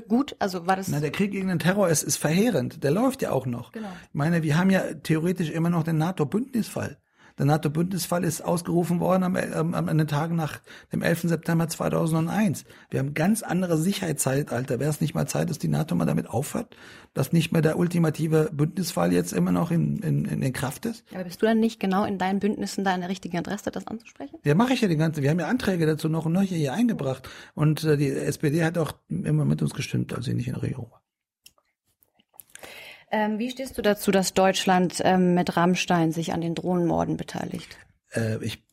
gut? 0.08 0.36
Also 0.38 0.68
war 0.68 0.76
das? 0.76 0.88
Na, 0.88 1.00
der 1.00 1.12
Krieg 1.12 1.32
gegen 1.32 1.48
den 1.48 1.60
Terror 1.60 1.90
ist, 1.90 2.04
ist 2.04 2.18
verheerend. 2.18 2.84
Der 2.84 2.92
läuft 2.92 3.24
ja 3.24 3.32
auch 3.32 3.48
noch. 3.48 3.72
Genau. 3.72 3.90
Ich 4.04 4.14
meine, 4.14 4.44
wir 4.44 4.58
haben 4.58 4.70
ja 4.70 4.94
theoretisch 4.94 5.50
immer 5.50 5.72
noch 5.72 5.84
den 5.84 5.98
NATO-Bündnisfall. 5.98 6.98
Der 7.38 7.46
NATO-Bündnisfall 7.46 8.24
ist 8.24 8.42
ausgerufen 8.42 9.00
worden 9.00 9.24
am, 9.24 9.36
am, 9.36 9.74
am, 9.74 9.90
an 9.90 9.98
den 9.98 10.08
Tagen 10.08 10.36
nach 10.36 10.60
dem 10.92 11.02
11. 11.02 11.22
September 11.24 11.68
2001. 11.68 12.66
Wir 12.90 13.00
haben 13.00 13.14
ganz 13.14 13.42
andere 13.42 13.78
Sicherheitszeitalter. 13.78 14.80
Wäre 14.80 14.90
es 14.90 15.02
nicht 15.02 15.16
mal 15.16 15.28
Zeit, 15.28 15.50
dass 15.50 15.60
die 15.60 15.68
NATO 15.68 15.96
mal 15.96 16.06
damit 16.06 16.30
aufhört, 16.30 16.76
dass 17.14 17.34
nicht 17.34 17.52
mehr 17.52 17.62
der 17.62 17.78
ultimative 17.78 18.50
Bündnisfall 18.54 19.12
jetzt 19.12 19.34
immer 19.34 19.52
noch 19.52 19.72
in, 19.72 19.98
in, 19.98 20.26
in, 20.26 20.54
Kraft 20.54 20.86
ist? 20.86 21.04
Aber 21.14 21.24
bist 21.24 21.42
du 21.42 21.46
dann 21.46 21.60
nicht 21.60 21.80
genau 21.80 22.06
in 22.06 22.18
deinen 22.18 22.40
Bündnissen 22.40 22.84
da 22.84 22.94
an 22.94 23.02
der 23.02 23.10
richtigen 23.10 23.38
Adresse, 23.38 23.72
das 23.72 23.88
anzusprechen? 23.88 24.38
Ja, 24.44 24.56
mache 24.56 24.74
ich 24.74 24.82
ja 24.82 24.88
die 24.88 24.98
ganze. 24.98 25.22
Wir 25.22 25.30
haben 25.30 25.40
ja 25.40 25.48
Anträge 25.48 25.86
dazu 25.86 26.10
noch 26.10 26.26
und 26.26 26.34
nöcher 26.34 26.56
hier 26.56 26.74
eingebracht. 26.74 27.28
Und 27.56 27.84
äh, 27.84 27.98
die 27.98 28.10
SPD 28.10 28.64
hat 28.64 28.78
auch 28.78 28.94
immer 29.10 29.46
mit 29.46 29.62
uns 29.62 29.74
gestimmt, 29.74 30.14
als 30.14 30.26
sie 30.26 30.34
nicht 30.34 30.48
in 30.48 30.54
der 30.54 30.64
Regierung 30.64 30.92
war. 30.92 31.03
Ähm, 33.14 33.38
wie 33.38 33.52
stehst 33.52 33.78
du 33.78 33.84
dazu, 33.84 34.10
dass 34.10 34.34
Deutschland 34.34 35.00
ähm, 35.04 35.36
mit 35.36 35.56
Rammstein 35.56 36.12
sich 36.12 36.34
an 36.34 36.42
den 36.42 36.56
Drohnenmorden 36.56 37.16
beteiligt? 37.16 37.78
Äh, 38.12 38.44
ich 38.44 38.64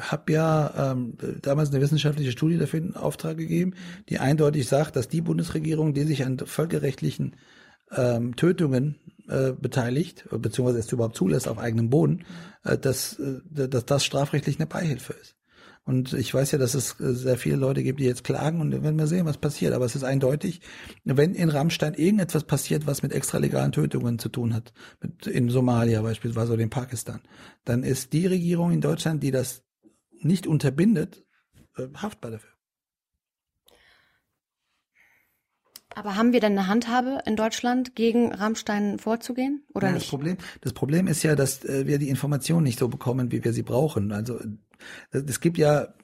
habe 0.00 0.32
ja 0.32 0.92
ähm, 0.92 1.16
damals 1.40 1.70
eine 1.70 1.80
wissenschaftliche 1.80 2.30
Studie 2.30 2.58
dafür 2.58 2.80
in 2.80 2.94
Auftrag 2.94 3.38
gegeben, 3.38 3.72
die 4.10 4.18
eindeutig 4.18 4.68
sagt, 4.68 4.96
dass 4.96 5.08
die 5.08 5.22
Bundesregierung, 5.22 5.94
die 5.94 6.02
sich 6.02 6.26
an 6.26 6.38
völkerrechtlichen 6.38 7.36
ähm, 7.90 8.36
Tötungen 8.36 9.00
äh, 9.28 9.52
beteiligt, 9.52 10.28
beziehungsweise 10.30 10.80
es 10.80 10.92
überhaupt 10.92 11.16
zulässt 11.16 11.48
auf 11.48 11.56
eigenem 11.56 11.88
Boden, 11.88 12.26
äh, 12.64 12.76
dass, 12.76 13.18
äh, 13.18 13.40
dass 13.68 13.86
das 13.86 14.04
strafrechtlich 14.04 14.58
eine 14.58 14.66
Beihilfe 14.66 15.14
ist. 15.14 15.36
Und 15.86 16.14
ich 16.14 16.34
weiß 16.34 16.50
ja, 16.50 16.58
dass 16.58 16.74
es 16.74 16.98
äh, 16.98 17.14
sehr 17.14 17.38
viele 17.38 17.54
Leute 17.54 17.84
gibt, 17.84 18.00
die 18.00 18.04
jetzt 18.04 18.24
klagen 18.24 18.60
und 18.60 18.72
wir 18.72 18.82
werden 18.82 18.96
mal 18.96 19.06
sehen, 19.06 19.24
was 19.24 19.38
passiert. 19.38 19.72
Aber 19.72 19.84
es 19.84 19.94
ist 19.94 20.02
eindeutig, 20.02 20.60
wenn 21.04 21.32
in 21.32 21.48
Rammstein 21.48 21.94
irgendetwas 21.94 22.42
passiert, 22.42 22.88
was 22.88 23.04
mit 23.04 23.12
extralegalen 23.12 23.70
Tötungen 23.70 24.18
zu 24.18 24.28
tun 24.28 24.52
hat, 24.52 24.72
mit, 25.00 25.28
in 25.28 25.48
Somalia 25.48 26.02
beispielsweise 26.02 26.54
oder 26.54 26.62
in 26.62 26.70
Pakistan, 26.70 27.20
dann 27.64 27.84
ist 27.84 28.12
die 28.12 28.26
Regierung 28.26 28.72
in 28.72 28.80
Deutschland, 28.80 29.22
die 29.22 29.30
das 29.30 29.62
nicht 30.10 30.48
unterbindet, 30.48 31.24
äh, 31.76 31.86
haftbar 31.94 32.32
dafür. 32.32 32.50
Aber 35.94 36.16
haben 36.16 36.32
wir 36.32 36.40
denn 36.40 36.58
eine 36.58 36.66
Handhabe 36.66 37.20
in 37.24 37.36
Deutschland, 37.36 37.94
gegen 37.94 38.34
Rammstein 38.34 38.98
vorzugehen 38.98 39.64
oder 39.72 39.86
ja, 39.86 39.94
nicht? 39.94 40.04
Das 40.04 40.10
Problem, 40.10 40.36
das 40.60 40.72
Problem 40.72 41.06
ist 41.06 41.22
ja, 41.22 41.36
dass 41.36 41.64
äh, 41.64 41.86
wir 41.86 41.98
die 41.98 42.10
Informationen 42.10 42.64
nicht 42.64 42.78
so 42.78 42.88
bekommen, 42.88 43.30
wie 43.30 43.42
wir 43.42 43.52
sie 43.52 43.62
brauchen. 43.62 44.12
Also 44.12 44.38
es 45.10 45.40
gibt 45.40 45.58
ja 45.58 45.94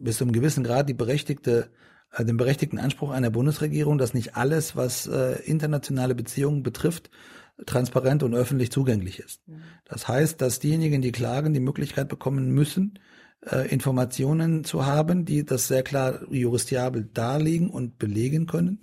bis 0.00 0.18
zu 0.18 0.24
einem 0.24 0.32
gewissen 0.32 0.64
Grad 0.64 0.88
die 0.88 0.94
berechtigte 0.94 1.70
äh, 2.12 2.24
den 2.24 2.36
berechtigten 2.36 2.78
Anspruch 2.78 3.10
einer 3.10 3.30
Bundesregierung, 3.30 3.98
dass 3.98 4.14
nicht 4.14 4.36
alles, 4.36 4.76
was 4.76 5.06
äh, 5.06 5.40
internationale 5.44 6.14
Beziehungen 6.14 6.62
betrifft, 6.62 7.10
transparent 7.66 8.22
und 8.22 8.34
öffentlich 8.34 8.70
zugänglich 8.70 9.18
ist. 9.18 9.46
Mhm. 9.48 9.62
Das 9.84 10.08
heißt, 10.08 10.40
dass 10.40 10.60
diejenigen, 10.60 11.02
die 11.02 11.12
klagen, 11.12 11.52
die 11.52 11.60
Möglichkeit 11.60 12.08
bekommen 12.08 12.50
müssen, 12.50 12.98
äh, 13.44 13.68
Informationen 13.68 14.64
zu 14.64 14.86
haben, 14.86 15.24
die 15.24 15.44
das 15.44 15.68
sehr 15.68 15.82
klar 15.82 16.20
juristiabel 16.30 17.08
darlegen 17.12 17.70
und 17.70 17.98
belegen 17.98 18.46
können, 18.46 18.80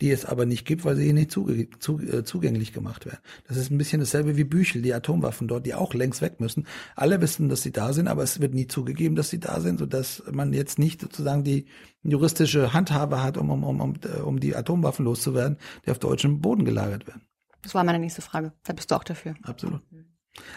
die 0.00 0.10
es 0.10 0.24
aber 0.26 0.44
nicht 0.44 0.66
gibt, 0.66 0.84
weil 0.84 0.96
sie 0.96 1.12
nicht 1.12 1.30
zuge 1.30 1.70
zu, 1.78 1.98
äh, 2.00 2.24
zugänglich 2.24 2.72
gemacht 2.72 3.06
werden. 3.06 3.20
Das 3.48 3.56
ist 3.56 3.70
ein 3.70 3.78
bisschen 3.78 4.00
dasselbe 4.00 4.36
wie 4.36 4.44
Büchel, 4.44 4.82
die 4.82 4.92
Atomwaffen 4.92 5.48
dort, 5.48 5.64
die 5.64 5.74
auch 5.74 5.94
längst 5.94 6.20
weg 6.20 6.38
müssen. 6.38 6.66
Alle 6.94 7.20
wissen, 7.20 7.48
dass 7.48 7.62
sie 7.62 7.72
da 7.72 7.92
sind, 7.92 8.08
aber 8.08 8.22
es 8.22 8.40
wird 8.40 8.54
nie 8.54 8.66
zugegeben, 8.66 9.16
dass 9.16 9.30
sie 9.30 9.40
da 9.40 9.60
sind, 9.60 9.78
sodass 9.78 10.22
man 10.30 10.52
jetzt 10.52 10.78
nicht 10.78 11.00
sozusagen 11.00 11.44
die 11.44 11.66
juristische 12.02 12.72
Handhabe 12.72 13.22
hat, 13.22 13.38
um, 13.38 13.50
um, 13.50 13.64
um, 13.64 13.80
um, 13.80 13.94
um 14.24 14.40
die 14.40 14.54
Atomwaffen 14.54 15.04
loszuwerden, 15.04 15.56
die 15.86 15.90
auf 15.90 15.98
deutschem 15.98 16.40
Boden 16.40 16.64
gelagert 16.64 17.06
werden. 17.06 17.22
Das 17.62 17.74
war 17.74 17.82
meine 17.82 17.98
nächste 17.98 18.22
Frage. 18.22 18.52
Da 18.64 18.74
bist 18.74 18.90
du 18.90 18.94
auch 18.94 19.04
dafür. 19.04 19.34
Absolut. 19.42 19.80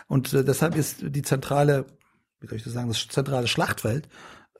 Und 0.07 0.33
äh, 0.33 0.43
deshalb 0.43 0.75
ist 0.75 0.97
die 1.01 1.21
zentrale, 1.21 1.85
wie 2.41 2.47
soll 2.47 2.57
ich 2.57 2.63
das 2.63 2.73
sagen, 2.73 2.89
das 2.89 3.07
zentrale 3.07 3.47
Schlachtfeld 3.47 4.09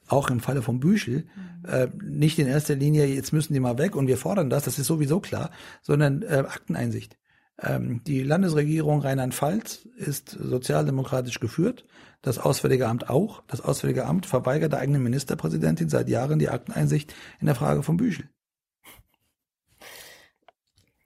auch 0.09 0.29
im 0.29 0.39
Falle 0.39 0.61
von 0.61 0.79
Büchel, 0.79 1.27
äh, 1.67 1.87
nicht 2.03 2.39
in 2.39 2.47
erster 2.47 2.75
Linie, 2.75 3.05
jetzt 3.05 3.33
müssen 3.33 3.53
die 3.53 3.59
mal 3.59 3.77
weg 3.77 3.95
und 3.95 4.07
wir 4.07 4.17
fordern 4.17 4.49
das, 4.49 4.63
das 4.63 4.79
ist 4.79 4.87
sowieso 4.87 5.19
klar, 5.19 5.51
sondern 5.81 6.21
äh, 6.23 6.43
Akteneinsicht. 6.47 7.17
Ähm, 7.61 8.01
die 8.05 8.23
Landesregierung 8.23 9.01
Rheinland-Pfalz 9.01 9.87
ist 9.97 10.29
sozialdemokratisch 10.29 11.39
geführt, 11.39 11.85
das 12.21 12.37
Auswärtige 12.37 12.87
Amt 12.87 13.09
auch. 13.09 13.43
Das 13.47 13.61
Auswärtige 13.61 14.05
Amt 14.05 14.25
verweigert 14.25 14.73
der 14.73 14.79
eigenen 14.79 15.03
Ministerpräsidentin 15.03 15.89
seit 15.89 16.09
Jahren 16.09 16.39
die 16.39 16.49
Akteneinsicht 16.49 17.13
in 17.39 17.45
der 17.45 17.55
Frage 17.55 17.83
von 17.83 17.97
Büchel. 17.97 18.29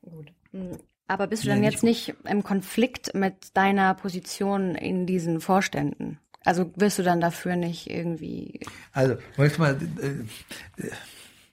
Gut. 0.02 0.34
Hm, 0.52 0.78
Aber 1.08 1.28
bist 1.28 1.44
du 1.44 1.48
Nee, 1.48 1.54
dann 1.54 1.62
nicht 1.62 1.72
jetzt 1.72 1.84
nicht 1.84 2.16
im 2.26 2.44
Konflikt 2.44 3.14
mit 3.16 3.56
deiner 3.56 3.94
Position 3.96 4.76
in 4.76 5.06
diesen 5.06 5.40
Vorständen? 5.40 6.20
Also 6.46 6.72
wirst 6.76 7.00
du 7.00 7.04
dann 7.04 7.22
dafür 7.22 7.56
nicht 7.56 7.90
irgendwie, 7.90 8.60
Also, 8.92 9.16
wollte 9.38 9.60
mal, 9.60 9.78
äh, 10.02 10.84
äh, 10.86 10.92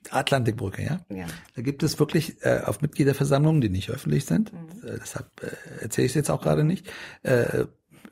Atlantikbrücke, 0.09 0.83
ja? 0.83 0.99
ja. 1.09 1.25
Da 1.55 1.61
gibt 1.61 1.83
es 1.83 1.99
wirklich 1.99 2.43
äh, 2.43 2.61
auf 2.65 2.81
Mitgliederversammlungen, 2.81 3.61
die 3.61 3.69
nicht 3.69 3.89
öffentlich 3.89 4.25
sind, 4.25 4.51
äh, 4.83 4.97
deshalb 5.01 5.27
äh, 5.41 5.83
erzähle 5.83 6.05
ich 6.05 6.11
es 6.11 6.15
jetzt 6.15 6.29
auch 6.29 6.41
gerade 6.41 6.63
nicht, 6.63 6.91
äh, 7.23 7.65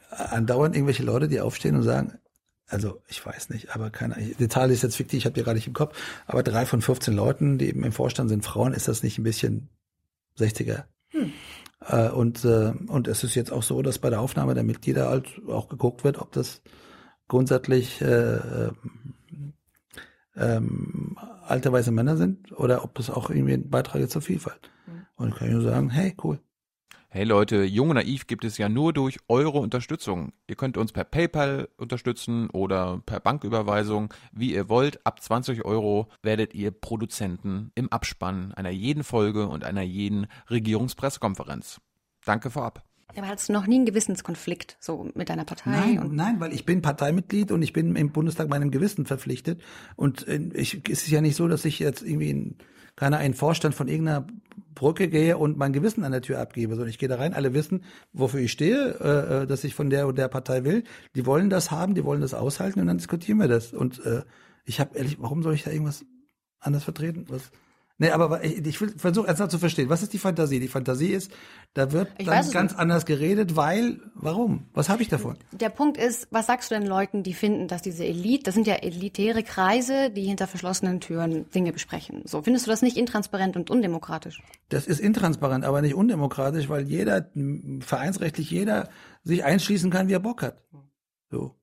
andauernd 0.09 0.75
irgendwelche 0.75 1.03
Leute, 1.03 1.27
die 1.27 1.41
aufstehen 1.41 1.75
und 1.75 1.83
sagen, 1.83 2.17
also 2.67 3.01
ich 3.07 3.25
weiß 3.25 3.49
nicht, 3.49 3.75
aber 3.75 3.89
keine 3.89 4.15
die 4.15 4.47
Zahl 4.47 4.71
ist 4.71 4.83
jetzt 4.83 4.95
fiktiv, 4.95 5.19
ich 5.19 5.25
habe 5.25 5.33
die 5.33 5.43
gerade 5.43 5.55
nicht 5.55 5.67
im 5.67 5.73
Kopf, 5.73 5.97
aber 6.27 6.43
drei 6.43 6.65
von 6.65 6.81
15 6.81 7.15
Leuten, 7.15 7.57
die 7.57 7.67
eben 7.67 7.83
im 7.83 7.91
Vorstand 7.91 8.29
sind 8.29 8.45
Frauen, 8.45 8.73
ist 8.73 8.87
das 8.87 9.03
nicht 9.03 9.17
ein 9.17 9.23
bisschen 9.23 9.69
60er? 10.37 10.83
Äh, 11.85 12.09
und, 12.09 12.43
äh, 12.45 12.73
und 12.87 13.07
es 13.07 13.23
ist 13.23 13.35
jetzt 13.35 13.51
auch 13.51 13.63
so, 13.63 13.81
dass 13.81 13.99
bei 13.99 14.09
der 14.09 14.21
Aufnahme 14.21 14.53
der 14.53 14.63
Mitglieder 14.63 15.09
halt 15.09 15.41
auch 15.47 15.69
geguckt 15.69 16.03
wird, 16.03 16.19
ob 16.19 16.31
das 16.31 16.61
grundsätzlich 17.27 18.01
äh, 18.01 18.35
ähm, 18.35 19.53
ähm, 20.35 21.17
alte 21.45 21.71
weiße 21.71 21.91
Männer 21.91 22.17
sind 22.17 22.51
oder 22.57 22.83
ob 22.83 22.95
das 22.95 23.09
auch 23.09 23.29
irgendwie 23.29 23.53
ein 23.53 23.69
Beitrag 23.69 24.01
ist 24.01 24.11
zur 24.11 24.21
Vielfalt. 24.21 24.71
Und 25.15 25.29
ich 25.29 25.35
kann 25.35 25.51
nur 25.51 25.61
sagen, 25.61 25.89
hey, 25.89 26.15
cool. 26.23 26.39
Hey 27.11 27.23
Leute, 27.23 27.63
Jung 27.63 27.89
und 27.89 27.95
Naiv 27.95 28.27
gibt 28.27 28.45
es 28.45 28.59
ja 28.59 28.69
nur 28.69 28.93
durch 28.93 29.17
eure 29.27 29.57
Unterstützung. 29.57 30.31
Ihr 30.45 30.53
könnt 30.55 30.77
uns 30.77 30.91
per 30.91 31.03
PayPal 31.03 31.67
unterstützen 31.75 32.51
oder 32.51 33.01
per 33.03 33.19
Banküberweisung, 33.19 34.13
wie 34.31 34.53
ihr 34.53 34.69
wollt. 34.69 35.03
Ab 35.07 35.19
20 35.19 35.65
Euro 35.65 36.07
werdet 36.21 36.53
ihr 36.53 36.69
Produzenten 36.69 37.71
im 37.73 37.91
Abspann 37.91 38.53
einer 38.53 38.69
jeden 38.69 39.03
Folge 39.03 39.47
und 39.47 39.63
einer 39.63 39.81
jeden 39.81 40.27
Regierungspressekonferenz. 40.51 41.81
Danke 42.25 42.51
vorab. 42.51 42.83
Aber 43.15 43.27
hattest 43.27 43.49
du 43.49 43.53
noch 43.53 43.65
nie 43.65 43.77
einen 43.77 43.87
Gewissenskonflikt 43.87 44.77
so 44.79 45.09
mit 45.15 45.29
deiner 45.29 45.45
Partei? 45.45 45.71
Nein, 45.71 45.97
und 45.97 46.13
nein, 46.13 46.39
weil 46.39 46.53
ich 46.53 46.63
bin 46.63 46.83
Parteimitglied 46.83 47.51
und 47.51 47.63
ich 47.63 47.73
bin 47.73 47.95
im 47.95 48.11
Bundestag 48.11 48.49
meinem 48.49 48.69
Gewissen 48.69 49.07
verpflichtet. 49.07 49.59
Und 49.95 50.27
äh, 50.27 50.39
ich, 50.53 50.87
es 50.87 51.01
ist 51.01 51.09
ja 51.09 51.21
nicht 51.21 51.35
so, 51.35 51.47
dass 51.47 51.65
ich 51.65 51.79
jetzt 51.79 52.03
irgendwie 52.03 52.55
in, 52.99 53.11
keine 53.11 53.17
einen 53.17 53.33
Vorstand 53.33 53.75
von 53.75 53.87
irgendeiner 53.87 54.27
Brücke 54.75 55.09
gehe 55.09 55.37
und 55.37 55.57
mein 55.57 55.73
Gewissen 55.73 56.03
an 56.03 56.11
der 56.11 56.21
Tür 56.21 56.39
abgebe, 56.39 56.73
sondern 56.73 56.89
ich 56.89 56.97
gehe 56.97 57.09
da 57.09 57.15
rein. 57.15 57.33
Alle 57.33 57.53
wissen, 57.53 57.83
wofür 58.13 58.39
ich 58.39 58.51
stehe, 58.51 58.95
äh, 58.99 59.43
äh, 59.43 59.47
dass 59.47 59.63
ich 59.63 59.75
von 59.75 59.89
der 59.89 60.07
und 60.07 60.17
der 60.17 60.27
Partei 60.27 60.63
will. 60.63 60.83
Die 61.15 61.25
wollen 61.25 61.49
das 61.49 61.71
haben, 61.71 61.95
die 61.95 62.03
wollen 62.05 62.21
das 62.21 62.33
aushalten 62.33 62.79
und 62.79 62.87
dann 62.87 62.97
diskutieren 62.97 63.39
wir 63.39 63.47
das. 63.47 63.73
Und 63.73 64.05
äh, 64.05 64.23
ich 64.65 64.79
habe 64.79 64.97
ehrlich, 64.97 65.17
warum 65.19 65.43
soll 65.43 65.53
ich 65.53 65.63
da 65.63 65.71
irgendwas 65.71 66.05
anders 66.59 66.83
vertreten? 66.83 67.25
Was? 67.27 67.51
Nee, 68.01 68.11
aber 68.11 68.41
ich, 68.45 68.65
ich 68.65 68.79
will 68.79 68.93
versuche 68.97 69.27
erst 69.27 69.51
zu 69.51 69.59
verstehen, 69.59 69.89
was 69.89 70.01
ist 70.01 70.13
die 70.13 70.19
Fantasie? 70.19 70.61
Die 70.61 70.69
Fantasie 70.69 71.09
ist, 71.09 71.31
da 71.73 71.91
wird 71.91 72.07
Ich 72.17 72.25
dann 72.25 72.49
ganz 72.49 72.71
nicht. 72.71 72.79
anders 72.79 73.05
geredet, 73.05 73.57
weil, 73.57 73.99
warum? 74.15 74.67
Was 74.73 74.87
habe 74.87 75.01
ich 75.01 75.09
davon? 75.09 75.35
der 75.51 75.67
Punkt 75.69 75.97
ist, 75.97 76.29
was 76.31 76.47
sagst 76.47 76.71
du 76.71 76.75
denn 76.75 76.87
Leuten, 76.87 77.23
die 77.23 77.33
finden, 77.33 77.67
dass 77.67 77.81
diese 77.81 78.05
Elite, 78.05 78.43
das 78.43 78.53
sind 78.55 78.67
ja 78.67 78.75
elitäre 78.75 79.43
Kreise, 79.43 80.11
die 80.11 80.23
hinter 80.23 80.47
verschlossenen 80.47 81.01
Türen 81.01 81.49
Dinge 81.51 81.73
besprechen. 81.73 82.21
So, 82.25 82.41
findest 82.41 82.67
du 82.67 82.71
das 82.71 82.81
nicht 82.81 82.95
intransparent 82.95 83.57
und 83.57 83.69
undemokratisch? 83.69 84.41
Das 84.69 84.87
ist 84.87 85.01
intransparent, 85.01 85.65
aber 85.65 85.81
nicht 85.81 85.93
undemokratisch, 85.95 86.69
weil 86.69 86.87
jeder, 86.87 87.29
vereinsrechtlich 87.81 88.49
jeder, 88.49 88.87
sich 89.23 89.43
einschließen 89.43 89.91
kann, 89.91 90.07
wie 90.07 90.13
er 90.13 90.19
Bock 90.21 90.41
hat. 90.41 90.63
So. 91.29 91.58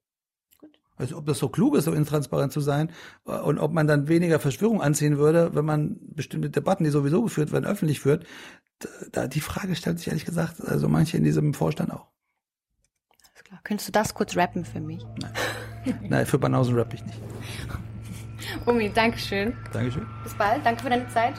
Also 0.97 1.17
ob 1.19 1.27
das 1.27 1.39
so 1.39 1.49
klug 1.49 1.77
ist, 1.77 1.85
so 1.85 1.93
intransparent 1.93 2.53
zu 2.53 2.61
sein 2.61 2.91
äh, 3.27 3.33
und 3.33 3.59
ob 3.59 3.73
man 3.73 3.87
dann 3.87 4.09
weniger 4.09 4.39
Verschwörung 4.41 4.81
anziehen 4.81 5.19
würde, 5.19 5.55
wenn 5.55 5.65
man 5.65 5.99
bestimmte 6.01 6.51
Debatten, 6.51 6.85
die 6.85 6.91
sowieso 6.91 7.23
geführt 7.23 7.53
werden, 7.53 7.67
öffentlich 7.67 8.01
führt, 8.01 8.27
da 9.13 9.27
die 9.27 9.41
Frage 9.41 9.75
stellt 9.75 9.99
sich 9.99 10.09
ehrlich 10.09 10.25
gesagt, 10.25 10.61
also 10.61 10.89
manche 10.89 11.17
in 11.17 11.25
diesem 11.25 11.55
Vorstand 11.55 11.93
auch. 11.93 12.09
Alles 13.35 13.45
klar. 13.45 13.61
Könntest 13.65 13.89
du 13.89 13.93
das 13.93 14.15
kurz 14.15 14.37
rappen 14.37 14.65
für 14.65 14.81
mich? 14.81 15.05
Nein, 16.03 16.27
für 16.27 16.39
Banausen 16.39 16.75
rap 16.75 16.93
ich 16.93 17.05
nicht. 17.05 17.21
Umi, 18.67 18.91
Dankeschön. 18.93 19.55
Dankeschön. 19.73 20.07
Bis 20.23 20.35
bald. 20.35 20.65
Danke 20.65 20.83
für 20.83 20.91
deine 20.91 21.09
Zeit. 21.09 21.35